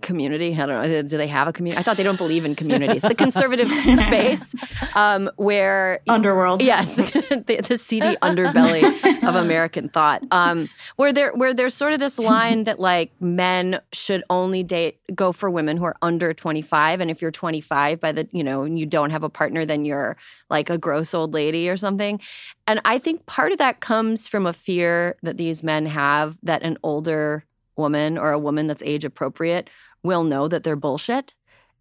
community. 0.00 0.54
I 0.58 0.66
don't 0.66 0.82
know. 0.82 1.02
Do 1.02 1.16
they 1.18 1.26
have 1.26 1.48
a 1.48 1.52
community? 1.52 1.78
I 1.78 1.82
thought 1.82 1.96
they 1.96 2.02
don't 2.02 2.16
believe 2.16 2.44
in 2.44 2.54
communities. 2.54 3.02
The 3.02 3.14
conservative 3.14 3.68
space 3.72 4.54
um, 4.94 5.30
where 5.36 6.00
Underworld. 6.08 6.62
Yes, 6.62 6.94
the, 6.96 7.64
the 7.66 7.76
seedy 7.76 8.16
underbelly 8.22 8.82
of 9.26 9.34
American 9.34 9.88
thought. 9.88 10.22
Um, 10.30 10.68
where 10.96 11.12
there, 11.12 11.32
where 11.34 11.52
there's 11.52 11.74
sort 11.74 11.92
of 11.92 12.00
this 12.00 12.18
line 12.18 12.64
that 12.64 12.80
like 12.80 13.12
men 13.20 13.80
should 13.92 14.24
only 14.30 14.62
date, 14.62 14.98
go 15.14 15.32
for 15.32 15.50
women 15.50 15.76
who 15.76 15.84
are 15.84 15.96
under 16.02 16.32
25, 16.32 17.00
and 17.00 17.10
if 17.10 17.20
you're 17.20 17.30
25 17.30 18.00
by 18.00 18.12
the, 18.12 18.28
you 18.32 18.42
know, 18.42 18.62
and 18.62 18.78
you 18.78 18.86
don't 18.86 19.10
have 19.10 19.22
a 19.22 19.28
partner, 19.28 19.64
then 19.64 19.84
you're 19.84 20.16
like 20.50 20.70
a 20.70 20.78
gross 20.78 21.12
old 21.12 21.34
lady 21.34 21.68
or 21.68 21.76
something. 21.76 22.20
And 22.66 22.80
I 22.84 22.98
think 22.98 23.26
part 23.26 23.52
of 23.52 23.58
that 23.58 23.80
comes 23.80 24.28
from 24.28 24.46
a 24.46 24.52
fear 24.52 25.16
that 25.22 25.36
these 25.36 25.62
men 25.62 25.86
have 25.86 26.36
that 26.42 26.62
an 26.62 26.78
older 26.82 27.44
woman 27.78 28.18
or 28.18 28.32
a 28.32 28.38
woman 28.38 28.66
that's 28.66 28.82
age 28.84 29.04
appropriate 29.04 29.70
will 30.02 30.24
know 30.24 30.48
that 30.48 30.64
they're 30.64 30.76
bullshit. 30.76 31.34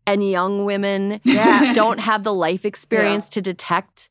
And 0.05 0.27
young 0.27 0.63
women 0.63 1.19
Yeah. 1.23 1.73
don't 1.81 1.99
have 1.99 2.23
the 2.23 2.33
life 2.33 2.63
experience 2.65 3.27
to 3.29 3.41
detect 3.41 4.09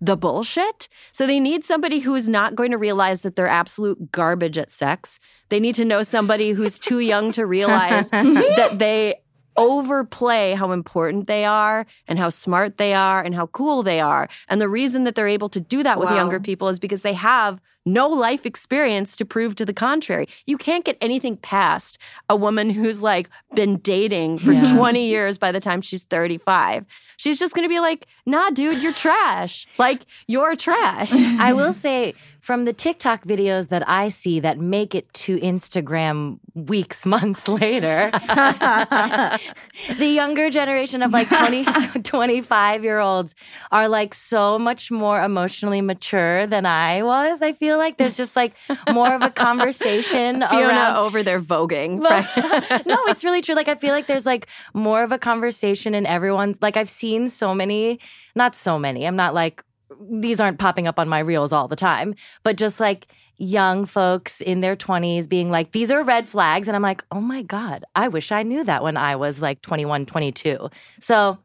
the 0.00 0.16
bullshit. 0.16 0.88
So 1.12 1.26
they 1.26 1.38
need 1.38 1.62
somebody 1.62 1.98
who 1.98 2.14
is 2.14 2.26
not 2.26 2.54
going 2.54 2.70
to 2.70 2.78
realize 2.78 3.20
that 3.20 3.36
they're 3.36 3.46
absolute 3.46 4.10
garbage 4.12 4.56
at 4.56 4.70
sex. 4.70 5.20
They 5.50 5.60
need 5.60 5.74
to 5.74 5.84
know 5.84 6.02
somebody 6.02 6.52
who's 6.52 6.78
too 6.78 7.00
young 7.00 7.32
to 7.32 7.44
realize 7.44 8.08
that 8.10 8.78
they 8.78 9.20
overplay 9.56 10.52
how 10.54 10.72
important 10.72 11.26
they 11.26 11.44
are 11.44 11.86
and 12.08 12.18
how 12.18 12.28
smart 12.28 12.76
they 12.78 12.94
are 12.94 13.22
and 13.22 13.34
how 13.34 13.46
cool 13.46 13.82
they 13.82 14.00
are. 14.00 14.28
And 14.48 14.60
the 14.60 14.68
reason 14.68 15.04
that 15.04 15.14
they're 15.14 15.28
able 15.28 15.48
to 15.50 15.60
do 15.60 15.82
that 15.82 15.98
with 15.98 16.10
Wow. 16.10 16.16
younger 16.16 16.40
people 16.40 16.68
is 16.68 16.78
because 16.78 17.02
they 17.02 17.12
have 17.14 17.60
no 17.86 18.08
life 18.08 18.44
experience 18.44 19.16
to 19.16 19.24
prove 19.24 19.54
to 19.56 19.64
the 19.64 19.72
contrary. 19.72 20.28
You 20.46 20.58
can't 20.58 20.84
get 20.84 20.98
anything 21.00 21.36
past 21.38 21.98
a 22.28 22.36
woman 22.36 22.70
who's 22.70 23.02
like 23.02 23.28
been 23.54 23.78
dating 23.78 24.38
for 24.38 24.52
Yeah. 24.52 24.74
20 24.74 25.08
years 25.08 25.38
by 25.38 25.50
the 25.50 25.60
time 25.60 25.80
she's 25.80 26.02
35. 26.02 26.84
She's 27.16 27.38
just 27.38 27.54
going 27.54 27.64
to 27.64 27.68
be 27.68 27.80
like, 27.80 28.06
"Nah, 28.26 28.50
dude, 28.50 28.82
you're 28.82 28.94
trash. 28.94 29.66
Like, 29.78 30.06
you're 30.26 30.56
trash." 30.56 31.10
I 31.38 31.52
will 31.52 31.72
say 31.74 32.14
from 32.50 32.64
the 32.64 32.72
TikTok 32.72 33.24
videos 33.26 33.68
that 33.68 33.88
I 33.88 34.08
see 34.08 34.40
that 34.40 34.58
make 34.58 34.92
it 34.92 35.14
to 35.14 35.38
Instagram 35.38 36.40
weeks, 36.52 37.06
months 37.14 37.46
later, 37.46 38.10
the 38.10 40.08
younger 40.08 40.50
generation 40.50 41.00
of 41.00 41.12
like 41.12 41.28
20, 41.28 41.64
25 42.02 42.82
year 42.82 42.98
olds 42.98 43.36
are 43.70 43.86
like 43.86 44.14
so 44.14 44.58
much 44.58 44.90
more 44.90 45.22
emotionally 45.22 45.80
mature 45.80 46.44
than 46.48 46.66
I 46.66 47.04
was. 47.04 47.40
I 47.40 47.52
feel 47.52 47.78
like 47.78 47.98
there's 47.98 48.16
just 48.16 48.34
like 48.34 48.54
more 48.92 49.14
of 49.14 49.22
a 49.22 49.30
conversation 49.30 50.42
Fiona 50.50 50.66
around 50.70 50.96
over 50.96 51.22
there 51.22 51.40
voguing. 51.40 52.00
Well, 52.00 52.82
no, 52.84 52.98
it's 53.06 53.22
really 53.22 53.42
true. 53.42 53.54
Like 53.54 53.68
I 53.68 53.76
feel 53.76 53.92
like 53.92 54.08
there's 54.08 54.26
like 54.26 54.48
more 54.74 55.04
of 55.04 55.12
a 55.12 55.18
conversation 55.18 55.94
in 55.94 56.04
everyone's 56.04 56.58
like 56.60 56.76
I've 56.76 56.90
seen 56.90 57.28
so 57.28 57.54
many, 57.54 58.00
not 58.34 58.56
so 58.56 58.76
many. 58.76 59.06
I'm 59.06 59.14
not 59.14 59.34
like 59.34 59.62
these 60.00 60.40
aren't 60.40 60.58
popping 60.58 60.86
up 60.86 60.98
on 60.98 61.08
my 61.08 61.18
reels 61.18 61.52
all 61.52 61.68
the 61.68 61.76
time, 61.76 62.14
but 62.42 62.56
just 62.56 62.80
like 62.80 63.08
young 63.36 63.86
folks 63.86 64.40
in 64.42 64.60
their 64.60 64.76
20s 64.76 65.26
being 65.28 65.50
like 65.50 65.72
these 65.72 65.90
are 65.90 66.02
red 66.02 66.28
flags 66.28 66.68
and 66.68 66.76
I'm 66.76 66.82
like, 66.82 67.02
"Oh 67.10 67.20
my 67.20 67.42
god, 67.42 67.84
I 67.96 68.08
wish 68.08 68.32
I 68.32 68.42
knew 68.42 68.64
that 68.64 68.82
when 68.82 68.96
I 68.96 69.16
was 69.16 69.40
like 69.40 69.62
21, 69.62 70.06
22." 70.06 70.68
So 71.00 71.38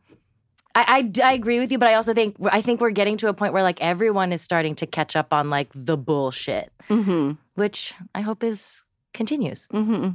I, 0.75 1.11
I, 1.15 1.29
I 1.29 1.33
agree 1.33 1.59
with 1.59 1.71
you, 1.71 1.77
but 1.77 1.87
I 1.87 1.93
also 1.93 2.13
think 2.13 2.35
I 2.51 2.61
think 2.61 2.81
we're 2.81 2.91
getting 2.91 3.17
to 3.17 3.29
a 3.29 3.33
point 3.33 3.53
where 3.53 3.63
like 3.63 3.81
everyone 3.81 4.33
is 4.33 4.41
starting 4.41 4.75
to 4.75 4.85
catch 4.85 5.15
up 5.15 5.31
on 5.33 5.49
like 5.49 5.69
the 5.73 5.97
bullshit, 5.97 6.71
hmm 6.87 7.33
which 7.55 7.93
I 8.13 8.21
hope 8.21 8.43
is 8.43 8.83
continues. 9.13 9.67
hmm 9.71 10.09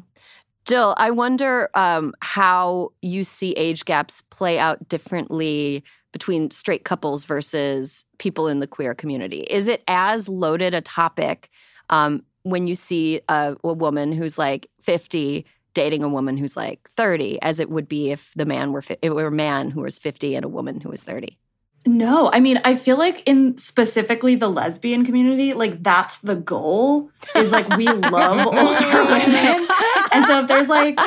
Jill, 0.67 0.95
I 0.99 1.11
wonder 1.11 1.71
um, 1.73 2.13
how 2.21 2.93
you 3.01 3.25
see 3.25 3.53
age 3.53 3.87
gaps 3.87 4.23
play 4.29 4.59
out 4.59 4.87
differently 4.89 5.83
between 6.13 6.51
straight 6.51 6.85
couples 6.85 7.25
versus 7.25 8.05
people 8.19 8.49
in 8.49 8.59
the 8.59 8.67
queer 8.67 8.95
community. 8.95 9.41
Is 9.43 9.69
it 9.69 9.83
as 9.87 10.29
loaded 10.29 10.75
a 10.75 10.81
topic 10.81 11.51
um, 11.89 12.25
when 12.43 12.67
you 12.67 12.75
see 12.75 13.21
a, 13.29 13.57
a 13.63 13.73
woman 13.73 14.13
who's 14.13 14.39
like 14.39 14.69
50 14.81 15.45
dating 15.75 16.03
a 16.03 16.09
woman 16.09 16.37
who's 16.37 16.57
like 16.57 16.89
30 16.91 17.41
as 17.43 17.61
it 17.61 17.71
would 17.71 17.89
be 17.89 18.11
if 18.11 18.33
the 18.35 18.45
man 18.45 18.73
were 18.73 18.83
fi- 18.83 18.99
it 19.03 19.15
were 19.15 19.27
a 19.27 19.33
man 19.33 19.71
who 19.71 19.83
was 19.83 19.99
50 19.99 20.35
and 20.35 20.45
a 20.45 20.49
woman 20.49 20.81
who 20.81 20.89
was 20.89 21.05
30? 21.05 21.39
No, 21.87 22.31
I 22.31 22.41
mean, 22.41 22.61
I 22.63 22.77
feel 22.77 22.99
like 22.99 23.23
in 23.27 23.57
specifically 23.57 24.35
the 24.35 24.49
lesbian 24.49 25.05
community, 25.05 25.55
like 25.55 25.83
that's 25.83 26.19
the 26.19 26.37
goal 26.37 27.11
is 27.35 27.53
like 27.53 27.69
we 27.77 27.87
love 27.89 28.47
older 28.47 29.05
women. 29.05 29.69
And 30.13 30.27
so 30.27 30.41
if 30.41 30.49
there's 30.49 30.69
like, 30.69 30.99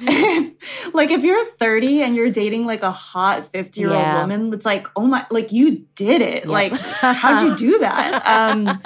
like 0.94 1.10
if 1.10 1.24
you're 1.24 1.44
30 1.44 2.02
and 2.02 2.14
you're 2.14 2.30
dating 2.30 2.66
like 2.66 2.82
a 2.82 2.90
hot 2.92 3.46
50 3.46 3.80
year 3.80 3.90
old 3.90 3.98
Yeah. 3.98 4.20
woman, 4.22 4.52
it's 4.52 4.66
like, 4.66 4.86
oh 4.96 5.06
my, 5.06 5.26
like 5.30 5.52
you 5.52 5.86
did 5.94 6.22
it. 6.22 6.46
Like, 6.46 6.72
how'd 7.00 7.46
you 7.46 7.56
do 7.56 7.78
that? 7.80 8.22
Um, 8.26 8.66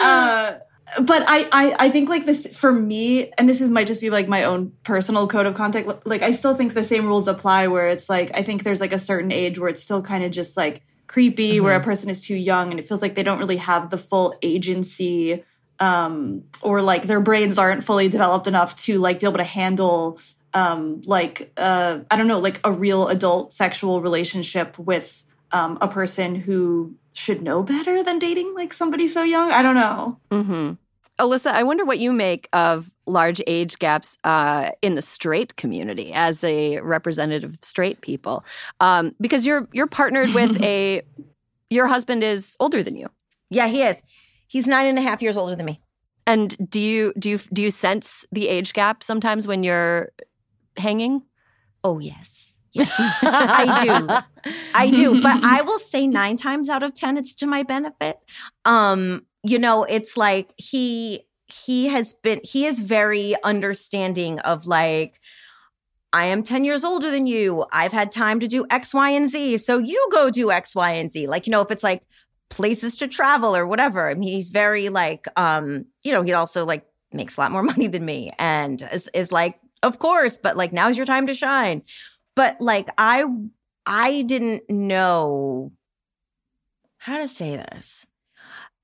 uh, 0.00 0.54
but 1.00 1.24
I, 1.26 1.48
I 1.52 1.86
I 1.86 1.90
think 1.90 2.08
like 2.10 2.26
this 2.26 2.46
for 2.56 2.70
me, 2.72 3.30
and 3.38 3.48
this 3.48 3.60
is 3.60 3.70
might 3.70 3.86
just 3.86 4.00
be 4.00 4.10
like 4.10 4.28
my 4.28 4.44
own 4.44 4.72
personal 4.82 5.26
code 5.26 5.46
of 5.46 5.54
conduct. 5.54 6.06
Like 6.06 6.22
I 6.22 6.32
still 6.32 6.54
think 6.54 6.74
the 6.74 6.84
same 6.84 7.06
rules 7.06 7.28
apply. 7.28 7.68
Where 7.68 7.88
it's 7.88 8.10
like 8.10 8.30
I 8.34 8.42
think 8.42 8.62
there's 8.62 8.80
like 8.80 8.92
a 8.92 8.98
certain 8.98 9.32
age 9.32 9.58
where 9.58 9.70
it's 9.70 9.82
still 9.82 10.02
kind 10.02 10.22
of 10.22 10.30
just 10.32 10.56
like 10.56 10.82
creepy, 11.06 11.60
where 11.60 11.76
a 11.76 11.80
person 11.82 12.08
is 12.10 12.26
too 12.26 12.36
young 12.36 12.70
and 12.70 12.80
it 12.80 12.86
feels 12.88 13.00
like 13.02 13.14
they 13.14 13.22
don't 13.22 13.38
really 13.38 13.56
have 13.58 13.90
the 13.90 13.98
full 13.98 14.34
agency, 14.42 15.44
um, 15.82 16.44
or 16.62 16.80
like 16.80 17.08
their 17.08 17.20
brains 17.20 17.58
aren't 17.58 17.82
fully 17.82 18.08
developed 18.08 18.46
enough 18.46 18.76
to 18.76 18.98
like 18.98 19.20
be 19.20 19.26
able 19.26 19.38
to 19.38 19.44
handle 19.44 20.18
um 20.54 21.00
like 21.06 21.50
uh 21.56 21.98
i 22.10 22.16
don't 22.16 22.28
know 22.28 22.38
like 22.38 22.60
a 22.62 22.70
real 22.70 23.08
adult 23.08 23.54
sexual 23.54 24.02
relationship 24.02 24.78
with 24.78 25.24
um 25.50 25.78
a 25.80 25.88
person 25.88 26.34
who 26.34 26.94
should 27.14 27.42
know 27.42 27.62
better 27.62 28.02
than 28.02 28.18
dating 28.18 28.54
like 28.54 28.72
somebody 28.72 29.08
so 29.08 29.22
young? 29.22 29.50
I 29.50 29.62
don't 29.62 29.74
know. 29.74 30.18
Hmm 30.30 30.72
Alyssa, 31.18 31.52
I 31.52 31.62
wonder 31.62 31.84
what 31.84 31.98
you 31.98 32.12
make 32.12 32.48
of 32.52 32.94
large 33.06 33.40
age 33.46 33.78
gaps 33.78 34.18
uh, 34.24 34.70
in 34.80 34.94
the 34.96 35.02
straight 35.02 35.56
community 35.56 36.12
as 36.12 36.42
a 36.42 36.80
representative 36.80 37.54
of 37.54 37.58
straight 37.62 38.00
people, 38.00 38.44
um, 38.80 39.14
because 39.20 39.46
you're 39.46 39.68
you're 39.72 39.86
partnered 39.86 40.34
with 40.34 40.60
a 40.62 41.02
your 41.70 41.86
husband 41.86 42.24
is 42.24 42.56
older 42.58 42.82
than 42.82 42.96
you, 42.96 43.08
Yeah, 43.50 43.68
he 43.68 43.82
is. 43.82 44.02
He's 44.52 44.66
nine 44.66 44.86
and 44.86 44.98
a 44.98 45.02
half 45.02 45.22
years 45.22 45.36
older 45.38 45.56
than 45.56 45.66
me. 45.66 45.80
and 46.26 46.70
do 46.70 46.78
you 46.80 47.12
do 47.18 47.30
you 47.30 47.38
do 47.52 47.62
you 47.62 47.70
sense 47.70 48.26
the 48.30 48.48
age 48.48 48.72
gap 48.74 49.02
sometimes 49.02 49.46
when 49.46 49.62
you're 49.64 50.12
hanging? 50.76 51.22
Oh, 51.84 51.98
yes. 51.98 52.54
Yes. 52.72 52.92
I 53.22 53.84
do. 53.84 54.50
I 54.74 54.90
do. 54.90 55.20
But 55.22 55.44
I 55.44 55.62
will 55.62 55.78
say 55.78 56.06
nine 56.06 56.36
times 56.36 56.68
out 56.68 56.82
of 56.82 56.94
10, 56.94 57.16
it's 57.16 57.34
to 57.36 57.46
my 57.46 57.62
benefit. 57.62 58.18
Um, 58.64 59.26
you 59.42 59.58
know, 59.58 59.84
it's 59.84 60.16
like 60.16 60.54
he, 60.56 61.26
he 61.48 61.88
has 61.88 62.14
been, 62.14 62.40
he 62.44 62.64
is 62.66 62.80
very 62.80 63.34
understanding 63.44 64.38
of 64.40 64.66
like, 64.66 65.20
I 66.14 66.26
am 66.26 66.42
10 66.42 66.64
years 66.64 66.84
older 66.84 67.10
than 67.10 67.26
you. 67.26 67.66
I've 67.72 67.92
had 67.92 68.12
time 68.12 68.38
to 68.40 68.48
do 68.48 68.64
X, 68.70 68.94
Y, 68.94 69.10
and 69.10 69.28
Z. 69.28 69.56
So 69.58 69.78
you 69.78 70.08
go 70.12 70.30
do 70.30 70.50
X, 70.50 70.74
Y, 70.74 70.92
and 70.92 71.10
Z. 71.10 71.26
Like, 71.26 71.46
you 71.46 71.50
know, 71.50 71.62
if 71.62 71.70
it's 71.70 71.82
like 71.82 72.02
places 72.52 72.98
to 72.98 73.08
travel 73.08 73.56
or 73.56 73.66
whatever. 73.66 74.08
I 74.08 74.14
mean, 74.14 74.30
he's 74.30 74.50
very 74.50 74.90
like, 74.90 75.26
um, 75.36 75.86
you 76.02 76.12
know, 76.12 76.20
he 76.20 76.34
also 76.34 76.66
like 76.66 76.84
makes 77.10 77.36
a 77.36 77.40
lot 77.40 77.50
more 77.50 77.62
money 77.72 77.86
than 77.86 78.04
me 78.04 78.30
and 78.38 78.82
is, 78.92 79.10
is 79.14 79.32
like, 79.32 79.58
of 79.82 79.98
course, 79.98 80.38
but 80.38 80.56
like 80.56 80.72
now's 80.72 80.96
your 80.96 81.06
time 81.06 81.26
to 81.26 81.34
shine. 81.34 81.82
But 82.36 82.60
like 82.60 82.88
I 82.98 83.24
I 83.86 84.22
didn't 84.22 84.68
know 84.70 85.72
how 86.98 87.18
to 87.18 87.26
say 87.26 87.56
this. 87.56 88.06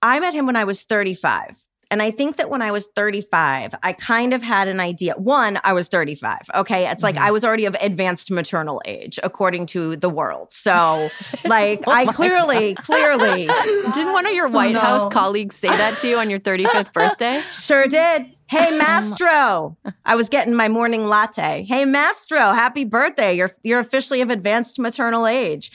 I 0.03 0.19
met 0.19 0.35
him 0.35 0.47
when 0.47 0.57
I 0.57 0.65
was 0.65 0.83
35. 0.83 1.63
And 1.91 2.03
I 2.03 2.11
think 2.11 2.37
that 2.37 2.51
when 2.51 2.61
I 2.61 2.71
was 2.71 2.87
35, 2.95 3.75
I 3.83 3.93
kind 3.95 4.35
of 4.35 4.43
had 4.43 4.69
an 4.69 4.79
idea. 4.79 5.15
One, 5.15 5.59
I 5.65 5.73
was 5.73 5.89
35. 5.89 6.51
Okay. 6.55 6.89
It's 6.89 7.03
like 7.03 7.15
mm-hmm. 7.15 7.25
I 7.25 7.31
was 7.31 7.45
already 7.45 7.65
of 7.65 7.77
advanced 7.81 8.31
maternal 8.31 8.83
age, 8.85 9.19
according 9.23 9.67
to 9.67 9.97
the 9.97 10.11
world. 10.11 10.53
So, 10.53 11.09
like, 11.47 11.85
oh 11.87 11.93
I 11.93 12.07
clearly, 12.07 12.75
clearly 12.75 13.47
Didn't 13.95 14.13
one 14.13 14.27
of 14.27 14.33
your 14.33 14.49
White 14.49 14.77
oh, 14.77 14.81
no. 14.81 14.81
House 14.81 15.13
colleagues 15.13 15.57
say 15.57 15.69
that 15.69 15.99
to 15.99 16.09
you 16.09 16.19
on 16.19 16.31
your 16.31 16.41
35th 16.41 16.93
birthday? 16.93 17.43
sure 17.51 17.87
did. 17.87 18.38
Hey, 18.49 18.71
Mastro. 18.79 19.77
I 20.05 20.17
was 20.17 20.29
getting 20.29 20.55
my 20.55 20.69
morning 20.69 21.07
latte. 21.07 21.65
Hey, 21.65 21.85
Mastro, 21.85 22.39
happy 22.39 22.85
birthday. 22.85 23.35
You're, 23.35 23.51
you're 23.63 23.79
officially 23.79 24.23
of 24.23 24.31
advanced 24.31 24.79
maternal 24.79 25.27
age. 25.27 25.71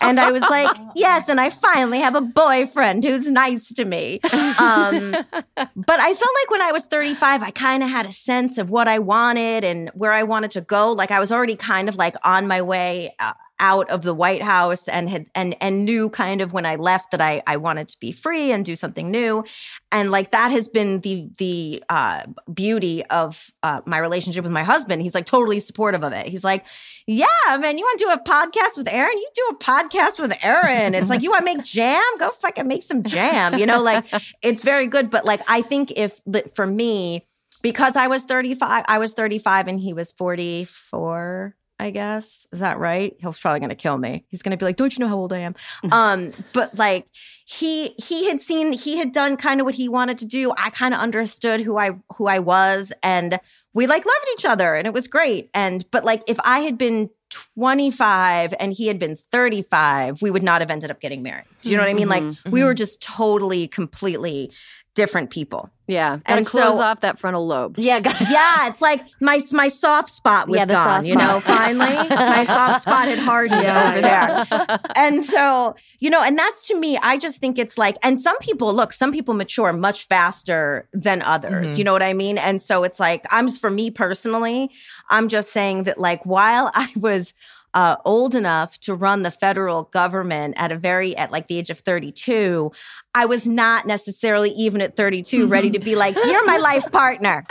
And 0.00 0.20
I 0.20 0.30
was 0.30 0.42
like, 0.42 0.76
yes. 0.94 1.28
And 1.28 1.40
I 1.40 1.50
finally 1.50 2.00
have 2.00 2.14
a 2.14 2.20
boyfriend 2.20 3.04
who's 3.04 3.30
nice 3.30 3.72
to 3.72 3.84
me. 3.84 4.20
Um, 4.22 5.10
but 5.54 6.00
I 6.00 6.14
felt 6.14 6.34
like 6.42 6.50
when 6.50 6.62
I 6.62 6.70
was 6.72 6.86
35, 6.86 7.42
I 7.42 7.50
kind 7.50 7.82
of 7.82 7.88
had 7.88 8.06
a 8.06 8.12
sense 8.12 8.58
of 8.58 8.68
what 8.68 8.88
I 8.88 8.98
wanted 8.98 9.64
and 9.64 9.88
where 9.94 10.12
I 10.12 10.22
wanted 10.22 10.50
to 10.52 10.60
go. 10.60 10.92
Like 10.92 11.10
I 11.10 11.20
was 11.20 11.32
already 11.32 11.56
kind 11.56 11.88
of 11.88 11.96
like 11.96 12.14
on 12.24 12.46
my 12.46 12.60
way. 12.60 13.14
Uh, 13.18 13.32
out 13.60 13.90
of 13.90 14.02
the 14.02 14.14
White 14.14 14.42
House 14.42 14.88
and 14.88 15.08
had 15.08 15.26
and 15.34 15.56
and 15.60 15.84
knew 15.84 16.10
kind 16.10 16.40
of 16.40 16.52
when 16.52 16.66
I 16.66 16.76
left 16.76 17.10
that 17.10 17.20
I 17.20 17.42
I 17.46 17.56
wanted 17.56 17.88
to 17.88 17.98
be 17.98 18.12
free 18.12 18.52
and 18.52 18.64
do 18.64 18.76
something 18.76 19.10
new, 19.10 19.44
and 19.90 20.10
like 20.10 20.30
that 20.32 20.50
has 20.50 20.68
been 20.68 21.00
the 21.00 21.28
the 21.38 21.82
uh, 21.88 22.22
beauty 22.52 23.04
of 23.06 23.50
uh, 23.62 23.80
my 23.84 23.98
relationship 23.98 24.44
with 24.44 24.52
my 24.52 24.62
husband. 24.62 25.02
He's 25.02 25.14
like 25.14 25.26
totally 25.26 25.60
supportive 25.60 26.02
of 26.02 26.12
it. 26.12 26.26
He's 26.26 26.44
like, 26.44 26.64
yeah, 27.06 27.26
man, 27.48 27.78
you 27.78 27.84
want 27.84 27.98
to 27.98 28.04
do 28.04 28.10
a 28.10 28.18
podcast 28.18 28.76
with 28.76 28.92
Erin? 28.92 29.16
You 29.16 29.28
do 29.34 29.48
a 29.52 29.56
podcast 29.56 30.18
with 30.18 30.32
Erin. 30.42 30.94
It's 30.94 31.10
like 31.10 31.22
you 31.22 31.30
want 31.30 31.46
to 31.46 31.56
make 31.56 31.64
jam? 31.64 32.02
Go 32.18 32.30
fucking 32.30 32.66
make 32.66 32.82
some 32.82 33.02
jam. 33.02 33.58
You 33.58 33.66
know, 33.66 33.82
like 33.82 34.04
it's 34.42 34.62
very 34.62 34.86
good. 34.86 35.10
But 35.10 35.24
like 35.24 35.42
I 35.48 35.62
think 35.62 35.92
if 35.96 36.20
for 36.54 36.66
me 36.66 37.26
because 37.62 37.96
I 37.96 38.06
was 38.06 38.24
35, 38.24 38.84
I 38.86 38.98
was 38.98 39.14
35 39.14 39.68
and 39.68 39.80
he 39.80 39.92
was 39.92 40.12
44 40.12 41.54
I 41.80 41.90
guess. 41.90 42.46
Is 42.52 42.60
that 42.60 42.78
right? 42.78 43.14
He's 43.18 43.38
probably 43.38 43.60
going 43.60 43.70
to 43.70 43.76
kill 43.76 43.98
me. 43.98 44.24
He's 44.28 44.42
going 44.42 44.50
to 44.50 44.56
be 44.56 44.64
like, 44.64 44.76
"Don't 44.76 44.96
you 44.96 45.04
know 45.04 45.08
how 45.08 45.16
old 45.16 45.32
I 45.32 45.38
am?" 45.38 45.54
um, 45.92 46.32
but 46.52 46.76
like 46.76 47.06
he 47.44 47.94
he 47.98 48.28
had 48.28 48.40
seen 48.40 48.72
he 48.72 48.98
had 48.98 49.12
done 49.12 49.36
kind 49.36 49.60
of 49.60 49.64
what 49.64 49.74
he 49.76 49.88
wanted 49.88 50.18
to 50.18 50.26
do. 50.26 50.52
I 50.56 50.70
kind 50.70 50.92
of 50.92 51.00
understood 51.00 51.60
who 51.60 51.78
I 51.78 51.92
who 52.16 52.26
I 52.26 52.40
was 52.40 52.92
and 53.02 53.38
we 53.74 53.86
like 53.86 54.04
loved 54.04 54.26
each 54.34 54.44
other 54.44 54.74
and 54.74 54.86
it 54.86 54.92
was 54.92 55.06
great. 55.06 55.50
And 55.54 55.88
but 55.90 56.04
like 56.04 56.22
if 56.26 56.38
I 56.44 56.60
had 56.60 56.76
been 56.76 57.10
25 57.54 58.54
and 58.58 58.72
he 58.72 58.86
had 58.86 58.98
been 58.98 59.14
35, 59.14 60.22
we 60.22 60.30
would 60.30 60.42
not 60.42 60.60
have 60.60 60.70
ended 60.70 60.90
up 60.90 61.00
getting 61.00 61.22
married. 61.22 61.44
Do 61.62 61.70
you 61.70 61.76
know 61.76 61.82
what 61.82 61.90
I 61.90 61.94
mean? 61.94 62.08
Like 62.08 62.22
Mhm, 62.22 62.50
we 62.50 62.64
were 62.64 62.74
just 62.74 63.00
totally 63.00 63.68
completely 63.68 64.50
different 64.98 65.30
people. 65.30 65.70
Yeah. 65.86 66.16
Gotta 66.26 66.38
And 66.40 66.46
close 66.46 66.76
so- 66.76 66.82
off 66.82 67.00
that 67.00 67.18
frontal 67.20 67.46
lobe. 67.46 67.76
Yeah, 67.78 68.00
got- 68.00 68.20
Yeah, 68.30 68.66
it's 68.66 68.82
like 68.82 69.06
my 69.20 69.40
my 69.52 69.68
soft 69.68 70.10
spot 70.10 70.48
was 70.48 70.58
Yeah, 70.58 70.66
gone. 70.66 71.06
You 71.06 71.14
know, 71.14 71.38
finally 71.44 71.96
my 72.10 72.44
soft 72.44 72.82
spot 72.82 73.06
had 73.08 73.20
hardened 73.20 73.62
Yeah, 73.62 73.88
over 73.90 74.00
there. 74.02 74.78
And 74.96 75.24
so, 75.24 75.76
you 76.00 76.10
know, 76.10 76.20
and 76.22 76.36
that's 76.36 76.66
to 76.68 76.74
me, 76.78 76.98
I 76.98 77.16
just 77.16 77.40
think 77.40 77.58
it's 77.58 77.78
like, 77.78 77.96
and 78.02 78.20
some 78.20 78.36
people 78.40 78.74
look, 78.74 78.92
some 78.92 79.12
people 79.12 79.34
mature 79.34 79.72
much 79.72 80.06
faster 80.08 80.88
than 80.92 81.22
others. 81.22 81.74
Mhm. 81.74 81.78
You 81.78 81.84
know 81.84 81.92
what 81.92 82.02
I 82.02 82.12
mean? 82.12 82.36
And 82.38 82.60
so 82.60 82.82
it's 82.84 82.98
like, 83.00 83.24
I'm 83.30 83.48
for 83.48 83.70
me 83.70 83.90
personally, 83.92 84.70
I'm 85.10 85.28
just 85.28 85.52
saying 85.52 85.84
that 85.84 85.98
like 85.98 86.26
while 86.26 86.70
I 86.74 86.88
was 86.96 87.32
uh, 87.74 87.96
old 88.04 88.34
enough 88.34 88.78
to 88.80 88.94
run 88.94 89.22
the 89.22 89.30
federal 89.30 89.84
government 89.84 90.54
at 90.56 90.72
a 90.72 90.76
very 90.78 91.16
at 91.16 91.30
like 91.30 91.46
the 91.48 91.58
age 91.58 91.70
of 91.70 91.78
32 91.80 92.70
i 93.14 93.24
was 93.26 93.46
not 93.46 93.86
necessarily 93.86 94.50
even 94.50 94.80
at 94.80 94.96
32 94.96 95.46
ready 95.46 95.70
to 95.70 95.78
be 95.78 95.94
like 95.94 96.16
you're 96.16 96.46
my 96.46 96.56
life 96.56 96.90
partner 96.92 97.44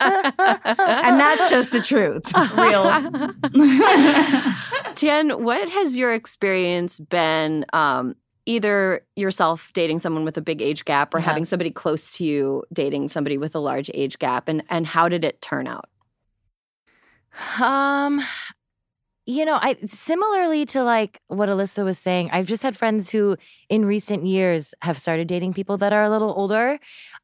and 0.00 1.20
that's 1.20 1.50
just 1.50 1.72
the 1.72 1.80
truth 1.80 2.24
Real. 2.56 2.90
Tien, 4.94 5.42
what 5.44 5.68
has 5.70 5.96
your 5.96 6.12
experience 6.12 6.98
been 7.00 7.64
um, 7.72 8.14
either 8.46 9.02
yourself 9.16 9.72
dating 9.72 9.98
someone 9.98 10.24
with 10.24 10.36
a 10.36 10.40
big 10.40 10.60
age 10.62 10.84
gap 10.84 11.14
or 11.14 11.18
Yeah. 11.18 11.24
having 11.26 11.44
somebody 11.44 11.70
close 11.70 12.14
to 12.16 12.24
you 12.24 12.64
dating 12.72 13.08
somebody 13.08 13.38
with 13.38 13.54
a 13.54 13.58
large 13.60 13.90
age 13.94 14.18
gap 14.18 14.48
and 14.48 14.62
and 14.68 14.86
how 14.86 15.08
did 15.08 15.24
it 15.24 15.40
turn 15.40 15.66
out? 15.66 15.88
Um, 17.60 18.22
you 19.30 19.44
know, 19.44 19.58
I 19.60 19.76
similarly 19.86 20.66
to 20.66 20.82
like 20.82 21.20
what 21.28 21.48
Alyssa 21.48 21.84
was 21.84 21.98
saying, 21.98 22.30
I've 22.32 22.46
just 22.46 22.62
had 22.62 22.76
friends 22.76 23.10
who 23.10 23.36
in 23.68 23.84
recent 23.84 24.26
years 24.26 24.74
have 24.82 24.98
started 24.98 25.28
dating 25.28 25.54
people 25.54 25.78
that 25.78 25.92
are 25.92 26.02
a 26.02 26.10
little 26.10 26.32
older. 26.36 26.78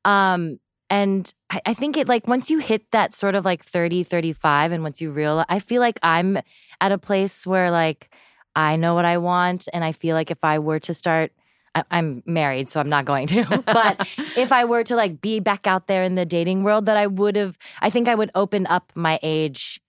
Um, 0.05 0.59
and 0.89 1.33
I, 1.51 1.61
I 1.67 1.75
think 1.75 1.97
it 1.97 2.09
like 2.09 2.29
once 2.29 2.49
you 2.49 2.59
hit 2.59 2.91
that 2.93 3.13
sort 3.13 3.35
of 3.35 3.45
like 3.45 3.65
30, 3.65 4.05
35, 4.05 4.73
and 4.73 4.83
once 4.83 5.01
you 5.01 5.11
realize, 5.11 5.47
I 5.49 5.59
feel 5.59 5.81
like 5.81 5.99
I'm 6.03 6.39
at 6.81 6.93
a 6.93 6.99
place 6.99 7.47
where 7.47 7.71
like 7.71 8.11
I 8.55 8.77
know 8.77 8.95
what 8.95 9.05
I 9.05 9.19
want. 9.19 9.69
And 9.73 9.85
I 9.85 9.93
feel 9.93 10.15
like 10.15 10.31
if 10.31 10.43
I 10.43 10.59
were 10.59 10.81
to 10.81 10.95
start, 10.95 11.33
I, 11.75 11.85
I'm 11.91 12.23
married, 12.25 12.69
so 12.69 12.81
I'm 12.81 12.89
not 12.89 13.05
going 13.05 13.27
to, 13.29 13.63
but 13.67 14.09
if 14.37 14.51
I 14.51 14.65
were 14.65 14.83
to 14.85 14.97
like 14.97 15.21
be 15.21 15.41
back 15.41 15.67
out 15.67 15.89
there 15.89 16.03
in 16.03 16.15
the 16.15 16.25
dating 16.25 16.63
world, 16.63 16.87
that 16.87 16.97
I 16.97 17.07
would 17.07 17.37
have, 17.37 17.59
I 17.81 17.91
think 17.91 18.09
I 18.09 18.15
would 18.15 18.31
open 18.35 18.67
up 18.67 18.93
my 18.95 19.19
age 19.23 19.81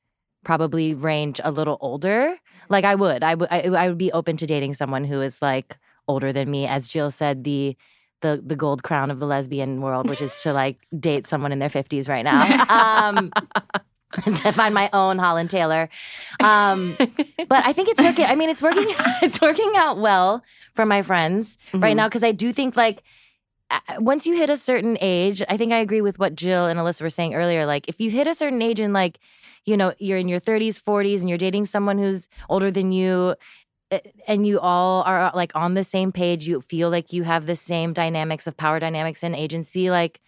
probably 0.47 0.93
range 0.93 1.41
a 1.43 1.51
little 1.51 1.77
older. 1.81 2.33
Like 2.69 2.85
I 2.85 2.95
would, 2.95 3.21
I 3.21 3.35
would, 3.35 3.49
I, 3.51 3.59
I 3.83 3.89
would 3.89 3.97
be 3.97 4.11
open 4.13 4.37
to 4.37 4.45
dating 4.47 4.73
someone 4.75 5.03
who 5.03 5.21
is 5.21 5.41
like 5.41 5.77
older 6.07 6.31
than 6.31 6.49
me. 6.49 6.65
As 6.65 6.87
Jill 6.87 7.11
said, 7.11 7.43
the 7.43 7.75
the 8.21 8.41
the 8.43 8.55
gold 8.55 8.81
crown 8.81 9.11
of 9.11 9.19
the 9.19 9.27
lesbian 9.27 9.81
world, 9.81 10.09
which 10.09 10.21
is 10.21 10.41
to 10.43 10.53
like 10.53 10.77
date 10.99 11.27
someone 11.27 11.51
in 11.51 11.59
their 11.59 11.69
fifties 11.69 12.07
right 12.07 12.23
now. 12.23 12.41
Um, 12.79 13.31
to 14.35 14.51
find 14.53 14.73
my 14.73 14.89
own 14.93 15.19
Holland 15.19 15.49
Taylor. 15.49 15.89
Um, 16.39 16.95
but 16.97 17.61
I 17.65 17.73
think 17.73 17.89
it's 17.89 18.01
working. 18.01 18.25
I 18.25 18.35
mean, 18.35 18.49
it's 18.49 18.61
working. 18.63 18.87
it's 19.21 19.41
working 19.41 19.71
out 19.75 19.99
well 19.99 20.41
for 20.73 20.85
my 20.85 21.01
friends 21.01 21.57
right 21.73 21.91
Mhm. 21.93 21.97
now 21.97 22.07
because 22.07 22.23
I 22.23 22.31
do 22.31 22.53
think 22.53 22.77
like 22.77 23.03
once 23.99 24.25
you 24.25 24.33
hit 24.37 24.49
a 24.49 24.55
certain 24.55 24.97
age, 25.01 25.43
I 25.49 25.57
think 25.57 25.73
I 25.73 25.79
agree 25.79 25.99
with 26.01 26.19
what 26.19 26.35
Jill 26.35 26.67
and 26.67 26.79
Alyssa 26.79 27.01
were 27.01 27.09
saying 27.09 27.35
earlier. 27.35 27.65
Like, 27.65 27.89
if 27.89 27.99
you 27.99 28.09
hit 28.09 28.25
a 28.27 28.33
certain 28.33 28.61
age 28.61 28.79
and 28.79 28.93
like, 28.93 29.19
you 29.67 29.77
know, 29.77 29.93
you're 29.99 30.17
in 30.17 30.27
your 30.27 30.39
30s, 30.39 30.79
40s, 30.81 31.19
and 31.19 31.29
you're 31.29 31.37
dating 31.37 31.65
someone 31.65 31.97
who's 31.99 32.27
older 32.49 32.71
than 32.71 32.91
you, 32.91 33.35
eh, 33.91 33.99
and 34.27 34.47
you 34.47 34.59
all 34.59 35.03
are 35.03 35.31
like 35.35 35.51
on 35.55 35.73
the 35.75 35.83
same 35.83 36.11
page, 36.11 36.47
you 36.47 36.61
feel 36.61 36.89
like 36.89 37.13
you 37.13 37.23
have 37.23 37.45
the 37.45 37.55
same 37.55 37.93
dynamics 37.93 38.47
of 38.47 38.55
power 38.57 38.79
dynamics 38.79 39.23
and 39.23 39.35
agency. 39.35 39.91
Like, 39.91 40.19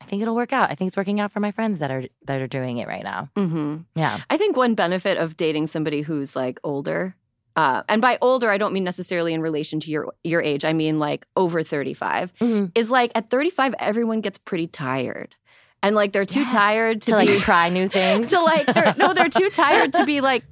I 0.00 0.04
think 0.06 0.22
it'll 0.22 0.34
work 0.34 0.52
out. 0.52 0.70
I 0.70 0.74
think 0.74 0.88
it's 0.88 0.96
working 0.96 1.20
out 1.20 1.30
for 1.32 1.40
my 1.40 1.52
friends 1.52 1.78
that 1.78 1.90
are 1.90 2.04
that 2.26 2.40
are 2.40 2.46
doing 2.46 2.78
it 2.78 2.88
right 2.88 3.04
now. 3.04 3.30
Mm-hmm. 3.36 3.76
Yeah. 3.94 4.20
I 4.30 4.36
think 4.36 4.56
one 4.56 4.74
benefit 4.74 5.16
of 5.18 5.36
dating 5.36 5.68
somebody 5.68 6.02
who's 6.02 6.34
like 6.36 6.58
older, 6.64 7.14
uh, 7.56 7.82
and 7.88 8.02
by 8.02 8.18
older, 8.20 8.50
I 8.50 8.58
don't 8.58 8.74
mean 8.74 8.84
necessarily 8.84 9.32
in 9.32 9.40
relation 9.40 9.80
to 9.80 9.90
your 9.90 10.12
your 10.22 10.42
age. 10.42 10.64
I 10.66 10.72
mean 10.74 10.98
like 10.98 11.26
over 11.36 11.62
35, 11.62 12.32
Mhm. 12.40 12.72
is 12.74 12.90
like 12.90 13.10
at 13.14 13.30
35, 13.30 13.74
everyone 13.78 14.20
gets 14.20 14.36
pretty 14.38 14.66
tired. 14.66 15.34
And 15.82 15.94
like 15.94 16.12
they're 16.12 16.26
too 16.26 16.40
Yes. 16.40 16.50
tired 16.50 17.00
to, 17.02 17.06
To 17.12 17.16
like 17.16 17.28
be 17.28 17.38
try 17.38 17.68
new 17.68 17.88
things. 17.98 18.28
to 18.28 18.40
like 18.40 18.66
they're, 18.66 18.94
no, 18.96 19.12
they're 19.14 19.28
too 19.28 19.50
tired 19.50 19.92
to 19.94 20.04
be 20.04 20.20
like 20.32 20.44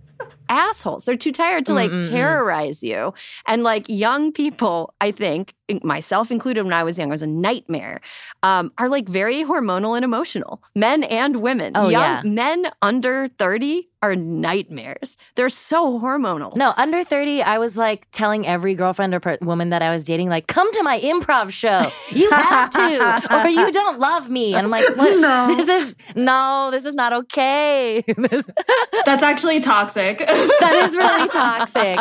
assholes. 0.48 1.04
They're 1.06 1.16
too 1.16 1.32
tired 1.32 1.66
to 1.66 1.74
like 1.74 1.90
Mm, 1.90 2.02
mm, 2.02 2.04
mm. 2.04 2.10
terrorize 2.10 2.82
you. 2.82 3.14
And 3.46 3.62
like 3.62 3.88
young 3.88 4.30
people, 4.32 4.94
I 5.00 5.10
think, 5.10 5.54
myself 5.82 6.30
included 6.30 6.62
when 6.64 6.72
I 6.74 6.84
was 6.84 6.98
young, 6.98 7.08
I 7.08 7.12
was 7.12 7.22
a 7.22 7.26
nightmare, 7.26 8.00
um, 8.42 8.70
are 8.78 8.88
like 8.88 9.08
very 9.08 9.42
hormonal 9.44 9.96
and 9.96 10.04
emotional. 10.04 10.62
Men 10.74 11.02
and 11.04 11.36
women. 11.36 11.72
Oh, 11.74 11.88
young 11.88 12.02
yeah. 12.02 12.22
men 12.24 12.66
under 12.82 13.28
30 13.38 13.88
are 14.04 14.14
nightmares. 14.14 15.16
They're 15.34 15.48
so 15.48 15.98
hormonal. 15.98 16.54
No, 16.56 16.74
under 16.76 17.02
30, 17.04 17.42
I 17.42 17.56
was 17.58 17.78
like 17.78 18.06
telling 18.12 18.46
every 18.46 18.74
girlfriend 18.74 19.14
or 19.14 19.20
per- 19.20 19.38
woman 19.40 19.70
that 19.70 19.80
I 19.80 19.90
was 19.90 20.04
dating, 20.04 20.28
like, 20.28 20.46
come 20.46 20.70
to 20.72 20.82
my 20.82 21.00
improv 21.00 21.50
show. 21.50 21.90
You 22.10 22.30
have 22.30 22.68
to, 22.70 23.44
or 23.44 23.48
you 23.48 23.72
don't 23.72 23.98
love 23.98 24.28
me. 24.28 24.54
And 24.54 24.66
I'm 24.66 24.70
like, 24.70 24.94
what? 24.96 25.14
No. 25.24 25.54
This 25.56 25.68
is, 25.68 25.96
no, 26.16 26.68
this 26.70 26.84
is 26.84 26.92
not 26.92 27.12
okay. 27.14 28.04
That's 29.06 29.22
actually 29.22 29.60
toxic. 29.60 30.18
that 30.18 30.88
is 30.88 30.96
really 30.96 31.28
toxic. 31.28 31.98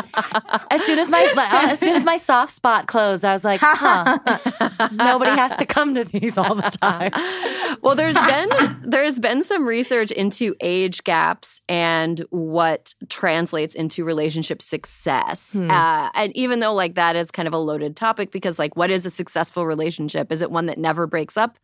As 0.72 0.84
soon 0.84 1.00
as 1.00 1.10
my, 1.10 1.22
as 1.70 1.80
soon 1.80 1.96
as 1.96 2.04
my 2.04 2.18
soft 2.18 2.52
spot 2.54 2.88
closed, 2.88 3.24
I 3.24 3.32
was 3.32 3.46
like, 3.46 3.62
huh, 3.64 4.18
nobody 4.92 5.32
has 5.32 5.56
to 5.58 5.66
come 5.66 5.96
to 5.96 6.04
these 6.04 6.38
all 6.38 6.56
the 6.56 6.70
time. 6.82 7.12
well, 7.82 7.96
there's 7.96 8.16
been 8.16 8.80
there's 8.82 9.20
been 9.20 9.42
some 9.44 9.66
research 9.66 10.12
into 10.12 10.54
age 10.60 11.04
gaps 11.04 11.62
and 11.70 11.93
what 12.30 12.94
translates 13.10 13.76
into 13.76 14.04
relationship 14.04 14.62
success. 14.62 15.54
Hmm. 15.54 15.70
Uh, 15.70 16.10
and 16.14 16.36
even 16.36 16.60
though 16.60 16.74
like 16.74 16.96
that 16.96 17.16
is 17.16 17.32
kind 17.32 17.48
of 17.48 17.54
a 17.54 17.58
loaded 17.58 17.96
topic 17.96 18.32
because 18.32 18.60
like 18.60 18.76
what 18.76 18.92
is 18.92 19.06
a 19.06 19.10
successful 19.10 19.66
relationship? 19.66 20.32
Is 20.32 20.42
it 20.42 20.52
one 20.52 20.66
that 20.68 20.78
never 20.78 21.08
breaks 21.08 21.38
up? 21.38 21.58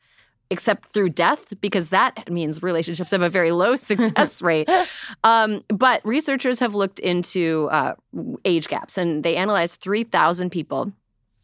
Except 0.52 0.92
through 0.92 1.10
death, 1.10 1.54
because 1.62 1.90
that 1.90 2.32
means 2.32 2.64
relationships 2.64 3.12
have 3.12 3.22
a 3.22 3.30
very 3.30 3.52
low 3.52 3.76
success 3.92 4.42
rate. 4.42 4.68
Um, 5.24 5.64
but 5.68 6.04
researchers 6.04 6.60
have 6.60 6.74
looked 6.74 7.00
into 7.00 7.68
uh, 7.72 7.94
age 8.46 8.68
gaps 8.68 8.98
and 8.98 9.24
they 9.24 9.36
analyzed 9.36 9.80
3,000 9.80 10.50
people. 10.50 10.92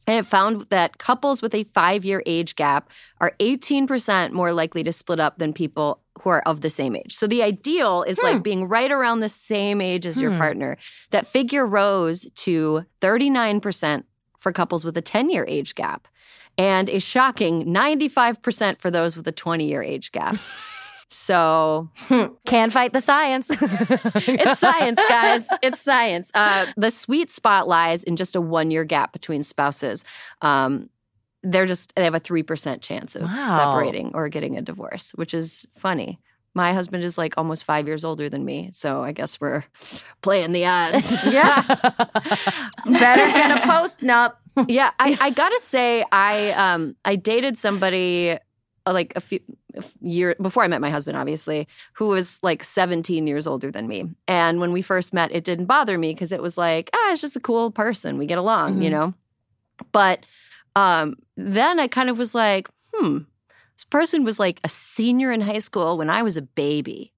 And 0.08 0.20
it 0.20 0.26
found 0.26 0.68
that 0.70 0.98
couples 0.98 1.42
with 1.42 1.54
a 1.56 1.64
five 1.66 2.06
year 2.06 2.24
age 2.26 2.56
gap 2.56 2.90
are 3.20 3.34
18% 3.40 4.32
more 4.32 4.54
likely 4.54 4.84
to 4.84 4.92
split 4.92 5.20
up 5.20 5.38
than 5.38 5.54
people 5.54 6.00
who 6.26 6.32
are 6.32 6.42
of 6.42 6.62
the 6.62 6.70
same 6.72 6.96
age. 6.96 7.16
So 7.16 7.28
the 7.28 7.44
ideal 7.44 8.02
is 8.04 8.18
like 8.22 8.42
being 8.44 8.66
right 8.68 8.92
around 8.92 9.20
the 9.20 9.30
same 9.30 9.80
age 9.80 10.06
as 10.08 10.20
your 10.20 10.32
Hmm. 10.32 10.40
partner. 10.40 10.78
That 11.12 11.28
figure 11.28 11.66
rose 11.66 12.28
to 12.38 12.84
39% 13.00 14.04
for 14.40 14.52
couples 14.52 14.84
with 14.84 14.98
a 14.98 15.02
10 15.02 15.30
year 15.30 15.46
age 15.48 15.76
gap. 15.76 16.08
and 16.58 16.90
a 16.90 17.00
shocking 17.00 17.66
95% 17.66 18.80
for 18.82 18.90
those 18.90 19.16
with 19.18 19.28
a 19.28 19.32
20 19.32 19.68
year 19.68 19.84
age 19.84 20.12
gap. 20.12 20.36
So 21.10 21.90
Can't 22.46 22.74
fight 22.74 22.92
the 22.92 23.00
science. 23.00 23.48
it's 23.52 24.60
science, 24.60 25.00
guys. 25.08 25.48
It's 25.62 25.80
science. 25.80 26.32
Uh, 26.34 26.66
the 26.76 26.90
sweet 26.90 27.30
spot 27.30 27.68
lies 27.68 28.04
in 28.04 28.16
just 28.16 28.36
a 28.36 28.42
one 28.42 28.72
year 28.72 28.84
gap 28.84 29.14
between 29.14 29.44
spouses. 29.44 30.04
Um, 30.42 30.90
they're 31.46 31.66
just 31.66 31.93
they 31.96 32.04
have 32.04 32.16
a 32.16 32.20
three 32.20 32.43
percent 32.43 32.82
chance 32.82 33.16
of 33.16 33.24
Wow. 33.24 33.46
separating 33.46 34.12
or 34.14 34.28
getting 34.30 34.58
a 34.58 34.62
divorce, 34.62 35.12
which 35.16 35.34
is 35.34 35.66
funny. 35.78 36.20
My 36.54 36.72
husband 36.74 37.04
is 37.04 37.18
like 37.18 37.34
almost 37.38 37.66
five 37.66 37.86
years 37.86 38.06
older 38.06 38.30
than 38.30 38.46
me, 38.46 38.70
so 38.72 39.04
I 39.04 39.12
guess 39.12 39.39
we're 39.41 39.64
playing 40.22 40.52
the 40.54 40.66
odds. 40.66 41.16
Yeah. 41.24 41.62
Better 42.86 43.32
than 43.32 43.52
a 43.52 43.62
post 43.68 44.02
nup. 44.02 44.36
yeah, 44.68 44.91
I, 45.00 45.18
I 45.22 45.30
gotta 45.32 45.60
say, 45.60 46.06
I 46.12 46.52
um 46.52 46.96
I 47.04 47.16
dated 47.16 47.58
somebody 47.58 48.38
uh, 48.86 48.93
like 48.93 49.14
a 49.16 49.22
few 49.22 49.39
year 50.00 50.36
before 50.41 50.64
I 50.64 50.68
met 50.68 50.80
my 50.80 50.89
husband, 50.89 51.18
obviously, 51.18 51.68
who 51.93 52.08
was 52.10 52.39
like 52.41 52.64
17 52.64 53.28
years 53.28 53.48
older 53.48 53.70
than 53.72 53.88
me. 53.88 54.06
And 54.28 54.60
when 54.62 54.72
we 54.72 54.82
first 54.82 55.14
met, 55.14 55.32
it 55.34 55.43
didn't 55.43 55.66
bother 55.66 55.98
me 55.98 56.14
because 56.14 56.32
it 56.32 56.41
was 56.41 56.58
like, 56.58 56.89
ah, 56.93 57.12
it's 57.12 57.22
just 57.22 57.36
a 57.36 57.41
cool 57.41 57.72
person. 57.72 58.18
We 58.18 58.26
get 58.26 58.38
along, 58.38 58.82
you 58.82 58.89
Mhm. 58.89 58.93
know. 58.93 59.14
But 59.91 60.26
um 60.76 61.16
then 61.38 61.80
I 61.80 61.88
kind 61.88 62.10
of 62.10 62.18
was 62.18 62.34
like, 62.34 62.70
hmm, 62.94 63.20
this 63.76 63.86
person 63.86 64.24
was 64.24 64.40
like 64.40 64.60
a 64.64 64.70
senior 64.70 65.32
in 65.32 65.42
high 65.42 65.60
school 65.60 65.98
when 65.98 66.10
I 66.10 66.24
was 66.24 66.38
a 66.38 66.42
baby. 66.42 67.12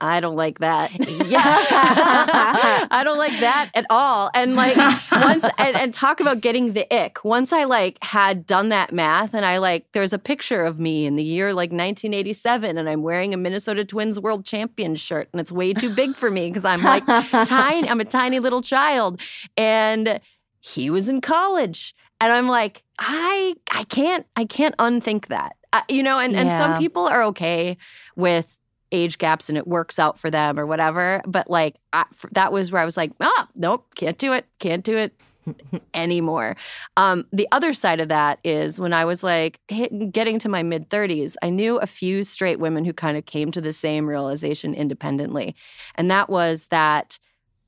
I 0.00 0.20
don't 0.20 0.36
like 0.36 0.60
that. 0.60 0.92
Yeah. 1.28 1.40
I 2.90 3.02
don't 3.04 3.18
like 3.18 3.38
that 3.40 3.70
at 3.74 3.84
all. 3.90 4.30
And 4.32 4.54
like 4.54 4.76
once 5.12 5.44
and, 5.58 5.76
and 5.76 5.92
talk 5.92 6.20
about 6.20 6.40
getting 6.40 6.72
the 6.72 6.86
ick. 6.94 7.22
Once 7.24 7.52
I 7.52 7.64
like 7.64 8.02
had 8.02 8.46
done 8.46 8.70
that 8.70 8.92
math 8.92 9.34
and 9.34 9.44
I 9.44 9.58
like 9.58 9.86
there's 9.92 10.12
a 10.12 10.18
picture 10.18 10.64
of 10.64 10.78
me 10.78 11.04
in 11.04 11.16
the 11.16 11.22
year 11.22 11.48
like 11.48 11.70
1987 11.70 12.78
and 12.78 12.88
I'm 12.88 13.02
wearing 13.02 13.34
a 13.34 13.36
Minnesota 13.36 13.84
Twins 13.84 14.18
World 14.18 14.46
Champion 14.46 14.94
shirt 14.94 15.28
and 15.32 15.40
it's 15.40 15.52
way 15.52 15.74
too 15.74 15.94
big 15.94 16.14
for 16.14 16.30
me 16.30 16.48
because 16.48 16.64
I'm 16.64 16.82
like 16.82 17.04
tiny. 17.04 17.90
I'm 17.90 18.00
a 18.00 18.06
tiny 18.06 18.38
little 18.38 18.62
child. 18.62 19.20
And 19.56 20.20
he 20.60 20.88
was 20.88 21.08
in 21.08 21.20
college. 21.20 21.94
And 22.20 22.32
I'm 22.32 22.48
like, 22.48 22.82
I 22.98 23.54
I 23.72 23.84
can't 23.84 24.26
I 24.36 24.44
can't 24.44 24.74
unthink 24.78 25.28
that. 25.28 25.56
I, 25.72 25.82
you 25.88 26.02
know, 26.02 26.18
and, 26.18 26.34
and 26.34 26.50
some 26.50 26.78
people 26.78 27.06
are 27.06 27.22
okay 27.24 27.76
with 28.16 28.58
age 28.90 29.18
gaps 29.18 29.48
and 29.48 29.58
it 29.58 29.66
works 29.66 29.98
out 29.98 30.18
for 30.18 30.30
them 30.30 30.58
or 30.58 30.66
whatever. 30.66 31.22
But 31.26 31.50
like 31.50 31.76
I, 31.92 32.04
f- 32.10 32.24
that 32.32 32.52
was 32.52 32.72
where 32.72 32.80
I 32.80 32.84
was 32.84 32.96
like, 32.96 33.12
oh, 33.20 33.46
nope, 33.54 33.86
can't 33.94 34.16
do 34.16 34.32
it, 34.32 34.46
can't 34.58 34.82
do 34.82 34.96
it 34.96 35.12
anymore. 35.94 36.56
Um, 36.96 37.26
the 37.32 37.48
other 37.52 37.72
side 37.72 38.00
of 38.00 38.08
that 38.08 38.38
is 38.44 38.80
when 38.80 38.92
I 38.92 39.04
was 39.04 39.22
like 39.22 39.60
hit, 39.68 40.12
getting 40.12 40.38
to 40.40 40.48
my 40.48 40.62
mid 40.62 40.88
30s, 40.88 41.36
I 41.42 41.50
knew 41.50 41.78
a 41.78 41.86
few 41.86 42.22
straight 42.22 42.60
women 42.60 42.84
who 42.84 42.92
kind 42.92 43.16
of 43.16 43.26
came 43.26 43.50
to 43.52 43.60
the 43.60 43.72
same 43.72 44.08
realization 44.08 44.74
independently. 44.74 45.54
And 45.94 46.10
that 46.10 46.30
was 46.30 46.68
that 46.68 47.18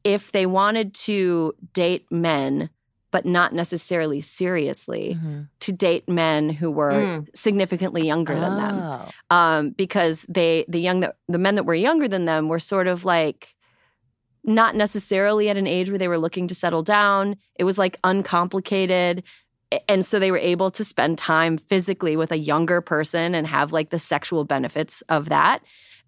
if 0.05 0.33
they 0.33 0.47
wanted 0.47 0.95
to 0.95 1.55
date 1.75 2.07
men, 2.11 2.71
but 3.13 3.27
not 3.27 3.53
necessarily 3.53 4.21
seriously, 4.21 5.19
Mhm. 5.21 5.49
to 5.61 5.73
date 5.73 6.09
men 6.09 6.49
who 6.51 6.71
were 6.71 6.93
Mm. 6.93 7.27
significantly 7.35 8.07
younger 8.07 8.35
than 8.39 8.57
them 8.57 8.79
Oh. 8.83 9.09
um, 9.31 9.71
because 9.71 10.25
they 10.29 10.65
the 10.69 10.81
young 10.81 11.01
that 11.01 11.17
the 11.29 11.39
men 11.39 11.55
that 11.57 11.65
were 11.65 11.75
younger 11.75 12.07
than 12.09 12.25
them 12.27 12.49
were 12.49 12.59
sort 12.61 12.87
of 12.87 13.05
like 13.05 13.55
not 14.45 14.75
necessarily 14.75 15.49
at 15.51 15.57
an 15.59 15.67
age 15.67 15.91
where 15.91 15.99
they 15.99 16.09
were 16.09 16.19
looking 16.19 16.49
to 16.49 16.55
settle 16.55 16.83
down. 16.83 17.37
It 17.59 17.65
was 17.65 17.77
like 17.79 17.99
uncomplicated. 18.05 19.23
And 19.89 20.05
so 20.05 20.19
they 20.19 20.31
were 20.31 20.39
able 20.39 20.71
to 20.73 20.83
spend 20.83 21.19
time 21.19 21.59
physically 21.59 22.17
with 22.17 22.33
a 22.33 22.39
younger 22.39 22.81
person 22.81 23.35
and 23.35 23.47
have 23.47 23.71
like 23.73 23.91
the 23.91 23.99
sexual 23.99 24.45
benefits 24.45 25.03
of 25.09 25.29
that. 25.29 25.63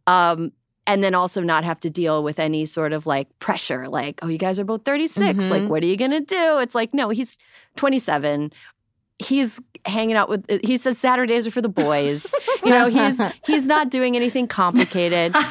Um, 0.07 0.53
and 0.87 1.03
then 1.05 1.15
also 1.15 1.41
not 1.41 1.65
have 1.65 1.79
to 1.81 1.91
deal 1.91 2.25
with 2.25 2.39
any 2.39 2.67
sort 2.67 2.93
of 2.93 3.07
like 3.07 3.29
pressure, 3.39 3.89
like, 3.89 4.19
oh, 4.23 4.29
you 4.29 4.39
guys 4.39 4.59
are 4.59 4.65
both 4.65 4.85
36. 4.85 5.45
Mhm. 5.45 5.51
Like, 5.51 5.71
what 5.71 5.83
are 5.83 5.87
you 5.87 5.97
going 5.97 6.11
to 6.11 6.21
do? 6.21 6.59
It's 6.59 6.75
like, 6.75 6.93
no, 6.93 7.11
he's 7.11 7.39
27. 7.77 8.53
He's 9.19 9.61
hanging 9.87 10.17
out 10.17 10.29
with, 10.29 10.45
he 10.65 10.77
says 10.77 10.99
Saturdays 10.99 11.47
are 11.47 11.51
for 11.53 11.61
the 11.63 11.69
boys. 11.69 12.27
you 12.65 12.71
know, 12.71 12.89
he's 12.89 13.21
he's 13.47 13.67
not 13.67 13.91
doing 13.91 14.17
anything 14.17 14.47
complicated. 14.49 15.35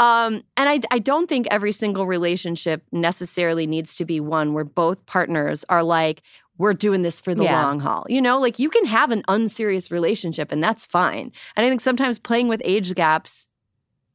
Um, 0.00 0.42
and 0.56 0.68
I, 0.68 0.80
I 0.90 0.98
don't 0.98 1.28
think 1.28 1.46
every 1.52 1.70
single 1.70 2.04
relationship 2.04 2.82
necessarily 2.90 3.64
needs 3.64 3.94
to 3.96 4.04
be 4.04 4.18
one 4.18 4.52
where 4.52 4.64
both 4.64 5.06
partners 5.06 5.64
are 5.68 5.84
like, 5.84 6.20
we're 6.58 6.74
doing 6.74 7.02
this 7.02 7.20
for 7.20 7.32
the 7.32 7.44
Yeah. 7.44 7.62
long 7.64 7.78
haul. 7.78 8.04
You 8.08 8.20
know, 8.20 8.40
like 8.40 8.58
you 8.58 8.70
can 8.70 8.86
have 8.86 9.12
an 9.12 9.22
unserious 9.28 9.92
relationship 9.92 10.50
and 10.50 10.62
that's 10.62 10.84
fine. 10.84 11.30
And 11.54 11.64
I 11.64 11.68
think 11.68 11.80
sometimes 11.80 12.18
playing 12.18 12.48
with 12.48 12.60
age 12.64 12.92
gaps 12.96 13.46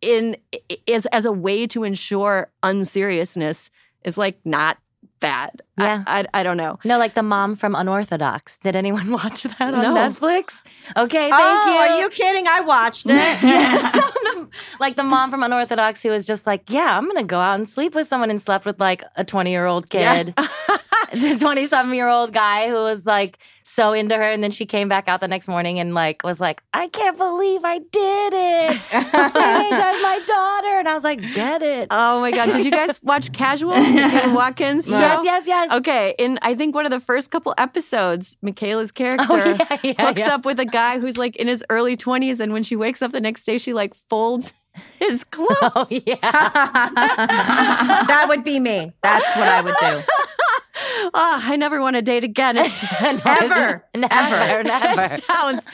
in 0.02 0.38
is 0.88 1.06
as 1.08 1.26
a 1.26 1.32
way 1.32 1.68
to 1.68 1.84
ensure 1.84 2.50
unseriousness 2.64 3.70
is 4.04 4.18
like 4.18 4.38
not 4.45 4.78
bad. 5.20 5.62
I- 5.78 5.84
Yeah. 5.86 6.04
I, 6.08 6.26
I, 6.34 6.43
don't 6.43 6.56
know. 6.58 6.80
No, 6.86 6.97
like 6.97 7.14
the 7.14 7.24
mom 7.24 7.56
from 7.58 7.76
Unorthodox. 7.76 8.58
Did 8.58 8.76
anyone 8.76 9.12
watch 9.20 9.43
that 9.43 9.74
on 9.74 9.82
No. 9.82 9.93
Netflix? 9.93 10.64
Okay, 10.95 11.30
thank 11.30 11.34
oh, 11.34 11.72
you. 11.74 11.78
are 11.95 12.02
you 12.02 12.10
kidding? 12.10 12.47
I 12.47 12.62
watched 12.62 13.06
it. 13.06 13.12
Yeah. 13.43 14.10
like 14.80 14.95
the 14.95 15.04
mom 15.04 15.30
from 15.30 15.43
Unorthodox 15.43 16.02
who 16.04 16.10
was 16.10 16.26
just 16.26 16.47
like, 16.47 16.64
yeah, 16.70 16.97
I'm 16.97 17.06
gonna 17.08 17.24
go 17.24 17.39
out 17.39 17.56
and 17.56 17.68
sleep 17.68 17.93
with 17.95 18.08
someone 18.08 18.30
and 18.30 18.41
slept 18.41 18.66
with 18.66 18.80
like 18.80 19.04
a 19.16 19.24
20 19.26 19.52
year 19.52 19.66
old 19.66 19.89
kid. 19.89 20.34
a 21.12 21.38
20 21.39 21.66
something 21.68 21.95
year 21.95 22.08
old 22.08 22.32
guy 22.34 22.68
who 22.70 22.76
was 22.76 23.06
like 23.06 23.38
so 23.80 23.93
into 23.93 24.15
her. 24.15 24.23
And 24.23 24.43
then 24.43 24.51
she 24.51 24.65
came 24.65 24.89
back 24.89 25.07
out 25.07 25.21
the 25.21 25.27
next 25.27 25.47
morning 25.47 25.80
and 25.80 25.93
like 25.93 26.21
was 26.23 26.41
like, 26.41 26.61
I 26.73 26.88
can't 26.89 27.17
believe 27.17 27.61
I 27.63 27.77
did 27.77 28.34
it. 28.34 28.82
The 28.91 29.30
same 29.30 29.61
age 29.65 29.80
as 29.80 30.01
my 30.01 30.19
daughter. 30.27 30.80
And 30.80 30.89
I 30.89 30.93
was 30.93 31.03
like, 31.05 31.21
get 31.34 31.61
it. 31.61 31.88
Oh 31.89 32.19
my 32.19 32.32
god! 32.32 32.51
Did 32.51 32.65
you 32.65 32.71
guys 32.71 33.01
watch 33.03 33.32
Casual? 33.32 33.75
Michaela 33.75 34.34
Watkins 34.34 34.88
show? 34.88 34.99
yes, 34.99 35.21
yes, 35.23 35.47
yes. 35.47 35.71
Okay, 35.71 36.13
in 36.17 36.39
I 36.41 36.55
think 36.55 36.75
one 36.75 36.86
of 36.86 36.91
the 36.91 36.99
first 36.99 37.32
couple 37.32 37.53
episodes, 37.57 38.38
Michaela's 38.41 38.91
oh, 38.91 38.97
character 38.97 39.27
Oh, 39.30 39.38
yeah, 39.38 39.77
yeah, 39.84 40.07
hooks 40.07 40.19
yeah. 40.19 40.34
up 40.34 40.45
with 40.45 40.59
a 40.59 40.65
guy 40.65 40.99
who's 40.99 41.17
like 41.17 41.38
in 41.38 41.47
his 41.47 41.63
early 41.69 41.95
twenties, 41.95 42.39
and 42.39 42.51
when 42.51 42.63
she 42.63 42.75
wakes 42.75 43.01
up 43.01 43.11
the 43.11 43.21
next 43.21 43.45
day, 43.45 43.57
she 43.57 43.73
like 43.73 43.93
folds 43.93 44.53
his 44.99 45.25
oh, 45.38 45.47
clothes. 45.47 45.88
Oh, 45.91 46.01
yeah. 46.05 46.17
that 48.07 48.25
would 48.27 48.43
be 48.43 48.59
me. 48.59 48.91
That's 49.01 49.36
what 49.36 49.47
I 49.47 49.61
would 49.61 49.75
do. 49.80 50.01
Ah, 51.13 51.51
I 51.51 51.55
never 51.55 51.82
want 51.82 51.95
to 51.95 52.01
date 52.01 52.23
again. 52.23 52.57
It's, 52.57 52.84
Ever. 53.01 53.86
Never, 53.95 54.13
Ever. 54.13 54.63
never. 54.63 55.01
it 55.15 55.23
sounds 55.23 55.67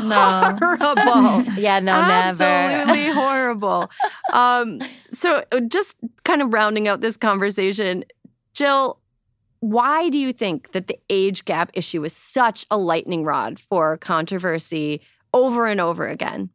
No. 0.00 0.56
horrible. 0.60 1.42
Yeah, 1.58 1.80
no, 1.80 1.92
never. 2.00 2.44
Absolutely 2.44 3.10
horrible. 3.12 3.90
Um, 4.32 4.80
so, 5.08 5.44
uh, 5.52 5.60
just 5.60 5.96
kind 6.24 6.42
of 6.42 6.52
rounding 6.52 6.88
out 6.88 7.00
this 7.00 7.16
conversation, 7.16 8.04
Jill, 8.54 8.98
why 9.60 10.08
do 10.10 10.18
you 10.18 10.32
think 10.32 10.72
that 10.72 10.88
the 10.88 10.98
age 11.08 11.44
gap 11.44 11.70
issue 11.74 12.04
is 12.04 12.12
such 12.14 12.66
a 12.70 12.76
lightning 12.76 13.24
rod 13.24 13.58
for 13.58 13.96
controversy 13.96 15.00
over 15.32 15.66
and 15.66 15.80
over 15.80 16.06
again? 16.06 16.50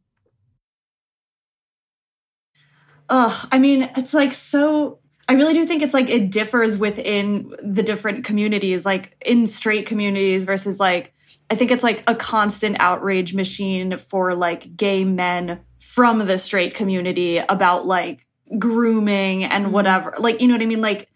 Ugh, 3.08 3.48
I 3.50 3.58
mean, 3.58 3.90
it's 3.96 4.14
like 4.14 4.32
so. 4.32 4.99
I 5.30 5.34
really 5.34 5.54
do 5.54 5.64
think 5.64 5.84
it's 5.84 5.94
like 5.94 6.10
it 6.10 6.32
differs 6.32 6.76
within 6.76 7.54
the 7.62 7.84
different 7.84 8.24
communities, 8.24 8.84
like 8.84 9.16
in 9.24 9.46
straight 9.46 9.86
communities 9.86 10.44
versus 10.44 10.80
like, 10.80 11.14
I 11.48 11.54
think 11.54 11.70
it's 11.70 11.84
like 11.84 12.02
a 12.08 12.16
constant 12.16 12.78
outrage 12.80 13.32
machine 13.32 13.96
for 13.96 14.34
like 14.34 14.76
gay 14.76 15.04
men 15.04 15.60
from 15.78 16.18
the 16.18 16.36
straight 16.36 16.74
community 16.74 17.38
about 17.38 17.86
like 17.86 18.26
grooming 18.58 19.44
and 19.44 19.66
mm-hmm. 19.66 19.72
whatever. 19.72 20.14
Like, 20.18 20.40
you 20.40 20.48
know 20.48 20.54
what 20.54 20.62
I 20.62 20.66
mean? 20.66 20.80
Like, 20.80 21.08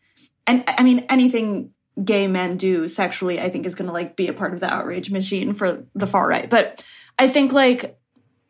and 0.47 0.63
I 0.69 0.85
mean, 0.85 1.07
anything 1.09 1.73
gay 2.05 2.29
men 2.29 2.57
do 2.57 2.87
sexually, 2.87 3.41
I 3.41 3.51
think 3.51 3.67
is 3.67 3.75
going 3.75 3.89
to 3.89 3.93
like 3.93 4.15
be 4.15 4.29
a 4.29 4.33
part 4.33 4.55
of 4.55 4.61
the 4.61 4.73
outrage 4.73 5.11
machine 5.11 5.55
for 5.55 5.87
the 5.97 6.07
far 6.07 6.29
right. 6.29 6.49
But 6.49 6.87
I 7.19 7.27
think 7.27 7.53
like, 7.53 7.99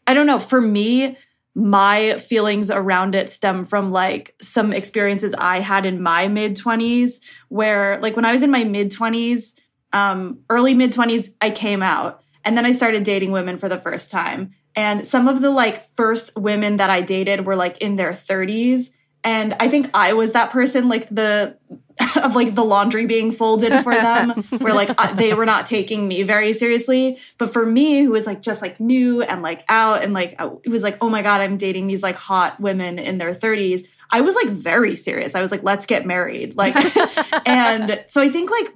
I 0.06 0.12
don't 0.12 0.26
know, 0.26 0.38
for 0.38 0.60
me, 0.60 1.16
my 1.54 2.16
feelings 2.18 2.70
around 2.70 3.14
it 3.14 3.30
stem 3.30 3.64
from 3.64 3.92
like 3.92 4.34
some 4.40 4.72
experiences 4.72 5.34
I 5.38 5.60
had 5.60 5.86
in 5.86 6.02
my 6.02 6.26
mid 6.28 6.56
20s 6.56 7.20
where 7.48 7.98
like 8.00 8.16
when 8.16 8.24
I 8.24 8.32
was 8.32 8.42
in 8.42 8.50
my 8.50 8.64
mid 8.64 8.90
20s, 8.90 9.54
um 9.92 10.40
early 10.50 10.74
mid 10.74 10.92
20s 10.92 11.30
I 11.40 11.50
came 11.50 11.82
out 11.82 12.22
and 12.44 12.56
then 12.56 12.66
I 12.66 12.72
started 12.72 13.04
dating 13.04 13.32
women 13.32 13.58
for 13.58 13.68
the 13.68 13.78
first 13.78 14.10
time. 14.10 14.52
And 14.76 15.06
some 15.06 15.28
of 15.28 15.40
the 15.40 15.50
like 15.50 15.84
first 15.84 16.36
women 16.36 16.76
that 16.76 16.90
I 16.90 17.00
dated 17.00 17.46
were 17.46 17.56
like 17.56 17.78
in 17.78 17.96
their 17.96 18.12
30s 18.12 18.90
and 19.22 19.54
I 19.58 19.68
think 19.68 19.88
I 19.94 20.12
was 20.12 20.32
that 20.32 20.50
person 20.50 20.88
like 20.88 21.08
the 21.08 21.56
of 22.16 22.34
like 22.34 22.54
the 22.54 22.64
laundry 22.64 23.06
being 23.06 23.30
folded 23.32 23.72
for 23.82 23.92
them 23.94 24.30
where 24.58 24.74
like 24.74 24.90
I- 24.98 25.12
they 25.12 25.34
were 25.34 25.46
not 25.46 25.66
taking 25.66 26.06
me 26.08 26.22
very 26.22 26.52
seriously. 26.52 27.18
But 27.38 27.52
for 27.52 27.64
me 27.64 28.02
who 28.02 28.10
was 28.10 28.26
like 28.26 28.42
just 28.42 28.62
like 28.62 28.80
new 28.80 29.22
and 29.22 29.42
like 29.42 29.64
out 29.68 30.02
and 30.02 30.12
like 30.12 30.36
it 30.64 30.68
was 30.68 30.82
like 30.82 30.98
oh 31.00 31.08
my 31.08 31.22
god 31.22 31.40
i'm 31.40 31.56
dating 31.56 31.86
these 31.86 32.02
like 32.02 32.16
hot 32.16 32.60
women 32.60 32.98
in 32.98 33.18
their 33.18 33.32
30s 33.32 33.86
i 34.10 34.20
was 34.20 34.34
like 34.34 34.48
very 34.48 34.96
serious. 34.96 35.34
I 35.34 35.40
was 35.40 35.50
like 35.50 35.62
let's 35.62 35.86
get 35.86 36.06
married. 36.06 36.56
Like 36.56 36.74
and 37.46 38.04
so 38.06 38.20
i 38.20 38.28
think 38.28 38.50
like 38.50 38.72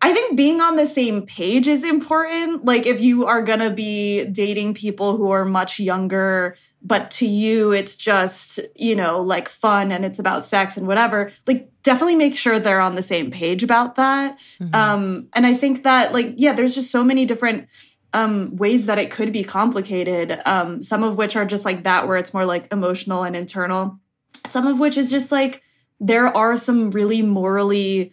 I 0.00 0.12
think 0.12 0.36
being 0.36 0.60
on 0.60 0.76
the 0.76 0.86
same 0.86 1.22
page 1.22 1.66
is 1.66 1.82
important. 1.82 2.64
Like 2.64 2.86
if 2.86 3.00
you 3.00 3.26
are 3.26 3.42
going 3.42 3.58
to 3.58 3.70
be 3.70 4.24
dating 4.26 4.74
people 4.74 5.16
who 5.16 5.30
are 5.30 5.44
much 5.44 5.80
younger, 5.80 6.56
but 6.82 7.10
to 7.12 7.26
you 7.26 7.72
it's 7.72 7.96
just, 7.96 8.60
you 8.76 8.94
know, 8.94 9.20
like 9.20 9.48
fun 9.48 9.90
and 9.90 10.04
it's 10.04 10.18
about 10.18 10.44
sex 10.44 10.76
and 10.76 10.86
whatever, 10.86 11.32
like 11.46 11.70
definitely 11.82 12.16
make 12.16 12.36
sure 12.36 12.58
they're 12.58 12.80
on 12.80 12.94
the 12.94 13.02
same 13.02 13.30
page 13.30 13.62
about 13.62 13.96
that. 13.96 14.38
Mm-hmm. 14.60 14.74
Um 14.74 15.28
and 15.32 15.46
I 15.46 15.54
think 15.54 15.82
that 15.82 16.12
like 16.12 16.34
yeah, 16.36 16.52
there's 16.52 16.74
just 16.74 16.92
so 16.92 17.02
many 17.02 17.26
different 17.26 17.68
um 18.12 18.56
ways 18.56 18.86
that 18.86 18.98
it 18.98 19.10
could 19.10 19.32
be 19.32 19.42
complicated. 19.42 20.40
Um 20.44 20.80
some 20.80 21.02
of 21.02 21.16
which 21.16 21.34
are 21.34 21.44
just 21.44 21.64
like 21.64 21.82
that 21.82 22.06
where 22.06 22.16
it's 22.16 22.32
more 22.32 22.44
like 22.44 22.72
emotional 22.72 23.24
and 23.24 23.34
internal. 23.34 23.98
Some 24.46 24.68
of 24.68 24.78
which 24.78 24.96
is 24.96 25.10
just 25.10 25.32
like 25.32 25.62
there 25.98 26.28
are 26.28 26.56
some 26.56 26.92
really 26.92 27.22
morally 27.22 28.12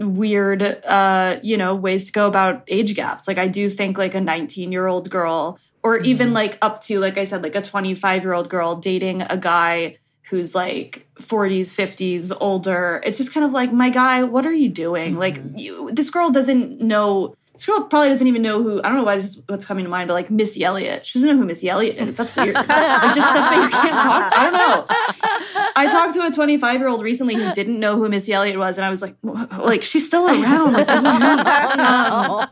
weird 0.00 0.62
uh 0.62 1.38
you 1.42 1.56
know 1.56 1.74
ways 1.74 2.06
to 2.06 2.12
go 2.12 2.26
about 2.26 2.64
age 2.68 2.94
gaps 2.94 3.28
like 3.28 3.38
i 3.38 3.46
do 3.46 3.68
think 3.68 3.98
like 3.98 4.14
a 4.14 4.20
19 4.20 4.72
year 4.72 4.86
old 4.86 5.10
girl 5.10 5.58
or 5.82 5.96
mm-hmm. 5.96 6.06
even 6.06 6.32
like 6.32 6.56
up 6.62 6.80
to 6.80 6.98
like 6.98 7.18
i 7.18 7.24
said 7.24 7.42
like 7.42 7.54
a 7.54 7.62
25 7.62 8.22
year 8.22 8.32
old 8.32 8.48
girl 8.48 8.76
dating 8.76 9.22
a 9.22 9.36
guy 9.36 9.98
who's 10.30 10.54
like 10.54 11.06
40s 11.18 11.74
50s 11.74 12.34
older 12.40 13.02
it's 13.04 13.18
just 13.18 13.34
kind 13.34 13.44
of 13.44 13.52
like 13.52 13.72
my 13.72 13.90
guy 13.90 14.22
what 14.22 14.46
are 14.46 14.54
you 14.54 14.70
doing 14.70 15.12
mm-hmm. 15.12 15.20
like 15.20 15.40
you 15.56 15.90
this 15.92 16.08
girl 16.08 16.30
doesn't 16.30 16.80
know 16.80 17.34
this 17.60 17.66
girl 17.66 17.82
probably 17.82 18.08
doesn't 18.08 18.26
even 18.26 18.40
know 18.40 18.62
who 18.62 18.78
I 18.78 18.84
don't 18.88 18.96
know 18.96 19.04
why 19.04 19.16
this 19.16 19.26
is 19.26 19.42
what's 19.46 19.66
coming 19.66 19.84
to 19.84 19.90
mind, 19.90 20.08
but 20.08 20.14
like 20.14 20.30
Missy 20.30 20.64
Elliott. 20.64 21.04
She 21.04 21.18
doesn't 21.18 21.28
know 21.28 21.36
who 21.36 21.44
Missy 21.44 21.68
Elliott 21.68 21.98
is. 21.98 22.16
That's 22.16 22.34
weird. 22.34 22.54
like 22.54 22.66
just 22.66 23.28
stuff 23.28 23.50
that 23.50 23.62
you 23.62 23.68
can't 23.68 24.00
talk. 24.00 24.32
I 24.34 24.44
don't 24.44 24.54
know. 24.54 24.86
I 25.76 25.86
talked 25.90 26.14
to 26.14 26.26
a 26.26 26.30
25 26.30 26.80
year 26.80 26.88
old 26.88 27.02
recently 27.02 27.34
who 27.34 27.52
didn't 27.52 27.78
know 27.78 27.96
who 27.96 28.08
Missy 28.08 28.32
Elliott 28.32 28.58
was, 28.58 28.78
and 28.78 28.86
I 28.86 28.90
was 28.90 29.02
like, 29.02 29.14
like 29.22 29.82
she's 29.82 30.06
still 30.06 30.26
around. 30.26 30.72
Like, 30.72 30.86
oh, 30.88 32.46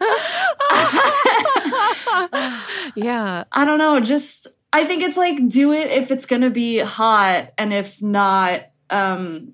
yeah. 2.94 3.44
I 3.52 3.66
don't 3.66 3.78
know. 3.78 4.00
Just 4.00 4.46
I 4.72 4.86
think 4.86 5.02
it's 5.02 5.18
like 5.18 5.46
do 5.46 5.74
it 5.74 5.90
if 5.90 6.10
it's 6.10 6.24
gonna 6.24 6.48
be 6.48 6.78
hot, 6.78 7.52
and 7.58 7.74
if 7.74 8.00
not, 8.00 8.62
um, 8.88 9.52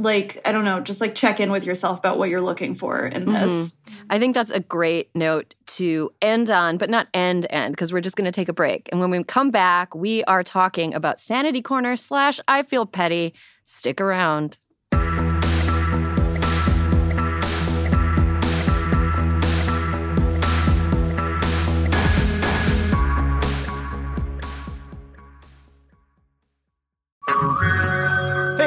like 0.00 0.40
i 0.44 0.52
don't 0.52 0.64
know 0.64 0.80
just 0.80 1.00
like 1.00 1.14
check 1.14 1.40
in 1.40 1.50
with 1.50 1.64
yourself 1.64 1.98
about 1.98 2.18
what 2.18 2.28
you're 2.28 2.40
looking 2.40 2.74
for 2.74 3.06
in 3.06 3.26
this. 3.30 3.50
Mm-hmm. 3.50 3.94
i 4.10 4.18
think 4.18 4.34
that's 4.34 4.50
a 4.50 4.60
great 4.60 5.10
note 5.14 5.54
to 5.66 6.10
end 6.22 6.50
on 6.50 6.78
but 6.78 6.90
not 6.90 7.08
end 7.14 7.46
end 7.50 7.72
because 7.72 7.92
we're 7.92 8.00
just 8.00 8.16
going 8.16 8.24
to 8.24 8.32
take 8.32 8.48
a 8.48 8.52
break. 8.52 8.88
And 8.90 9.00
when 9.00 9.10
we 9.10 9.22
come 9.24 9.50
back 9.50 9.94
we 9.94 10.24
are 10.24 10.42
talking 10.42 10.94
about 10.94 11.20
sanity 11.20 11.62
corner 11.62 11.96
slash 11.96 12.40
i 12.48 12.62
feel 12.62 12.86
petty. 12.86 13.34
Stick 13.64 14.00
around 14.00 14.58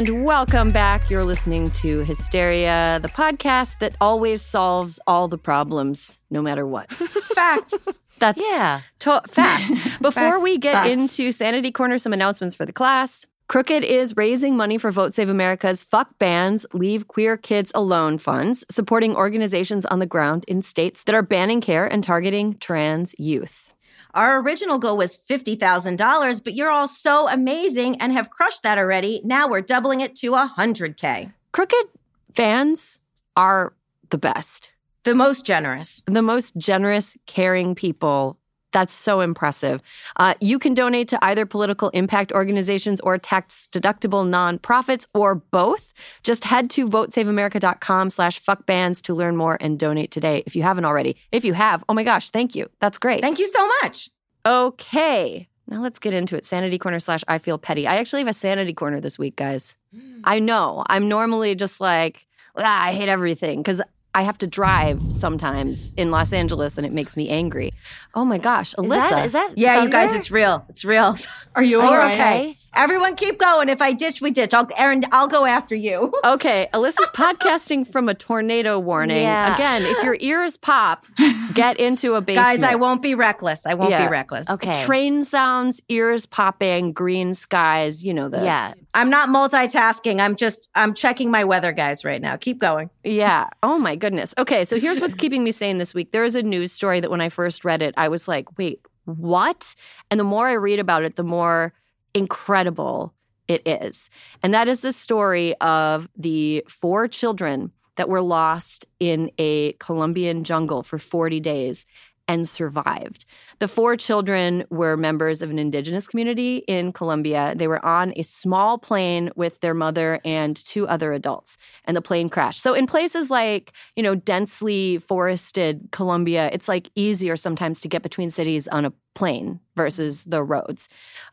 And 0.00 0.24
welcome 0.24 0.70
back. 0.70 1.10
You're 1.10 1.24
listening 1.24 1.70
to 1.72 1.98
Hysteria, 2.04 3.00
the 3.02 3.08
podcast 3.10 3.80
that 3.80 3.94
always 4.00 4.40
solves 4.40 4.98
all 5.06 5.28
the 5.28 5.36
problems, 5.36 6.18
no 6.30 6.40
matter 6.40 6.66
what. 6.66 6.90
Fact. 7.34 7.74
That's 8.18 8.40
Yeah. 8.40 8.80
to- 9.00 9.20
fact. 9.28 9.68
Before 10.00 10.10
Fact. 10.12 10.42
we 10.42 10.56
get 10.56 10.72
Facts. 10.72 10.88
into 10.88 11.30
Sanity 11.32 11.70
Corner, 11.70 11.98
some 11.98 12.14
announcements 12.14 12.54
for 12.54 12.64
the 12.64 12.72
class. 12.72 13.26
Crooked 13.48 13.84
is 13.84 14.16
raising 14.16 14.56
money 14.56 14.78
for 14.78 14.90
Vote 14.90 15.12
Save 15.12 15.28
America's 15.28 15.82
Fuck 15.82 16.18
Bans, 16.18 16.64
Leave 16.72 17.06
Queer 17.06 17.36
Kids 17.36 17.70
Alone 17.74 18.16
funds, 18.16 18.64
supporting 18.70 19.14
organizations 19.14 19.84
on 19.84 19.98
the 19.98 20.06
ground 20.06 20.46
in 20.48 20.62
states 20.62 21.04
that 21.04 21.14
are 21.14 21.20
banning 21.22 21.60
care 21.60 21.84
and 21.84 22.02
targeting 22.02 22.56
trans 22.58 23.14
youth. 23.18 23.69
Our 24.14 24.40
original 24.40 24.78
goal 24.78 24.96
was 24.96 25.16
$50,000, 25.16 26.44
but 26.44 26.54
you're 26.54 26.70
all 26.70 26.88
so 26.88 27.28
amazing 27.28 28.00
and 28.00 28.12
have 28.12 28.30
crushed 28.30 28.62
that 28.62 28.78
already. 28.78 29.20
Now 29.24 29.48
we're 29.48 29.60
doubling 29.60 30.00
it 30.00 30.16
to 30.16 30.32
100K. 30.32 31.32
Crooked 31.52 31.84
fans 32.32 32.98
are 33.36 33.74
the 34.10 34.18
best. 34.18 34.70
The 35.04 35.14
most 35.14 35.46
generous. 35.46 36.02
the 36.06 36.22
most 36.22 36.56
generous, 36.58 37.16
caring 37.26 37.74
people. 37.74 38.39
That's 38.72 38.94
so 38.94 39.20
impressive. 39.20 39.82
Uh, 40.16 40.34
you 40.40 40.58
can 40.58 40.74
donate 40.74 41.08
to 41.08 41.24
either 41.24 41.46
political 41.46 41.88
impact 41.90 42.32
organizations 42.32 43.00
or 43.00 43.18
tax 43.18 43.68
deductible 43.72 44.26
nonprofits 44.26 45.06
or 45.14 45.34
both. 45.34 45.92
Just 46.22 46.44
head 46.44 46.70
to 46.70 46.88
votesaveamerica.com 46.88 48.10
slash 48.10 48.42
fuckbans 48.42 49.02
to 49.02 49.14
learn 49.14 49.36
more 49.36 49.56
and 49.60 49.78
donate 49.78 50.10
today 50.10 50.42
if 50.46 50.54
you 50.54 50.62
haven't 50.62 50.84
already. 50.84 51.16
If 51.32 51.44
you 51.44 51.54
have, 51.54 51.82
oh 51.88 51.94
my 51.94 52.04
gosh, 52.04 52.30
thank 52.30 52.54
you. 52.54 52.70
That's 52.80 52.98
great. 52.98 53.20
Thank 53.20 53.38
you 53.38 53.46
so 53.46 53.66
much. 53.82 54.10
Okay. 54.46 55.48
Now 55.68 55.82
let's 55.82 55.98
get 55.98 56.14
into 56.14 56.36
it. 56.36 56.44
Sanity 56.44 56.78
corner 56.78 56.98
slash 56.98 57.22
I 57.28 57.38
feel 57.38 57.58
petty. 57.58 57.86
I 57.86 57.96
actually 57.96 58.20
have 58.20 58.28
a 58.28 58.32
sanity 58.32 58.74
corner 58.74 59.00
this 59.00 59.18
week, 59.18 59.36
guys. 59.36 59.76
I 60.24 60.38
know. 60.38 60.84
I'm 60.88 61.08
normally 61.08 61.54
just 61.54 61.80
like, 61.80 62.26
ah, 62.56 62.84
I 62.84 62.92
hate 62.92 63.08
everything 63.08 63.60
because 63.62 63.80
I 64.14 64.22
have 64.22 64.38
to 64.38 64.46
drive 64.46 65.00
sometimes 65.12 65.92
in 65.96 66.10
Los 66.10 66.32
Angeles 66.32 66.76
and 66.76 66.86
it 66.86 66.92
makes 66.92 67.16
me 67.16 67.28
angry. 67.28 67.72
Oh 68.14 68.24
my 68.24 68.38
gosh, 68.38 68.74
Alyssa. 68.76 68.84
Is 68.84 69.10
that, 69.10 69.26
is 69.26 69.32
that 69.32 69.52
Yeah, 69.56 69.82
you 69.84 69.88
guys, 69.90 70.06
thunder? 70.08 70.18
it's 70.18 70.30
real. 70.30 70.64
It's 70.68 70.84
real. 70.84 71.16
Are 71.54 71.62
you 71.62 71.80
Are 71.80 71.92
you 71.92 71.96
right? 71.98 72.14
okay? 72.20 72.58
Everyone 72.72 73.16
keep 73.16 73.38
going. 73.38 73.68
If 73.68 73.82
I 73.82 73.92
ditch, 73.92 74.20
we 74.22 74.30
ditch. 74.30 74.54
I'll, 74.54 74.68
Erin, 74.76 75.02
I'll 75.12 75.26
go 75.28 75.44
after 75.44 75.74
you. 75.74 76.12
Okay, 76.30 76.68
Alyssa's 76.72 77.08
podcasting 77.08 77.86
from 77.86 78.08
a 78.08 78.14
tornado 78.14 78.78
warning. 78.78 79.22
Yeah. 79.22 79.54
Again, 79.54 79.82
if 79.82 80.02
your 80.04 80.16
ears 80.20 80.56
pop, 80.56 81.06
get 81.54 81.78
into 81.80 82.14
a 82.14 82.20
basement. 82.20 82.60
Guys, 82.60 82.62
I 82.62 82.76
won't 82.76 83.02
be 83.02 83.14
reckless. 83.16 83.66
I 83.66 83.74
won't 83.74 83.90
Yeah. 83.90 84.06
be 84.06 84.10
reckless. 84.12 84.48
Okay. 84.48 84.72
Train 84.84 85.24
sounds, 85.24 85.82
ears 85.88 86.26
popping, 86.26 86.92
green 86.92 87.34
skies, 87.34 88.04
you 88.04 88.14
know 88.14 88.28
the 88.28 88.44
yeah. 88.44 88.74
I'm 88.94 89.10
not 89.10 89.28
multitasking. 89.28 90.20
I'm 90.20 90.36
just, 90.36 90.68
I'm 90.74 90.94
checking 90.94 91.30
my 91.30 91.42
weather, 91.44 91.72
guys, 91.72 92.04
right 92.04 92.20
now. 92.20 92.36
Keep 92.36 92.58
going. 92.60 92.90
Yeah. 93.02 93.48
Oh 93.62 93.78
my 93.78 93.96
goodness. 93.96 94.32
Okay, 94.38 94.64
so 94.64 94.78
here's 94.78 95.00
what's 95.00 95.14
keeping 95.14 95.42
me 95.42 95.50
sane 95.52 95.78
this 95.78 95.94
week. 95.94 96.12
There 96.12 96.24
is 96.24 96.36
a 96.36 96.42
news 96.42 96.70
story 96.70 97.00
that 97.00 97.10
when 97.10 97.20
I 97.20 97.28
first 97.30 97.64
read 97.64 97.82
it, 97.82 97.94
I 97.96 98.08
was 98.08 98.28
like, 98.28 98.56
wait, 98.58 98.80
what? 99.06 99.74
And 100.10 100.20
the 100.20 100.24
more 100.24 100.46
I 100.46 100.52
read 100.52 100.78
about 100.78 101.02
it, 101.02 101.16
the 101.16 101.24
more 101.24 101.72
incredible 102.14 103.14
it 103.48 103.66
is. 103.66 104.10
And 104.42 104.54
that 104.54 104.68
is 104.68 104.80
the 104.80 104.92
story 104.92 105.54
of 105.60 106.08
the 106.16 106.64
four 106.68 107.08
children 107.08 107.72
that 107.96 108.08
were 108.08 108.20
lost 108.20 108.86
in 109.00 109.30
a 109.38 109.72
Colombian 109.74 110.44
jungle 110.44 110.82
for 110.82 110.98
40 110.98 111.40
days 111.40 111.84
and 112.28 112.48
survived. 112.48 113.24
The 113.60 113.68
four 113.68 113.94
children 113.94 114.64
were 114.70 114.96
members 114.96 115.42
of 115.42 115.50
an 115.50 115.58
indigenous 115.58 116.08
community 116.08 116.64
in 116.66 116.94
Colombia. 116.94 117.52
They 117.54 117.68
were 117.68 117.84
on 117.84 118.14
a 118.16 118.22
small 118.22 118.78
plane 118.78 119.30
with 119.36 119.60
their 119.60 119.74
mother 119.74 120.18
and 120.24 120.56
two 120.56 120.88
other 120.88 121.12
adults, 121.12 121.58
and 121.84 121.94
the 121.94 122.00
plane 122.00 122.30
crashed. 122.30 122.62
So, 122.62 122.72
in 122.72 122.86
places 122.86 123.30
like, 123.30 123.74
you 123.96 124.02
know, 124.02 124.14
densely 124.14 124.96
forested 124.96 125.88
Colombia, 125.92 126.48
it's 126.54 126.68
like 126.68 126.90
easier 126.94 127.36
sometimes 127.36 127.82
to 127.82 127.88
get 127.88 128.02
between 128.02 128.30
cities 128.30 128.66
on 128.68 128.86
a 128.86 128.94
plane 129.14 129.60
versus 129.76 130.24
the 130.24 130.42
roads. 130.42 130.88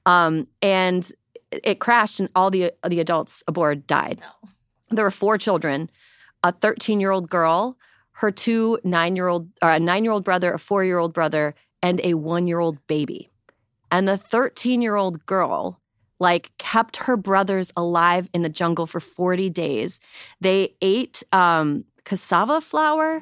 Um, 0.05 0.47
and 0.61 1.09
it 1.51 1.79
crashed, 1.79 2.19
and 2.19 2.27
all 2.35 2.51
the 2.51 2.73
the 2.85 2.99
adults 2.99 3.41
aboard 3.47 3.87
died. 3.87 4.21
There 4.89 5.05
were 5.05 5.11
four 5.11 5.37
children, 5.37 5.89
a 6.43 6.51
13 6.51 6.99
year 6.99 7.11
old 7.11 7.29
girl, 7.29 7.77
her 8.17 8.31
two 8.31 8.79
nine 8.83 9.15
year 9.15 9.29
old, 9.29 9.47
or 9.61 9.69
a 9.69 9.79
nine 9.79 10.03
year 10.03 10.11
old 10.11 10.25
brother, 10.25 10.51
a 10.51 10.59
four 10.59 10.83
year 10.83 10.97
old 10.97 11.13
brother, 11.13 11.55
and 11.81 12.01
a 12.03 12.13
one 12.15 12.47
year 12.47 12.59
old 12.59 12.85
baby. 12.87 13.29
And 13.91 14.07
the 14.07 14.17
13 14.17 14.81
year 14.81 14.95
old 14.95 15.25
girl, 15.25 15.79
like, 16.19 16.51
kept 16.57 16.97
her 16.97 17.15
brothers 17.15 17.71
alive 17.77 18.29
in 18.33 18.41
the 18.41 18.49
jungle 18.49 18.87
for 18.87 18.99
40 18.99 19.49
days. 19.49 19.99
They 20.41 20.75
ate 20.81 21.23
um, 21.31 21.85
cassava 22.05 22.59
flour 22.61 23.21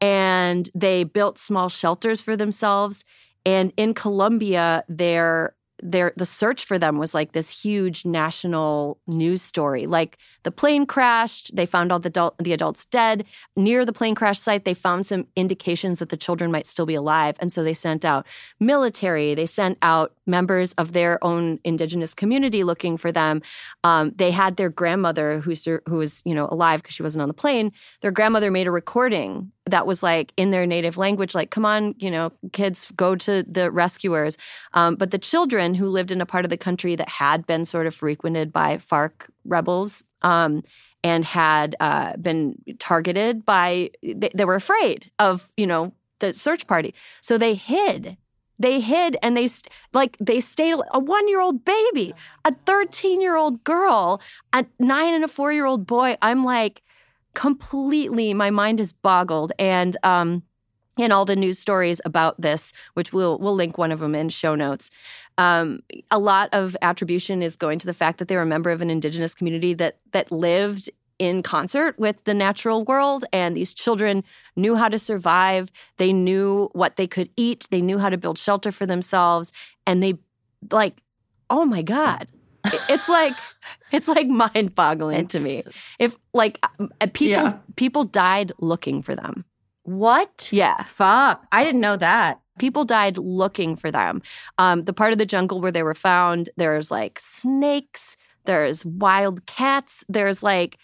and 0.00 0.68
they 0.74 1.04
built 1.04 1.38
small 1.38 1.68
shelters 1.68 2.20
for 2.20 2.36
themselves. 2.36 3.04
And 3.46 3.72
in 3.76 3.94
Colombia, 3.94 4.84
their 4.88 5.54
their 5.82 6.12
the 6.16 6.26
search 6.26 6.64
for 6.64 6.78
them 6.78 6.96
was 6.98 7.12
like 7.12 7.32
this 7.32 7.62
huge 7.62 8.04
national 8.04 8.98
news 9.06 9.42
story. 9.42 9.86
Like 9.86 10.16
the 10.42 10.50
plane 10.50 10.86
crashed, 10.86 11.54
they 11.54 11.66
found 11.66 11.92
all 11.92 11.98
the 11.98 12.08
adult, 12.08 12.36
the 12.38 12.52
adults 12.52 12.86
dead. 12.86 13.24
Near 13.56 13.84
the 13.84 13.92
plane 13.92 14.14
crash 14.14 14.38
site, 14.38 14.64
they 14.64 14.74
found 14.74 15.06
some 15.06 15.26
indications 15.36 15.98
that 15.98 16.08
the 16.08 16.16
children 16.16 16.50
might 16.50 16.66
still 16.66 16.86
be 16.86 16.94
alive, 16.94 17.36
and 17.40 17.52
so 17.52 17.62
they 17.62 17.74
sent 17.74 18.04
out 18.04 18.26
military. 18.58 19.34
They 19.34 19.46
sent 19.46 19.78
out 19.82 20.12
members 20.26 20.72
of 20.74 20.92
their 20.92 21.22
own 21.24 21.58
indigenous 21.64 22.14
community 22.14 22.64
looking 22.64 22.96
for 22.96 23.12
them. 23.12 23.42
Um, 23.84 24.12
they 24.16 24.30
had 24.30 24.56
their 24.56 24.70
grandmother, 24.70 25.40
who 25.40 25.52
who 25.88 25.96
was 25.96 26.22
you 26.24 26.34
know 26.34 26.48
alive 26.50 26.82
because 26.82 26.94
she 26.94 27.02
wasn't 27.02 27.22
on 27.22 27.28
the 27.28 27.34
plane. 27.34 27.72
Their 28.00 28.12
grandmother 28.12 28.50
made 28.50 28.66
a 28.66 28.70
recording 28.70 29.52
that 29.66 29.86
was 29.86 30.02
like 30.02 30.32
in 30.36 30.50
their 30.50 30.66
native 30.66 30.96
language, 30.96 31.34
like 31.34 31.50
"Come 31.50 31.64
on, 31.64 31.94
you 31.98 32.10
know, 32.10 32.32
kids, 32.52 32.90
go 32.96 33.14
to 33.16 33.44
the 33.44 33.70
rescuers." 33.70 34.36
Um, 34.74 34.96
but 34.96 35.10
the 35.10 35.18
children 35.18 35.74
who 35.74 35.86
lived 35.86 36.10
in 36.10 36.20
a 36.20 36.26
part 36.26 36.44
of 36.44 36.50
the 36.50 36.56
country 36.56 36.96
that 36.96 37.08
had 37.08 37.46
been 37.46 37.64
sort 37.64 37.86
of 37.86 37.94
frequented 37.94 38.52
by 38.52 38.76
FARC 38.78 39.28
rebels. 39.44 40.04
Um, 40.22 40.62
and 41.04 41.24
had 41.24 41.74
uh, 41.80 42.16
been 42.16 42.54
targeted 42.78 43.44
by, 43.44 43.90
they, 44.04 44.30
they 44.32 44.44
were 44.44 44.54
afraid 44.54 45.10
of, 45.18 45.50
you 45.56 45.66
know, 45.66 45.92
the 46.20 46.32
search 46.32 46.68
party. 46.68 46.94
So 47.20 47.36
they 47.36 47.54
hid 47.54 48.16
they 48.62 48.80
hid 48.80 49.16
and 49.22 49.36
they 49.36 49.48
like 49.92 50.16
they 50.20 50.40
stayed 50.40 50.76
a 50.92 50.98
one 50.98 51.28
year 51.28 51.40
old 51.40 51.64
baby 51.64 52.14
a 52.44 52.54
13 52.64 53.20
year 53.20 53.36
old 53.36 53.62
girl 53.64 54.20
a 54.52 54.64
nine 54.78 55.14
and 55.14 55.24
a 55.24 55.28
four 55.28 55.52
year 55.52 55.66
old 55.66 55.86
boy 55.86 56.16
i'm 56.22 56.44
like 56.44 56.82
completely 57.34 58.32
my 58.32 58.50
mind 58.50 58.80
is 58.80 58.92
boggled 58.92 59.52
and 59.58 59.96
um 60.04 60.42
in 60.98 61.10
all 61.12 61.24
the 61.24 61.36
news 61.36 61.58
stories 61.58 62.00
about 62.04 62.40
this 62.40 62.72
which 62.94 63.12
we'll 63.12 63.38
we'll 63.38 63.54
link 63.54 63.78
one 63.78 63.92
of 63.92 64.00
them 64.00 64.14
in 64.14 64.28
show 64.28 64.54
notes. 64.54 64.90
Um, 65.38 65.80
a 66.10 66.18
lot 66.18 66.48
of 66.52 66.76
attribution 66.82 67.42
is 67.42 67.56
going 67.56 67.78
to 67.78 67.86
the 67.86 67.94
fact 67.94 68.18
that 68.18 68.28
they 68.28 68.36
were 68.36 68.42
a 68.42 68.46
member 68.46 68.70
of 68.70 68.82
an 68.82 68.90
indigenous 68.90 69.34
community 69.34 69.72
that 69.74 69.98
that 70.12 70.30
lived 70.30 70.90
in 71.18 71.42
concert 71.42 71.98
with 71.98 72.16
the 72.24 72.34
natural 72.34 72.84
world 72.84 73.24
and 73.32 73.56
these 73.56 73.72
children 73.74 74.24
knew 74.56 74.74
how 74.74 74.88
to 74.88 74.98
survive. 74.98 75.70
They 75.98 76.12
knew 76.12 76.68
what 76.72 76.96
they 76.96 77.06
could 77.06 77.30
eat. 77.36 77.68
They 77.70 77.80
knew 77.80 77.98
how 77.98 78.08
to 78.08 78.18
build 78.18 78.38
shelter 78.38 78.72
for 78.72 78.86
themselves 78.86 79.52
and 79.86 80.02
they 80.02 80.14
like 80.70 81.02
oh 81.48 81.64
my 81.64 81.82
god. 81.82 82.28
It's 82.88 83.08
like 83.08 83.34
it's 83.92 84.08
like 84.08 84.26
mind 84.28 84.74
boggling 84.74 85.28
to 85.28 85.40
me. 85.40 85.62
If 85.98 86.16
like 86.34 86.58
uh, 86.62 87.06
people 87.12 87.44
Yeah. 87.44 87.58
people 87.76 88.04
died 88.04 88.52
looking 88.58 89.02
for 89.02 89.14
them 89.16 89.44
What? 89.84 90.48
yeah 90.52 90.84
Fuck. 90.84 91.44
I 91.52 91.64
didn't 91.64 91.80
know 91.80 91.96
that. 91.96 92.40
people 92.58 92.84
died 92.84 93.18
looking 93.18 93.76
for 93.76 93.90
them 93.90 94.22
um, 94.58 94.84
the 94.84 94.92
part 94.92 95.12
of 95.12 95.18
the 95.18 95.26
jungle 95.26 95.60
where 95.60 95.72
they 95.72 95.82
were 95.82 95.94
found 95.94 96.50
there's 96.56 96.90
like 96.90 97.18
snakes 97.18 98.16
there's 98.44 98.84
wild 98.84 99.44
cats 99.46 100.04
there's 100.08 100.42
like 100.42 100.78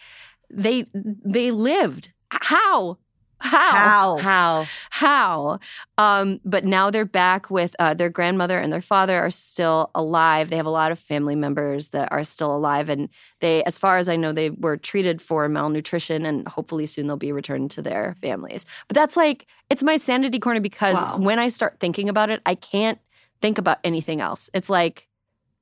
they 0.51 0.85
they 0.93 1.51
lived 1.51 2.11
how 2.31 2.97
how 3.41 4.17
How? 4.17 4.17
How? 4.19 4.71
how 4.91 5.59
um 5.97 6.39
but 6.45 6.65
now 6.65 6.89
they're 6.91 7.05
back 7.05 7.49
with 7.49 7.75
uh, 7.79 7.93
their 7.93 8.09
grandmother 8.09 8.57
and 8.59 8.71
their 8.71 8.81
father 8.81 9.17
are 9.17 9.29
still 9.29 9.91
alive 9.95 10.49
they 10.49 10.57
have 10.57 10.65
a 10.65 10.69
lot 10.69 10.91
of 10.91 10.99
family 10.99 11.35
members 11.35 11.89
that 11.89 12.11
are 12.11 12.23
still 12.23 12.55
alive 12.55 12.89
and 12.89 13.09
they 13.41 13.63
as 13.63 13.77
far 13.77 13.97
as 13.97 14.09
i 14.09 14.15
know 14.15 14.31
they 14.31 14.49
were 14.49 14.77
treated 14.77 15.21
for 15.21 15.47
malnutrition 15.49 16.25
and 16.25 16.47
hopefully 16.47 16.85
soon 16.85 17.07
they'll 17.07 17.17
be 17.17 17.31
returned 17.31 17.71
to 17.71 17.81
their 17.81 18.15
families 18.21 18.65
but 18.87 18.95
that's 18.95 19.17
like 19.17 19.45
it's 19.69 19.83
my 19.83 19.97
sanity 19.97 20.39
corner 20.39 20.59
because 20.59 21.01
Wow. 21.01 21.17
when 21.17 21.39
i 21.39 21.47
start 21.47 21.79
thinking 21.79 22.09
about 22.09 22.29
it 22.29 22.41
i 22.45 22.55
can't 22.55 22.99
think 23.41 23.57
about 23.57 23.79
anything 23.83 24.21
else 24.21 24.49
it's 24.53 24.69
like 24.69 25.07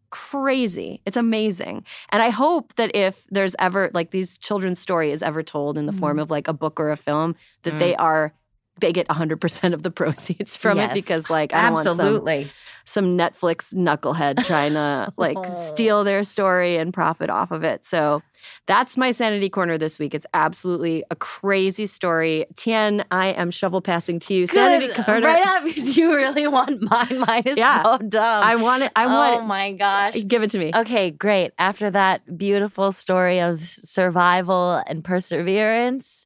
crazy. 0.09 1.01
It's 1.05 1.17
amazing. 1.17 1.85
And 2.09 2.21
i 2.21 2.29
hope 2.29 2.75
that 2.75 2.95
if 2.95 3.25
there's 3.29 3.55
ever 3.59 3.89
like 3.93 4.11
these 4.11 4.37
children's 4.37 4.79
story 4.79 5.11
is 5.11 5.23
ever 5.23 5.43
told 5.43 5.77
in 5.77 5.85
the 5.85 5.93
form 5.93 6.17
mm-hmm. 6.17 6.23
of 6.23 6.31
like 6.31 6.47
a 6.47 6.53
book 6.53 6.79
or 6.79 6.89
a 6.89 6.97
film 6.97 7.35
that 7.63 7.79
they 7.79 7.93
mm. 7.93 7.99
are 7.99 8.33
they 8.79 8.93
get 8.93 9.07
100% 9.07 9.73
of 9.73 9.83
the 9.83 9.91
proceeds 10.01 10.55
from 10.55 10.77
Yes. 10.77 10.91
it 10.91 10.93
because 10.95 11.29
like 11.29 11.53
I 11.53 11.63
don't 11.63 11.73
want 11.73 11.85
some, 11.85 11.99
Absolutely. 11.99 12.51
some 12.85 13.17
Netflix 13.17 13.73
knucklehead 13.73 14.45
trying 14.45 14.73
to 14.73 15.11
like 15.17 15.37
steal 15.47 16.03
their 16.03 16.23
story 16.23 16.77
and 16.77 16.93
profit 16.93 17.29
off 17.29 17.51
of 17.51 17.63
it. 17.63 17.83
So 17.83 18.21
that's 18.67 18.95
my 18.97 19.11
sanity 19.11 19.49
corner 19.49 19.77
this 19.77 19.97
week. 19.97 20.13
It's 20.13 20.25
absolutely 20.33 21.03
a 21.09 21.15
crazy 21.15 21.85
story. 21.87 22.45
Tien, 22.55 23.03
I 23.11 23.29
am 23.29 23.49
shovel 23.49 23.81
passing 23.81 24.19
to 24.19 24.33
you. 24.33 24.45
Sanity 24.47 24.93
corner. 24.93 25.25
Right 25.25 25.45
up. 25.47 25.63
You 25.75 26.15
really 26.15 26.47
want 26.47 26.81
mine? 26.83 27.19
Mine 27.19 27.43
is 27.45 27.57
Yeah. 27.57 27.81
so 27.83 27.97
dumb. 27.97 28.43
I 28.43 28.55
want 28.55 28.83
it. 28.83 28.91
I 28.95 29.05
oh 29.05 29.09
want 29.09 29.41
oh 29.41 29.45
my 29.45 29.71
gosh. 29.73 30.15
Uh, 30.15 30.21
give 30.25 30.43
it 30.43 30.51
to 30.51 30.59
me. 30.59 30.71
Okay, 30.73 31.09
great. 31.11 31.51
After 31.57 31.89
that 31.89 32.37
beautiful 32.37 32.91
story 32.91 33.39
of 33.41 33.63
survival 33.63 34.81
and 34.85 35.03
perseverance, 35.03 36.25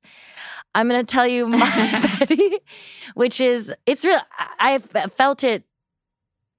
I'm 0.73 0.87
going 0.87 1.05
to 1.05 1.11
tell 1.11 1.27
you 1.27 1.47
my 1.47 1.59
Betty, 2.19 2.59
which 3.15 3.41
is 3.41 3.73
it's 3.85 4.05
real. 4.05 4.19
I- 4.59 4.73
I've 4.75 5.11
felt 5.13 5.43
it 5.43 5.63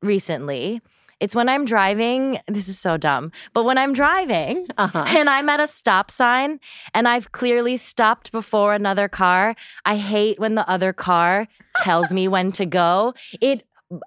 recently. 0.02 0.80
It's 1.20 1.36
when 1.36 1.48
I'm 1.48 1.64
driving. 1.64 2.40
This 2.48 2.66
is 2.68 2.80
so 2.80 2.96
dumb, 2.96 3.30
but 3.54 3.62
when 3.64 3.78
I'm 3.78 3.92
driving 3.92 4.66
Uh-huh. 4.76 5.04
and 5.06 5.30
I'm 5.30 5.48
at 5.48 5.60
a 5.60 5.68
stop 5.68 6.10
sign 6.10 6.58
and 6.94 7.06
I've 7.06 7.30
clearly 7.30 7.76
stopped 7.76 8.32
before 8.32 8.74
another 8.74 9.08
car, 9.08 9.54
I 9.84 9.96
hate 9.96 10.40
when 10.40 10.56
the 10.56 10.68
other 10.68 10.92
car 10.92 11.46
tells 11.76 12.12
me 12.12 12.26
when 12.26 12.50
to 12.52 12.66
go. 12.66 13.14
It 13.40 13.64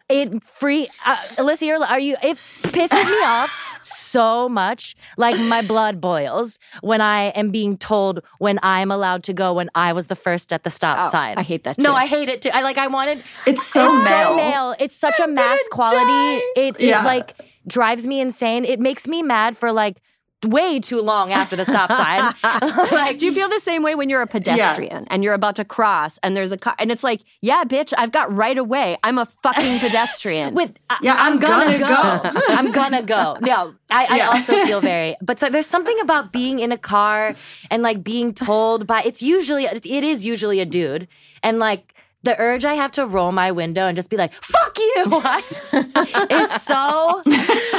it 0.10 0.43
free 0.43 0.88
uh, 1.06 1.16
Alyssa, 1.38 1.80
are 1.88 1.99
you? 1.99 2.18
It 2.22 2.36
pisses 2.38 3.06
me 3.06 3.18
off 3.24 3.64
so 3.86 4.49
much. 4.49 4.95
Like 5.17 5.38
my 5.39 5.61
blood 5.61 6.01
boils 6.01 6.57
when 6.81 7.01
I 7.01 7.25
am 7.29 7.51
being 7.51 7.77
told 7.77 8.21
when 8.39 8.59
I'm 8.63 8.91
allowed 8.91 9.23
to 9.23 9.33
go 9.33 9.53
when 9.53 9.69
I 9.75 9.93
was 9.93 10.07
the 10.07 10.15
first 10.15 10.51
at 10.51 10.63
the 10.63 10.69
stop 10.69 11.05
Oh, 11.05 11.09
sign. 11.09 11.38
I 11.38 11.43
hate 11.43 11.63
that 11.65 11.77
No. 11.77 11.93
I 11.93 12.05
hate 12.05 12.29
it 12.29 12.41
too. 12.41 12.49
I 12.53 12.61
like. 12.61 12.77
I 12.77 12.88
wanted. 12.88 13.23
It's 13.45 13.65
so 13.65 13.86
it's 13.95 14.05
male. 14.05 14.27
so 14.29 14.36
male. 14.38 14.75
It's 14.79 14.95
such 14.97 15.19
a 15.19 15.27
mass 15.27 15.59
quality. 15.71 16.41
It, 16.55 16.75
it 16.79 16.88
Yeah. 16.88 17.03
like 17.03 17.33
drives 17.67 18.05
me 18.07 18.19
insane. 18.19 18.65
It 18.65 18.79
makes 18.79 19.07
me 19.07 19.23
mad 19.23 19.57
for 19.57 19.71
like 19.71 20.01
way 20.45 20.79
too 20.79 21.01
long 21.01 21.31
after 21.31 21.55
the 21.55 21.65
stop 21.65 21.91
sign. 21.91 22.33
like, 22.91 23.17
do 23.17 23.25
you 23.25 23.33
feel 23.33 23.49
the 23.49 23.59
same 23.59 23.83
way 23.83 23.95
when 23.95 24.09
you're 24.09 24.21
a 24.21 24.27
pedestrian 24.27 25.05
and 25.09 25.23
you're 25.23 25.33
about 25.33 25.55
to 25.57 25.65
cross 25.65 26.17
and 26.19 26.35
there's 26.37 26.51
a 26.51 26.57
car 26.57 26.75
and 26.79 26.91
it's 26.91 27.03
like, 27.03 27.21
yeah, 27.41 27.63
bitch, 27.63 27.93
I've 27.97 28.11
got 28.11 28.33
right 28.33 28.57
away. 28.57 28.97
I'm 29.03 29.17
a 29.17 29.25
fucking 29.25 29.79
pedestrian. 29.79 30.53
With 30.55 30.77
uh, 30.89 30.97
Yeah, 31.01 31.15
I'm 31.17 31.39
gonna 31.39 31.79
go. 31.79 32.21
I'm 32.49 32.71
gonna 32.71 33.01
go. 33.01 33.37
No, 33.41 33.73
I, 33.89 34.07
I 34.09 34.19
also 34.21 34.53
feel 34.65 34.81
very. 34.81 35.15
But 35.21 35.39
so 35.39 35.49
there's 35.49 35.67
something 35.67 35.99
about 36.01 36.31
being 36.31 36.59
in 36.59 36.71
a 36.71 36.77
car 36.77 37.33
and 37.71 37.81
like 37.81 38.03
being 38.03 38.33
told 38.33 38.85
by. 38.87 39.01
It's 39.03 39.21
usually 39.21 39.65
it 39.65 39.85
is 39.85 40.25
usually 40.25 40.59
a 40.59 40.65
dude, 40.65 41.07
and 41.41 41.59
like 41.59 41.94
the 42.26 42.39
urge 42.39 42.65
I 42.65 42.73
have 42.73 42.91
to 42.93 43.05
roll 43.05 43.32
my 43.32 43.51
window 43.51 43.88
and 43.88 43.95
just 43.95 44.09
be 44.09 44.17
like, 44.17 44.34
"Fuck 44.34 44.78
you," 44.78 45.23
is 46.30 46.51
so 46.61 47.21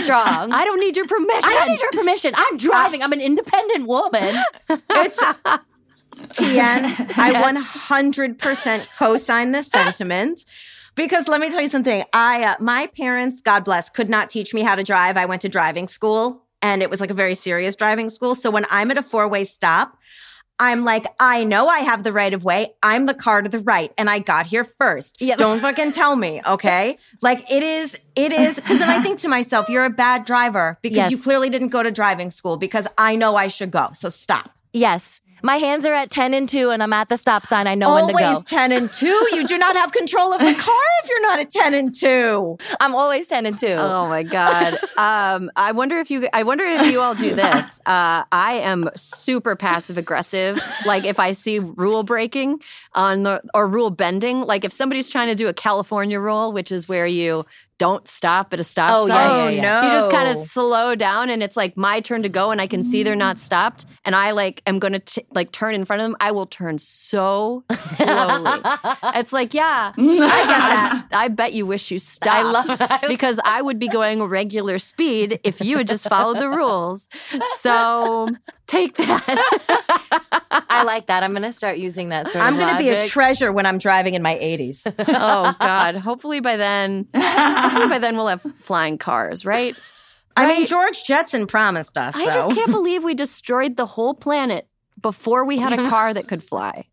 strong. 0.01 0.53
I 0.53 0.65
don't 0.65 0.81
need 0.81 0.97
your 0.97 1.07
permission. 1.07 1.45
I 1.45 1.55
don't 1.55 1.69
need 1.69 1.81
your 1.81 1.93
permission. 1.93 2.33
I'm 2.37 2.57
driving. 2.57 3.03
I'm 3.03 3.13
an 3.13 3.21
independent 3.21 3.87
woman. 3.87 4.37
It's 4.69 5.19
Tien. 6.33 6.85
I 6.85 7.33
100% 7.35 8.89
co-sign 8.99 9.53
this 9.53 9.69
sentiment. 9.69 10.45
Because 10.95 11.29
let 11.29 11.41
me 11.41 11.51
tell 11.51 11.61
you 11.61 11.69
something. 11.69 12.05
I, 12.15 12.43
uh, 12.43 12.55
my 12.59 12.87
parents, 12.87 13.43
God 13.43 13.65
bless, 13.65 13.91
could 13.91 14.09
not 14.09 14.31
teach 14.31 14.55
me 14.55 14.63
how 14.63 14.75
to 14.75 14.83
drive. 14.83 15.19
I 15.19 15.27
went 15.27 15.43
to 15.43 15.49
driving 15.49 15.89
school 15.89 16.43
and 16.63 16.83
it 16.83 16.89
was 16.89 17.03
like 17.03 17.11
a 17.11 17.15
very 17.15 17.35
serious 17.35 17.77
driving 17.77 18.09
school. 18.09 18.35
So 18.35 18.51
when 18.51 18.65
I'm 18.71 18.91
at 18.91 18.97
a 18.97 19.03
four 19.03 19.29
way 19.29 19.45
stop, 19.45 19.99
I'm 20.59 20.85
like, 20.85 21.07
I 21.21 21.45
know 21.45 21.69
I 21.69 21.81
have 21.81 22.03
the 22.03 22.13
right 22.13 22.33
of 22.33 22.45
way. 22.45 22.75
I'm 22.83 23.07
the 23.07 23.15
car 23.15 23.43
to 23.43 23.49
the 23.49 23.59
right 23.59 23.93
and 23.99 24.09
I 24.09 24.21
got 24.21 24.47
here 24.47 24.65
first. 24.65 25.21
Yeah. 25.21 25.37
Don't 25.45 25.61
fucking 25.61 25.93
tell 25.93 26.17
me. 26.17 26.41
Okay. 26.47 26.99
Like 27.23 27.51
it 27.51 27.63
is, 27.63 28.01
it 28.15 28.33
is. 28.33 28.59
Cause 28.61 28.79
then 28.79 28.89
I 28.89 29.03
think 29.03 29.19
to 29.21 29.29
myself, 29.29 29.69
you're 29.69 29.85
a 29.85 29.91
bad 29.91 30.25
driver 30.25 30.79
because 30.83 30.97
Yes. 30.97 31.11
you 31.11 31.19
clearly 31.19 31.51
didn't 31.51 31.69
go 31.69 31.83
to 31.83 31.91
driving 31.91 32.31
school 32.31 32.57
because 32.57 32.87
I 32.97 33.17
know 33.17 33.37
I 33.37 33.49
should 33.49 33.71
go. 33.71 33.91
So 33.93 34.09
stop. 34.09 34.51
Yes. 34.73 35.21
My 35.43 35.57
hands 35.57 35.85
are 35.85 35.93
at 35.93 36.11
10 36.11 36.35
and 36.35 36.49
2, 36.49 36.71
and 36.71 36.83
I'm 36.83 36.93
at 36.93 37.09
the 37.09 37.17
stop 37.17 37.47
sign. 37.47 37.67
I 37.67 37.75
know 37.75 37.95
when 37.95 38.09
to 38.09 38.13
go. 38.13 38.25
always 38.25 38.45
10 38.45 38.73
and 38.73 38.93
2. 38.93 39.07
You 39.33 39.47
do 39.47 39.59
not 39.59 39.77
have 39.77 39.93
control 39.93 40.33
of 40.33 40.41
the 40.41 40.55
car 40.59 40.81
if 41.03 41.09
you're 41.09 41.23
not 41.23 41.41
at 41.41 41.51
10 41.51 41.75
and 41.75 41.95
2. 41.95 42.59
I'm 42.81 42.95
always 42.95 43.29
10 43.29 43.47
and 43.47 43.59
2. 43.59 43.67
Oh 43.69 44.09
my 44.09 44.23
god! 44.23 44.79
Um, 44.99 45.51
I 45.57 45.73
wonder 45.73 45.99
if 45.99 46.11
you. 46.11 46.27
I 46.33 46.43
wonder 46.43 46.65
if 46.65 46.91
you 46.91 47.01
all 47.01 47.15
do 47.15 47.35
this. 47.35 47.81
Uh, 47.87 48.25
I 48.33 48.55
am 48.65 48.91
super 48.97 49.55
passive 49.55 49.97
aggressive. 49.97 50.59
Like 50.87 51.05
if 51.05 51.21
I 51.21 51.33
see 51.33 51.61
rule 51.61 52.03
breaking 52.03 52.61
on 52.95 53.23
the 53.23 53.43
or 53.55 53.69
rule 53.69 53.91
bending. 53.91 54.41
Like 54.41 54.65
if 54.65 54.73
somebody's 54.73 55.09
trying 55.09 55.29
to 55.29 55.35
do 55.37 55.47
a 55.47 55.55
California 55.55 56.19
rule, 56.19 56.53
which 56.53 56.73
is 56.73 56.89
where 56.89 57.07
you 57.07 57.45
don't 57.79 58.07
stop 58.09 58.53
at 58.53 58.61
a 58.61 58.65
stop 58.65 59.01
Oh, 59.01 59.07
sign. 59.07 59.17
yeah, 59.17 59.33
Oh, 59.33 59.49
yeah, 59.49 59.51
yeah. 59.51 59.63
no. 59.63 59.83
You 59.87 59.99
just 59.99 60.11
kind 60.11 60.29
of 60.29 60.37
slow 60.37 60.95
down, 60.95 61.31
and 61.31 61.43
it's 61.43 61.57
like 61.57 61.77
my 61.77 62.01
turn 62.01 62.23
to 62.23 62.29
go, 62.29 62.51
and 62.51 62.61
I 62.61 62.67
can 62.67 62.83
see 62.83 63.03
they're 63.03 63.17
not 63.17 63.37
mm. 63.37 63.41
stopped, 63.41 63.85
and 64.05 64.15
I 64.15 64.31
like 64.33 64.63
am 64.67 64.79
gonna 64.79 65.01
like 65.35 65.53
turn 65.53 65.75
in 65.75 65.85
front 65.85 66.03
of 66.03 66.07
them. 66.07 66.17
I 66.21 66.33
will 66.33 66.47
turn 66.47 66.79
so 66.79 67.65
slowly. 67.75 68.61
it's 69.15 69.33
like, 69.33 69.55
yeah, 69.55 69.93
I 69.99 70.03
get 70.07 70.27
that. 70.27 71.07
I 71.13 71.29
bet 71.29 71.53
you 71.53 71.67
wish 71.67 71.91
you 71.91 71.99
stopped. 71.99 72.37
I 72.37 72.43
love 72.43 72.79
that. 72.79 73.05
because 73.09 73.41
I 73.45 73.63
would 73.63 73.79
be 73.79 73.89
going 73.89 74.23
regular 74.23 74.79
speed 74.79 75.41
if 75.45 75.61
you 75.61 75.79
had 75.79 75.89
just 75.89 76.09
followed 76.09 76.41
the 76.41 76.49
rules. 76.49 77.09
So 77.59 78.29
take 78.67 78.97
that. 78.97 80.03
I 80.89 80.95
like 80.95 81.07
that. 81.07 81.23
I'm 81.23 81.33
going 81.33 81.43
to 81.43 81.53
start 81.53 81.79
using 81.79 82.11
that 82.11 82.29
sort 82.29 82.45
I'm 82.45 82.57
going 82.59 82.73
to 82.73 82.79
be 82.79 82.89
a 82.91 83.07
treasure 83.07 83.53
when 83.53 83.67
I'm 83.67 83.79
driving 83.79 84.15
in 84.15 84.23
my 84.23 84.35
80s. 84.35 84.83
oh 85.09 85.55
God! 85.61 85.97
Hopefully 85.97 86.41
by 86.41 86.57
then, 86.57 87.09
hopefully 87.15 87.89
by 87.89 87.99
then 87.99 88.17
we'll 88.17 88.29
have 88.29 88.43
flying 88.63 88.99
cars, 88.99 89.45
right? 89.45 89.77
I 90.37 90.47
mean, 90.47 90.67
George 90.67 91.03
Jetson 91.05 91.47
promised 91.47 91.97
us. 91.97 92.15
I 92.15 92.27
so. 92.27 92.33
just 92.33 92.51
can't 92.51 92.71
believe 92.71 93.03
we 93.03 93.15
destroyed 93.15 93.77
the 93.77 93.87
whole 93.87 94.15
planet 94.15 94.69
before 95.01 95.45
we 95.45 95.59
had 95.59 95.73
a 95.73 95.89
car 95.89 96.13
that 96.13 96.29
could 96.29 96.45
fly. 96.45 96.85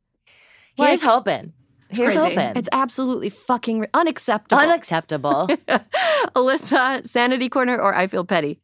Here's 0.76 1.04
Like- 1.04 1.12
hoping. 1.12 1.54
Here's 1.90 2.14
crazy. 2.14 2.36
hoping. 2.36 2.58
It's 2.58 2.70
absolutely 2.72 3.30
fucking 3.30 3.82
re- 3.82 3.88
unacceptable. 3.94 4.64
unacceptable. 4.64 5.48
Alyssa, 6.36 7.06
sanity 7.06 7.50
corner 7.50 7.80
or 7.80 7.94
I 7.94 8.08
feel 8.08 8.26
petty. 8.26 8.60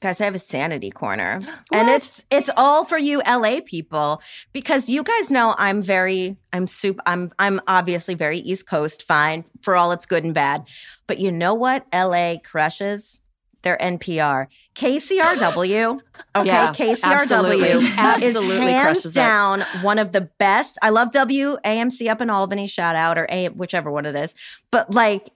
Guys, 0.00 0.20
I 0.20 0.24
have 0.24 0.34
a 0.34 0.38
sanity 0.38 0.90
corner. 0.90 1.40
And 1.72 1.88
it's 1.88 2.24
it's 2.30 2.50
all 2.56 2.84
for 2.84 2.98
you 2.98 3.20
LA 3.26 3.60
people 3.64 4.20
because 4.52 4.88
you 4.88 5.02
guys 5.02 5.30
know 5.30 5.54
I'm 5.58 5.82
very 5.82 6.36
I'm 6.52 6.66
soup 6.66 6.98
I'm 7.06 7.32
I'm 7.38 7.60
obviously 7.66 8.14
very 8.14 8.38
East 8.38 8.66
Coast 8.68 9.04
fine 9.06 9.44
for 9.62 9.76
all 9.76 9.92
its 9.92 10.06
good 10.06 10.24
and 10.24 10.34
bad. 10.34 10.64
But 11.06 11.18
you 11.18 11.30
know 11.32 11.54
what 11.54 11.86
LA 11.92 12.36
crushes? 12.44 13.20
Their 13.62 13.76
NPR. 13.78 14.46
KCRW. 14.74 16.00
Okay, 16.36 16.46
Yeah, 16.46 16.72
KCRW 16.72 17.02
absolutely. 17.02 17.88
Absolutely 17.96 18.56
is 18.56 18.62
hands 18.62 18.82
crushes 18.84 19.16
it. 19.16 19.20
down 19.20 19.64
one 19.82 19.98
of 19.98 20.12
the 20.12 20.20
best. 20.38 20.78
I 20.82 20.90
love 20.90 21.10
WAMC 21.10 22.08
up 22.08 22.20
in 22.20 22.30
Albany, 22.30 22.66
shout 22.68 22.94
out 22.94 23.18
or 23.18 23.26
A 23.30 23.48
whichever 23.48 23.90
one 23.90 24.06
it 24.06 24.14
is. 24.14 24.34
But 24.70 24.94
like 24.94 25.30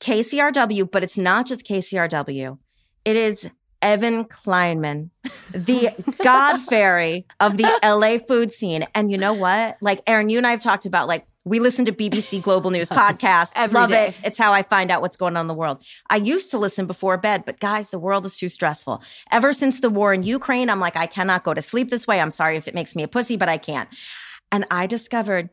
KCRW, 0.00 0.90
but 0.90 1.02
it's 1.02 1.18
not 1.18 1.46
just 1.46 1.66
KCRW. 1.66 2.58
It 3.04 3.16
is 3.16 3.50
Evan 3.80 4.24
Kleinman, 4.24 5.10
the 5.52 5.90
God 6.22 6.58
fairy 6.58 7.26
of 7.40 7.56
the 7.56 7.78
LA 7.82 8.18
food 8.18 8.50
scene. 8.50 8.86
And 8.94 9.10
you 9.10 9.18
know 9.18 9.32
what? 9.32 9.76
Like 9.80 10.02
Erin, 10.06 10.30
you 10.30 10.38
and 10.38 10.46
I 10.46 10.50
have 10.50 10.60
talked 10.60 10.86
about 10.86 11.08
like 11.08 11.26
we 11.44 11.60
listen 11.60 11.84
to 11.86 11.92
BBC 11.92 12.42
Global 12.42 12.70
News 12.70 12.88
podcasts. 12.90 13.72
Love 13.72 13.90
day. 13.90 14.08
it. 14.08 14.14
It's 14.24 14.38
how 14.38 14.52
I 14.52 14.62
find 14.62 14.90
out 14.90 15.00
what's 15.00 15.16
going 15.16 15.36
on 15.36 15.42
in 15.42 15.46
the 15.48 15.54
world. 15.54 15.82
I 16.10 16.16
used 16.16 16.50
to 16.50 16.58
listen 16.58 16.86
before 16.86 17.16
bed, 17.16 17.44
but 17.46 17.60
guys, 17.60 17.90
the 17.90 17.98
world 17.98 18.26
is 18.26 18.36
too 18.36 18.48
stressful. 18.48 19.02
Ever 19.32 19.52
since 19.52 19.80
the 19.80 19.90
war 19.90 20.12
in 20.12 20.22
Ukraine, 20.22 20.68
I'm 20.70 20.80
like, 20.80 20.96
I 20.96 21.06
cannot 21.06 21.44
go 21.44 21.54
to 21.54 21.62
sleep 21.62 21.90
this 21.90 22.06
way. 22.06 22.20
I'm 22.20 22.30
sorry 22.30 22.56
if 22.56 22.68
it 22.68 22.74
makes 22.74 22.94
me 22.94 23.02
a 23.02 23.08
pussy, 23.08 23.36
but 23.36 23.48
I 23.48 23.56
can't. 23.56 23.88
And 24.52 24.66
I 24.70 24.86
discovered 24.86 25.50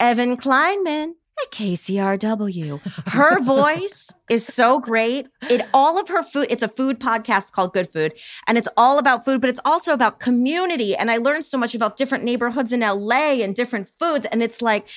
Evan 0.00 0.36
Kleinman 0.36 1.14
at 1.42 1.50
KCRW. 1.52 2.80
Her 3.12 3.40
voice 3.42 4.12
is 4.28 4.44
so 4.44 4.80
great. 4.80 5.28
It 5.48 5.66
all 5.72 6.00
of 6.00 6.08
her 6.08 6.22
food, 6.22 6.46
it's 6.50 6.62
a 6.62 6.68
food 6.68 6.98
podcast 6.98 7.52
called 7.52 7.72
Good 7.72 7.88
Food, 7.88 8.14
and 8.46 8.58
it's 8.58 8.68
all 8.76 8.98
about 8.98 9.24
food, 9.24 9.40
but 9.40 9.50
it's 9.50 9.60
also 9.64 9.92
about 9.92 10.18
community. 10.18 10.96
And 10.96 11.10
I 11.10 11.18
learned 11.18 11.44
so 11.44 11.58
much 11.58 11.74
about 11.74 11.96
different 11.96 12.24
neighborhoods 12.24 12.72
in 12.72 12.80
LA 12.80 13.42
and 13.42 13.54
different 13.54 13.88
foods. 13.88 14.26
And 14.26 14.42
it's 14.42 14.60
like, 14.60 14.88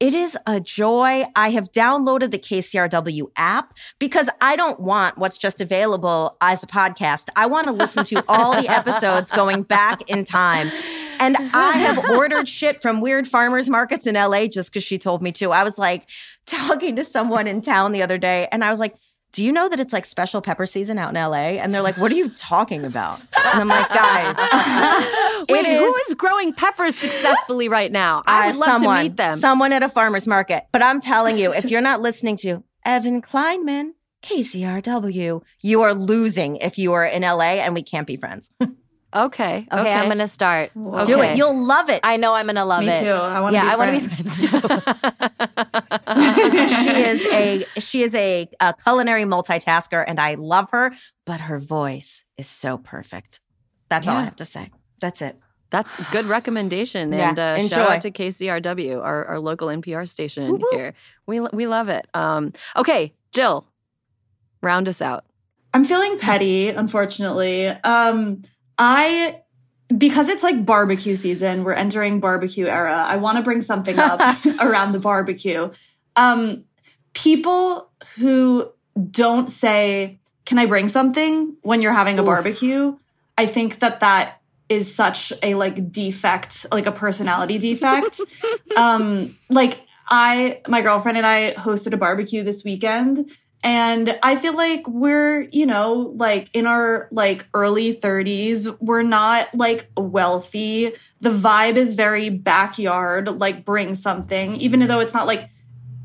it 0.00 0.14
is 0.14 0.36
a 0.46 0.60
joy. 0.60 1.24
I 1.36 1.50
have 1.50 1.70
downloaded 1.72 2.30
the 2.30 2.38
KCRW 2.38 3.30
app 3.36 3.74
because 3.98 4.30
I 4.40 4.56
don't 4.56 4.80
want 4.80 5.18
what's 5.18 5.38
just 5.38 5.60
available 5.60 6.36
as 6.40 6.62
a 6.62 6.66
podcast. 6.66 7.28
I 7.36 7.46
want 7.46 7.66
to 7.66 7.72
listen 7.72 8.04
to 8.06 8.24
all 8.28 8.60
the 8.60 8.68
episodes 8.68 9.30
going 9.30 9.62
back 9.62 10.08
in 10.10 10.24
time. 10.24 10.70
And 11.18 11.36
I 11.54 11.72
have 11.72 11.98
ordered 12.10 12.48
shit 12.48 12.82
from 12.82 13.00
weird 13.00 13.26
farmers 13.26 13.68
markets 13.68 14.06
in 14.06 14.14
LA 14.14 14.46
just 14.46 14.72
because 14.72 14.84
she 14.84 14.98
told 14.98 15.22
me 15.22 15.32
to. 15.32 15.52
I 15.52 15.64
was 15.64 15.78
like 15.78 16.06
talking 16.46 16.96
to 16.96 17.04
someone 17.04 17.46
in 17.46 17.60
town 17.60 17.92
the 17.92 18.02
other 18.02 18.18
day, 18.18 18.48
and 18.50 18.64
I 18.64 18.70
was 18.70 18.80
like, 18.80 18.94
do 19.32 19.44
you 19.44 19.52
know 19.52 19.68
that 19.68 19.78
it's 19.78 19.92
like 19.92 20.06
special 20.06 20.40
pepper 20.40 20.66
season 20.66 20.98
out 20.98 21.10
in 21.10 21.14
LA? 21.14 21.60
And 21.60 21.72
they're 21.72 21.82
like, 21.82 21.98
what 21.98 22.10
are 22.10 22.14
you 22.14 22.30
talking 22.30 22.84
about? 22.84 23.20
And 23.44 23.60
I'm 23.60 23.68
like, 23.68 23.88
guys, 23.90 24.36
Wait, 25.48 25.66
it 25.66 25.78
who 25.78 25.84
is 25.84 26.08
is 26.08 26.14
growing 26.14 26.52
peppers 26.52 26.96
successfully 26.96 27.68
right 27.68 27.92
now? 27.92 28.22
I 28.26 28.44
uh, 28.44 28.46
would 28.50 28.56
love 28.56 28.68
someone, 28.68 28.96
to 28.96 29.02
meet 29.02 29.16
them. 29.16 29.38
Someone 29.38 29.72
at 29.72 29.82
a 29.82 29.88
farmer's 29.88 30.26
market. 30.26 30.64
But 30.72 30.82
I'm 30.82 31.00
telling 31.00 31.38
you, 31.38 31.52
if 31.52 31.70
you're 31.70 31.82
not 31.82 32.00
listening 32.00 32.36
to 32.38 32.64
Evan 32.84 33.20
Kleinman, 33.20 33.92
KCRW, 34.22 35.42
you 35.60 35.82
are 35.82 35.94
losing 35.94 36.56
if 36.56 36.78
you 36.78 36.92
are 36.94 37.04
in 37.04 37.22
LA 37.22 37.60
and 37.60 37.74
we 37.74 37.82
can't 37.82 38.06
be 38.06 38.16
friends. 38.16 38.50
okay, 39.14 39.66
okay, 39.70 39.80
Okay, 39.80 39.92
I'm 39.92 40.06
going 40.06 40.18
to 40.18 40.28
start. 40.28 40.70
Do 40.74 40.88
Okay. 40.98 41.32
it. 41.32 41.38
You'll 41.38 41.56
love 41.66 41.88
it. 41.88 42.00
I 42.02 42.16
know 42.16 42.34
I'm 42.34 42.46
going 42.46 42.56
to 42.56 42.64
love 42.64 42.84
Me 42.84 42.90
it. 42.90 43.00
too. 43.02 43.10
I 43.10 43.40
wanna 43.40 43.56
yeah, 43.56 43.64
be 43.64 43.68
I 43.70 43.76
want 43.76 43.94
to 43.94 44.00
be 44.00 44.08
friends. 44.08 44.38
friends. 44.38 45.68
she 46.84 46.90
is 46.90 47.26
a 47.32 47.64
she 47.80 48.02
is 48.02 48.14
a, 48.14 48.48
a 48.60 48.74
culinary 48.74 49.24
multitasker 49.24 50.04
and 50.06 50.20
I 50.20 50.34
love 50.34 50.70
her, 50.70 50.92
but 51.24 51.40
her 51.40 51.58
voice 51.58 52.24
is 52.36 52.46
so 52.46 52.78
perfect. 52.78 53.40
That's 53.88 54.06
all 54.08 54.16
I 54.16 54.24
have 54.24 54.36
to 54.36 54.44
say. 54.44 54.70
That's 55.00 55.22
it. 55.22 55.38
That's 55.70 55.96
good 56.10 56.26
recommendation. 56.26 57.12
Yeah, 57.12 57.30
and 57.30 57.38
uh, 57.38 57.56
enjoy. 57.58 57.76
shout 57.76 57.90
out 57.90 58.00
to 58.02 58.10
KCRW, 58.10 59.02
our, 59.02 59.24
our 59.26 59.38
local 59.38 59.68
NPR 59.68 60.08
station 60.08 60.60
here. 60.72 60.94
We 61.26 61.40
we 61.40 61.66
love 61.66 61.88
it. 61.90 62.06
Um, 62.14 62.52
okay, 62.76 63.14
Jill, 63.32 63.66
round 64.62 64.88
us 64.88 65.02
out. 65.02 65.24
I'm 65.74 65.84
feeling 65.84 66.18
petty, 66.18 66.70
unfortunately. 66.70 67.66
Um, 67.68 68.42
I 68.78 69.40
because 69.96 70.28
it's 70.28 70.42
like 70.42 70.66
barbecue 70.66 71.16
season, 71.16 71.64
we're 71.64 71.72
entering 71.72 72.20
barbecue 72.20 72.66
era. 72.66 72.94
I 72.94 73.16
want 73.16 73.38
to 73.38 73.42
bring 73.42 73.62
something 73.62 73.98
up 73.98 74.20
around 74.60 74.92
the 74.92 74.98
barbecue. 74.98 75.70
Um, 76.14 76.64
people 77.14 77.90
who 78.16 78.70
don't 79.10 79.50
say, 79.50 80.20
"Can 80.44 80.58
I 80.58 80.66
bring 80.66 80.88
something?" 80.88 81.56
when 81.62 81.82
you're 81.82 81.92
having 81.92 82.18
a 82.18 82.22
Oof. 82.22 82.26
barbecue, 82.26 82.96
I 83.36 83.46
think 83.46 83.78
that 83.80 84.00
that 84.00 84.40
is 84.68 84.94
such 84.94 85.32
a 85.42 85.54
like 85.54 85.90
defect, 85.90 86.66
like 86.70 86.86
a 86.86 86.92
personality 86.92 87.58
defect. 87.58 88.20
um, 88.76 89.36
like 89.48 89.80
I, 90.08 90.60
my 90.68 90.82
girlfriend 90.82 91.18
and 91.18 91.26
I 91.26 91.54
hosted 91.54 91.92
a 91.92 91.96
barbecue 91.96 92.42
this 92.42 92.64
weekend, 92.64 93.30
And 93.64 94.18
I 94.22 94.36
feel 94.36 94.56
like 94.56 94.86
we're, 94.86 95.42
you 95.50 95.66
know, 95.66 96.12
like 96.14 96.48
in 96.52 96.66
our 96.66 97.08
like 97.10 97.46
early 97.54 97.94
30s, 97.94 98.76
we're 98.80 99.02
not 99.02 99.52
like 99.54 99.90
wealthy. 99.96 100.92
The 101.20 101.30
vibe 101.30 101.76
is 101.76 101.94
very 101.94 102.30
backyard, 102.30 103.28
like 103.40 103.64
bring 103.64 103.94
something, 103.94 104.56
even 104.56 104.80
though 104.86 105.00
it's 105.00 105.14
not 105.14 105.26
like 105.26 105.50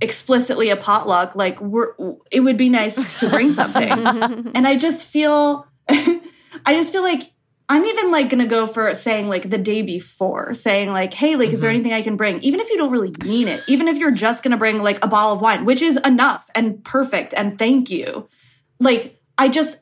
explicitly 0.02 0.70
a 0.70 0.76
potluck, 0.76 1.36
like 1.36 1.62
we're 1.62 1.94
it 2.32 2.40
would 2.40 2.58
be 2.58 2.70
nice 2.70 3.20
to 3.20 3.30
bring 3.30 3.52
something. 3.52 3.92
and 4.56 4.68
I 4.68 4.76
just 4.76 5.06
feel 5.06 5.68
I 5.90 6.22
just 6.70 6.92
feel 6.92 7.04
like 7.04 7.33
I'm 7.74 7.86
even 7.86 8.12
like 8.12 8.30
gonna 8.30 8.46
go 8.46 8.68
for 8.68 8.94
saying 8.94 9.30
like 9.30 9.50
the 9.50 9.58
day 9.58 9.82
before, 9.82 10.54
saying 10.54 10.92
like, 10.92 11.12
hey, 11.12 11.36
like, 11.36 11.50
is 11.50 11.62
there 11.62 11.72
anything 11.72 11.92
I 11.92 12.04
can 12.04 12.16
bring? 12.16 12.40
Even 12.42 12.60
if 12.60 12.70
you 12.70 12.78
don't 12.78 12.92
really 12.92 13.16
mean 13.24 13.48
it, 13.48 13.64
even 13.68 13.88
if 13.88 13.98
you're 13.98 14.14
just 14.14 14.44
gonna 14.44 14.58
bring 14.58 14.84
like 14.84 15.04
a 15.04 15.08
bottle 15.08 15.34
of 15.34 15.42
wine, 15.42 15.66
which 15.66 15.82
is 15.82 15.98
enough 16.06 16.52
and 16.54 16.84
perfect 16.84 17.34
and 17.36 17.58
thank 17.58 17.90
you. 17.90 18.30
Like, 18.80 19.20
I 19.40 19.48
just 19.48 19.80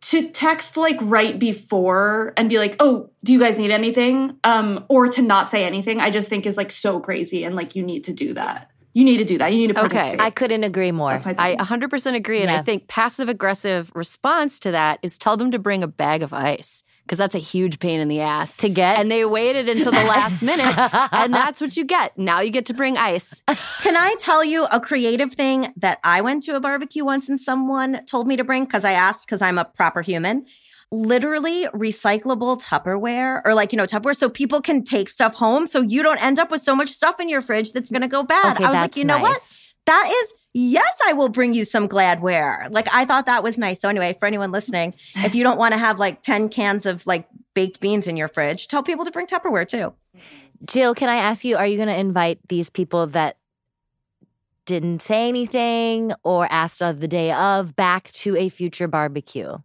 to 0.00 0.28
text 0.30 0.76
like 0.76 0.96
right 1.00 1.38
before 1.38 2.34
and 2.36 2.50
be 2.50 2.58
like, 2.58 2.74
oh, 2.80 3.10
do 3.22 3.32
you 3.32 3.38
guys 3.38 3.56
need 3.56 3.70
anything? 3.70 4.36
Um, 4.42 4.84
or 4.88 5.06
to 5.06 5.22
not 5.22 5.48
say 5.48 5.64
anything, 5.64 6.00
I 6.00 6.10
just 6.10 6.28
think 6.28 6.44
is 6.44 6.56
like 6.56 6.72
so 6.72 6.98
crazy 6.98 7.44
and 7.44 7.54
like 7.54 7.76
you 7.76 7.84
need 7.84 8.02
to 8.04 8.12
do 8.12 8.34
that. 8.34 8.68
You 8.94 9.04
need 9.04 9.18
to 9.18 9.24
do 9.24 9.38
that. 9.38 9.52
You 9.52 9.58
need 9.58 9.76
to 9.76 9.84
Okay. 9.84 10.16
I 10.18 10.30
couldn't 10.30 10.64
agree 10.64 10.90
more. 10.90 11.10
That's 11.10 11.24
my 11.24 11.36
I 11.38 11.54
100% 11.54 12.14
agree. 12.16 12.42
And 12.42 12.50
I 12.50 12.62
think 12.62 12.88
passive 12.88 13.28
aggressive 13.28 13.92
response 13.94 14.58
to 14.60 14.72
that 14.72 14.98
is 15.04 15.16
tell 15.18 15.36
them 15.36 15.52
to 15.52 15.60
bring 15.60 15.84
a 15.84 15.88
bag 15.88 16.24
of 16.24 16.32
ice 16.32 16.82
because 17.08 17.18
that's 17.18 17.34
a 17.34 17.38
huge 17.40 17.78
pain 17.78 17.98
in 18.00 18.08
the 18.08 18.20
ass 18.20 18.58
To 18.58 18.68
get- 18.68 18.98
And 18.98 19.10
they 19.10 19.24
waited 19.24 19.68
until 19.68 19.90
the 19.92 20.04
last 20.04 20.42
minute. 20.42 20.74
And 21.12 21.32
that's 21.32 21.60
what 21.60 21.76
you 21.76 21.84
get. 21.84 22.16
Now 22.18 22.40
you 22.40 22.50
get 22.50 22.66
to 22.66 22.74
bring 22.74 22.96
ice. 22.98 23.42
Can 23.80 23.96
I 23.96 24.14
tell 24.18 24.44
you 24.44 24.66
a 24.66 24.78
creative 24.80 25.32
thing 25.32 25.72
that 25.76 25.98
I 26.04 26.20
went 26.20 26.42
to 26.44 26.54
a 26.56 26.60
barbecue 26.60 27.04
once 27.04 27.28
and 27.28 27.40
someone 27.40 28.04
told 28.04 28.26
me 28.28 28.36
to 28.36 28.44
bring 28.44 28.64
because 28.64 28.84
I 28.84 28.92
asked 28.92 29.26
because 29.26 29.40
I'm 29.42 29.56
a 29.58 29.64
proper 29.64 30.02
human? 30.02 30.44
Literally 30.90 31.64
recyclable 31.74 32.62
Tupperware 32.62 33.42
or 33.44 33.52
like, 33.54 33.72
you 33.72 33.76
know, 33.76 33.84
Tupperware 33.84 34.16
so 34.16 34.28
people 34.30 34.60
can 34.62 34.84
take 34.84 35.08
stuff 35.08 35.34
home 35.34 35.66
so 35.66 35.80
you 35.82 36.02
don't 36.02 36.22
end 36.22 36.38
up 36.38 36.50
with 36.50 36.62
so 36.62 36.74
much 36.74 36.88
stuff 36.90 37.20
in 37.20 37.28
your 37.28 37.42
fridge 37.42 37.72
that's 37.72 37.90
going 37.90 38.02
to 38.02 38.08
go 38.08 38.22
bad. 38.22 38.56
Okay, 38.56 38.64
I 38.64 38.70
was 38.70 38.76
like, 38.78 38.96
you 38.96 39.04
know 39.04 39.18
what? 39.18 39.56
That 39.88 40.12
is, 40.22 40.34
yes, 40.52 40.98
I 41.06 41.14
will 41.14 41.30
bring 41.30 41.54
you 41.54 41.64
some 41.64 41.88
Gladware. 41.88 42.70
Like, 42.70 42.92
I 42.92 43.06
thought 43.06 43.24
that 43.24 43.42
was 43.42 43.56
nice. 43.58 43.80
So, 43.80 43.88
anyway, 43.88 44.14
for 44.20 44.26
anyone 44.26 44.52
listening, 44.52 44.94
if 45.16 45.34
you 45.34 45.42
don't 45.42 45.56
want 45.56 45.72
to 45.72 45.78
have 45.78 45.98
like 45.98 46.20
10 46.20 46.50
cans 46.50 46.84
of 46.84 47.06
like 47.06 47.26
baked 47.54 47.80
beans 47.80 48.06
in 48.06 48.14
your 48.14 48.28
fridge, 48.28 48.68
tell 48.68 48.82
people 48.82 49.06
to 49.06 49.10
bring 49.10 49.26
Tupperware 49.26 49.66
too. 49.66 49.94
Jill, 50.66 50.94
can 50.94 51.08
I 51.08 51.16
ask 51.16 51.42
you, 51.42 51.56
are 51.56 51.66
you 51.66 51.76
going 51.76 51.88
to 51.88 51.98
invite 51.98 52.38
these 52.48 52.68
people 52.68 53.06
that 53.08 53.38
didn't 54.66 55.00
say 55.00 55.26
anything 55.26 56.12
or 56.22 56.46
asked 56.50 56.82
of 56.82 57.00
the 57.00 57.08
day 57.08 57.32
of 57.32 57.74
back 57.74 58.12
to 58.12 58.36
a 58.36 58.50
future 58.50 58.88
barbecue? 58.88 59.56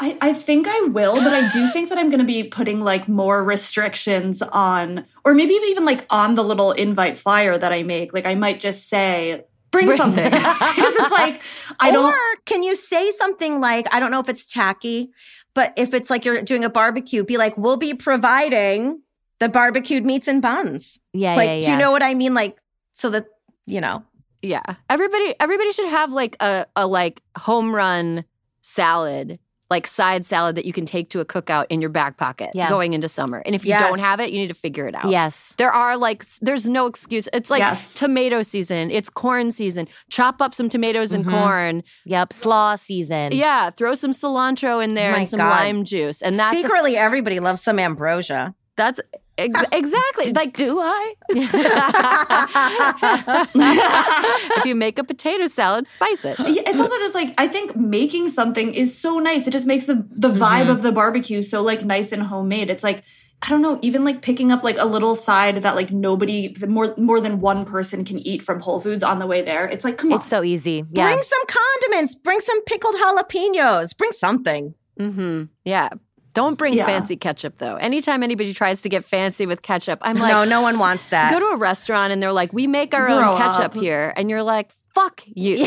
I, 0.00 0.18
I 0.20 0.32
think 0.32 0.66
I 0.68 0.80
will, 0.88 1.14
but 1.14 1.32
I 1.32 1.48
do 1.52 1.68
think 1.68 1.88
that 1.90 1.98
I'm 1.98 2.08
going 2.08 2.20
to 2.20 2.26
be 2.26 2.44
putting 2.44 2.80
like 2.80 3.06
more 3.08 3.44
restrictions 3.44 4.42
on, 4.42 5.06
or 5.24 5.32
maybe 5.34 5.54
even 5.54 5.84
like 5.84 6.06
on 6.10 6.34
the 6.34 6.42
little 6.42 6.72
invite 6.72 7.18
flyer 7.18 7.56
that 7.56 7.72
I 7.72 7.82
make. 7.84 8.12
Like 8.12 8.26
I 8.26 8.34
might 8.34 8.58
just 8.58 8.88
say, 8.88 9.44
bring 9.70 9.96
something. 9.96 10.24
Because 10.32 10.96
it's 10.96 11.12
like, 11.12 11.42
I 11.78 11.90
or 11.90 11.92
don't. 11.92 12.14
Or 12.14 12.18
can 12.46 12.62
you 12.62 12.74
say 12.74 13.10
something 13.12 13.60
like, 13.60 13.86
I 13.94 14.00
don't 14.00 14.10
know 14.10 14.20
if 14.20 14.28
it's 14.28 14.52
tacky, 14.52 15.10
but 15.54 15.72
if 15.76 15.94
it's 15.94 16.10
like 16.10 16.24
you're 16.24 16.42
doing 16.42 16.64
a 16.64 16.70
barbecue, 16.70 17.22
be 17.24 17.36
like, 17.36 17.56
we'll 17.56 17.76
be 17.76 17.94
providing 17.94 19.02
the 19.38 19.48
barbecued 19.48 20.04
meats 20.04 20.28
and 20.28 20.40
buns. 20.42 20.98
Yeah, 21.12 21.36
like, 21.36 21.46
yeah, 21.46 21.54
yeah. 21.54 21.66
do 21.66 21.72
you 21.72 21.78
know 21.78 21.92
what 21.92 22.02
I 22.02 22.14
mean? 22.14 22.34
Like, 22.34 22.58
so 22.94 23.10
that, 23.10 23.26
you 23.66 23.80
know, 23.80 24.02
Yeah. 24.42 24.62
Everybody 24.90 25.34
everybody 25.38 25.72
should 25.72 25.88
have 25.88 26.12
like 26.12 26.36
a, 26.40 26.66
a 26.74 26.86
like 26.86 27.22
home 27.36 27.74
run 27.74 28.24
salad, 28.62 29.38
like 29.72 29.86
side 29.86 30.24
salad 30.26 30.54
that 30.56 30.64
you 30.66 30.72
can 30.72 30.84
take 30.86 31.08
to 31.10 31.20
a 31.20 31.24
cookout 31.24 31.64
in 31.70 31.80
your 31.80 31.90
back 31.90 32.16
pocket 32.18 32.50
Yeah. 32.54 32.68
going 32.68 32.92
into 32.92 33.08
summer. 33.08 33.42
And 33.46 33.54
if 33.54 33.64
you 33.64 33.70
Yes. 33.70 33.80
don't 33.82 33.98
have 33.98 34.20
it, 34.20 34.30
you 34.30 34.38
need 34.38 34.48
to 34.48 34.54
figure 34.66 34.86
it 34.86 34.94
out. 34.94 35.06
Yes. 35.10 35.54
There 35.56 35.72
are 35.72 35.96
like 35.96 36.24
there's 36.42 36.68
no 36.68 36.86
excuse. 36.86 37.28
It's 37.32 37.50
like 37.50 37.60
Yes. 37.60 37.94
tomato 37.94 38.42
season, 38.42 38.90
it's 38.90 39.08
corn 39.10 39.50
season. 39.50 39.88
Chop 40.10 40.40
up 40.42 40.54
some 40.54 40.68
tomatoes 40.68 41.12
and 41.12 41.24
Mhm. 41.24 41.30
corn. 41.30 41.82
Yep. 42.04 42.32
Slaw 42.32 42.76
season. 42.76 43.32
Yeah, 43.32 43.70
throw 43.70 43.94
some 43.94 44.12
cilantro 44.12 44.84
in 44.84 44.94
there 44.94 45.12
My 45.12 45.18
and 45.20 45.28
some 45.28 45.38
God. 45.38 45.50
lime 45.50 45.84
juice. 45.84 46.20
And 46.22 46.38
that's 46.38 46.56
a- 46.58 46.62
secretly 46.62 46.96
everybody 46.96 47.40
loves 47.40 47.62
some 47.62 47.78
ambrosia. 47.78 48.54
That's 48.76 49.00
ex- 49.38 49.64
exactly 49.72 50.32
like 50.32 50.54
Do 50.54 50.78
I? 50.80 51.14
if 54.58 54.64
you 54.64 54.74
make 54.74 54.98
a 54.98 55.04
potato 55.04 55.46
salad, 55.46 55.88
spice 55.88 56.24
it. 56.24 56.38
Yeah, 56.38 56.62
It's 56.66 56.80
also 56.80 56.96
just 56.98 57.14
like 57.14 57.34
I 57.38 57.48
think 57.48 57.76
making 57.76 58.30
something 58.30 58.74
is 58.74 58.96
so 58.96 59.18
nice. 59.18 59.46
It 59.46 59.52
just 59.52 59.66
makes 59.66 59.86
the 59.86 60.06
the 60.10 60.30
vibe 60.30 60.68
of 60.68 60.82
the 60.82 60.92
barbecue 60.92 61.42
so 61.42 61.62
like 61.62 61.84
nice 61.84 62.12
and 62.12 62.22
homemade. 62.22 62.70
It's 62.70 62.84
like 62.84 63.04
I 63.44 63.48
don't 63.48 63.60
know, 63.60 63.80
even 63.82 64.04
like 64.04 64.22
picking 64.22 64.52
up 64.52 64.62
like 64.62 64.78
a 64.78 64.84
little 64.84 65.16
side 65.16 65.64
that 65.64 65.74
like 65.74 65.90
nobody 65.90 66.54
more 66.66 66.94
more 66.96 67.20
than 67.20 67.40
one 67.40 67.64
person 67.64 68.04
can 68.04 68.18
eat 68.20 68.42
from 68.42 68.60
Whole 68.60 68.78
Foods 68.78 69.02
on 69.02 69.18
the 69.18 69.26
way 69.26 69.42
there. 69.42 69.66
It's 69.66 69.84
like 69.84 69.98
come 69.98 70.12
on. 70.12 70.18
It's 70.18 70.28
so 70.28 70.44
easy. 70.44 70.84
Yeah. 70.92 71.06
Bring 71.06 71.22
some 71.22 71.42
condiments, 71.46 72.14
bring 72.14 72.40
some 72.40 72.62
pickled 72.64 72.94
jalapenos, 72.94 73.96
bring 73.96 74.12
something. 74.12 74.74
Mm-hmm. 74.98 75.44
Yeah. 75.64 75.88
Don't 76.32 76.56
bring 76.56 76.74
Yeah. 76.74 76.86
fancy 76.86 77.16
ketchup 77.16 77.58
though. 77.58 77.76
Anytime 77.76 78.22
anybody 78.22 78.52
tries 78.52 78.80
to 78.82 78.88
get 78.88 79.04
fancy 79.04 79.46
with 79.46 79.62
ketchup, 79.62 79.98
I'm 80.02 80.16
like, 80.16 80.30
no, 80.32 80.44
no 80.44 80.60
one 80.62 80.78
wants 80.78 81.08
that. 81.08 81.32
go 81.32 81.40
to 81.40 81.46
a 81.46 81.56
restaurant 81.56 82.12
and 82.12 82.22
they're 82.22 82.32
like, 82.32 82.52
we 82.52 82.66
make 82.66 82.94
our 82.94 83.06
Grow 83.06 83.32
own 83.32 83.38
ketchup 83.38 83.64
up. 83.64 83.74
here. 83.74 84.12
And 84.16 84.30
you're 84.30 84.42
like, 84.42 84.72
fuck 84.94 85.22
you. 85.26 85.66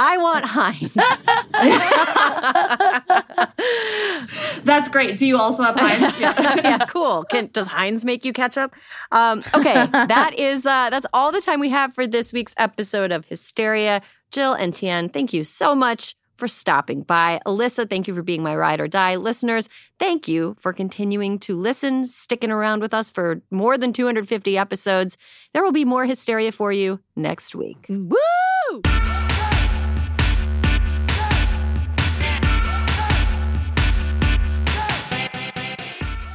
I 0.00 0.16
want 0.18 0.44
Heinz. 0.46 0.94
That's 4.64 4.88
great. 4.88 5.18
Do 5.18 5.26
you 5.26 5.38
also 5.38 5.62
have 5.62 5.78
Heinz? 5.78 5.98
Yeah. 6.18 6.54
yeah, 6.56 6.78
cool. 6.86 7.24
Can, 7.24 7.48
does 7.52 7.66
Heinz 7.66 8.04
make 8.04 8.24
you 8.24 8.32
ketchup? 8.32 8.74
Um, 9.12 9.42
okay, 9.54 9.86
that 9.92 10.34
is 10.38 10.66
uh, 10.66 10.90
that's 10.90 11.06
all 11.12 11.32
the 11.32 11.40
time 11.40 11.60
we 11.60 11.68
have 11.70 11.94
for 11.94 12.06
this 12.06 12.32
week's 12.32 12.54
episode 12.58 13.12
of 13.12 13.24
Hysteria. 13.26 14.02
Jill 14.30 14.52
and 14.52 14.74
Tien, 14.74 15.08
thank 15.08 15.32
you 15.32 15.42
so 15.44 15.74
much 15.74 16.14
for 16.38 16.48
stopping 16.48 17.02
by. 17.02 17.40
Alyssa, 17.44 17.88
thank 17.88 18.08
you 18.08 18.14
for 18.14 18.22
being 18.22 18.42
my 18.42 18.56
ride 18.56 18.80
or 18.80 18.88
die. 18.88 19.16
Listeners, 19.16 19.68
thank 19.98 20.28
you 20.28 20.56
for 20.58 20.72
continuing 20.72 21.38
to 21.40 21.58
listen, 21.58 22.06
sticking 22.06 22.50
around 22.50 22.80
with 22.80 22.94
us 22.94 23.10
for 23.10 23.42
more 23.50 23.76
than 23.76 23.92
250 23.92 24.56
episodes. 24.56 25.18
There 25.52 25.62
will 25.62 25.72
be 25.72 25.84
more 25.84 26.06
hysteria 26.06 26.52
for 26.52 26.72
you 26.72 27.00
next 27.16 27.54
week. 27.54 27.86
Woo! 27.88 28.18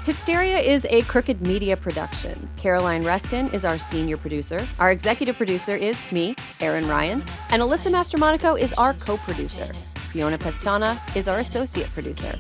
Hysteria 0.06 0.60
is 0.60 0.86
a 0.90 1.02
crooked 1.04 1.42
media 1.42 1.78
production. 1.78 2.50
Caroline 2.58 3.06
Reston 3.06 3.50
is 3.52 3.64
our 3.64 3.78
senior 3.78 4.18
producer. 4.18 4.68
Our 4.78 4.92
executive 4.92 5.38
producer 5.38 5.78
is 5.78 6.04
me, 6.12 6.36
Erin 6.60 6.90
Ryan, 6.90 7.24
and 7.50 7.62
Alyssa 7.62 7.90
Mastromonaco 7.90 8.60
is 8.60 8.74
our 8.74 8.94
co 8.94 9.16
producer. 9.16 9.72
Fiona 10.14 10.38
Pestana 10.38 10.96
is 11.18 11.28
our 11.28 11.40
associate 11.40 11.92
producer. 11.92 12.38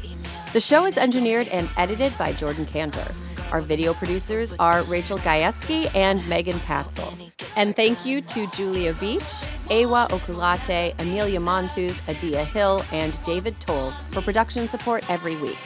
The 0.53 0.59
show 0.59 0.85
is 0.85 0.95
engineered 0.95 1.47
and 1.47 1.67
edited 1.75 2.15
by 2.19 2.31
Jordan 2.31 2.67
Cantor. 2.67 3.15
Our 3.51 3.61
video 3.61 3.95
producers 3.95 4.53
are 4.59 4.83
Rachel 4.83 5.17
Gajewski 5.17 5.93
and 5.95 6.25
Megan 6.29 6.59
Patzel. 6.59 7.31
And 7.57 7.75
thank 7.75 8.05
you 8.05 8.21
to 8.21 8.45
Julia 8.51 8.93
Beach, 8.93 9.23
Ewa 9.71 10.07
Okulate, 10.11 10.93
Amelia 11.01 11.39
Montooth, 11.39 11.97
Adia 12.07 12.45
Hill, 12.45 12.85
and 12.91 13.19
David 13.23 13.59
Tolles 13.59 14.01
for 14.11 14.21
production 14.21 14.67
support 14.67 15.09
every 15.09 15.35
week. 15.37 15.57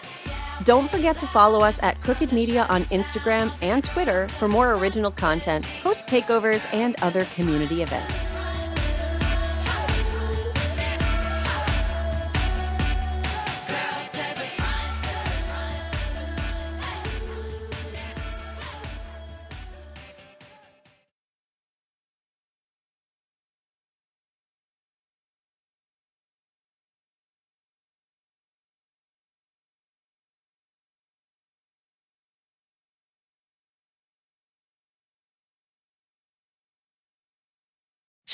Don't 0.64 0.90
forget 0.90 1.20
to 1.20 1.28
follow 1.28 1.60
us 1.60 1.78
at 1.84 2.02
Crooked 2.02 2.32
Media 2.32 2.66
on 2.70 2.86
Instagram 2.86 3.52
and 3.62 3.84
Twitter 3.84 4.30
for 4.30 4.48
more 4.48 4.76
original 4.76 5.12
content, 5.12 5.66
host 5.66 6.08
takeovers, 6.08 6.66
and 6.74 6.96
other 7.02 7.26
community 7.36 7.82
events. 7.82 8.32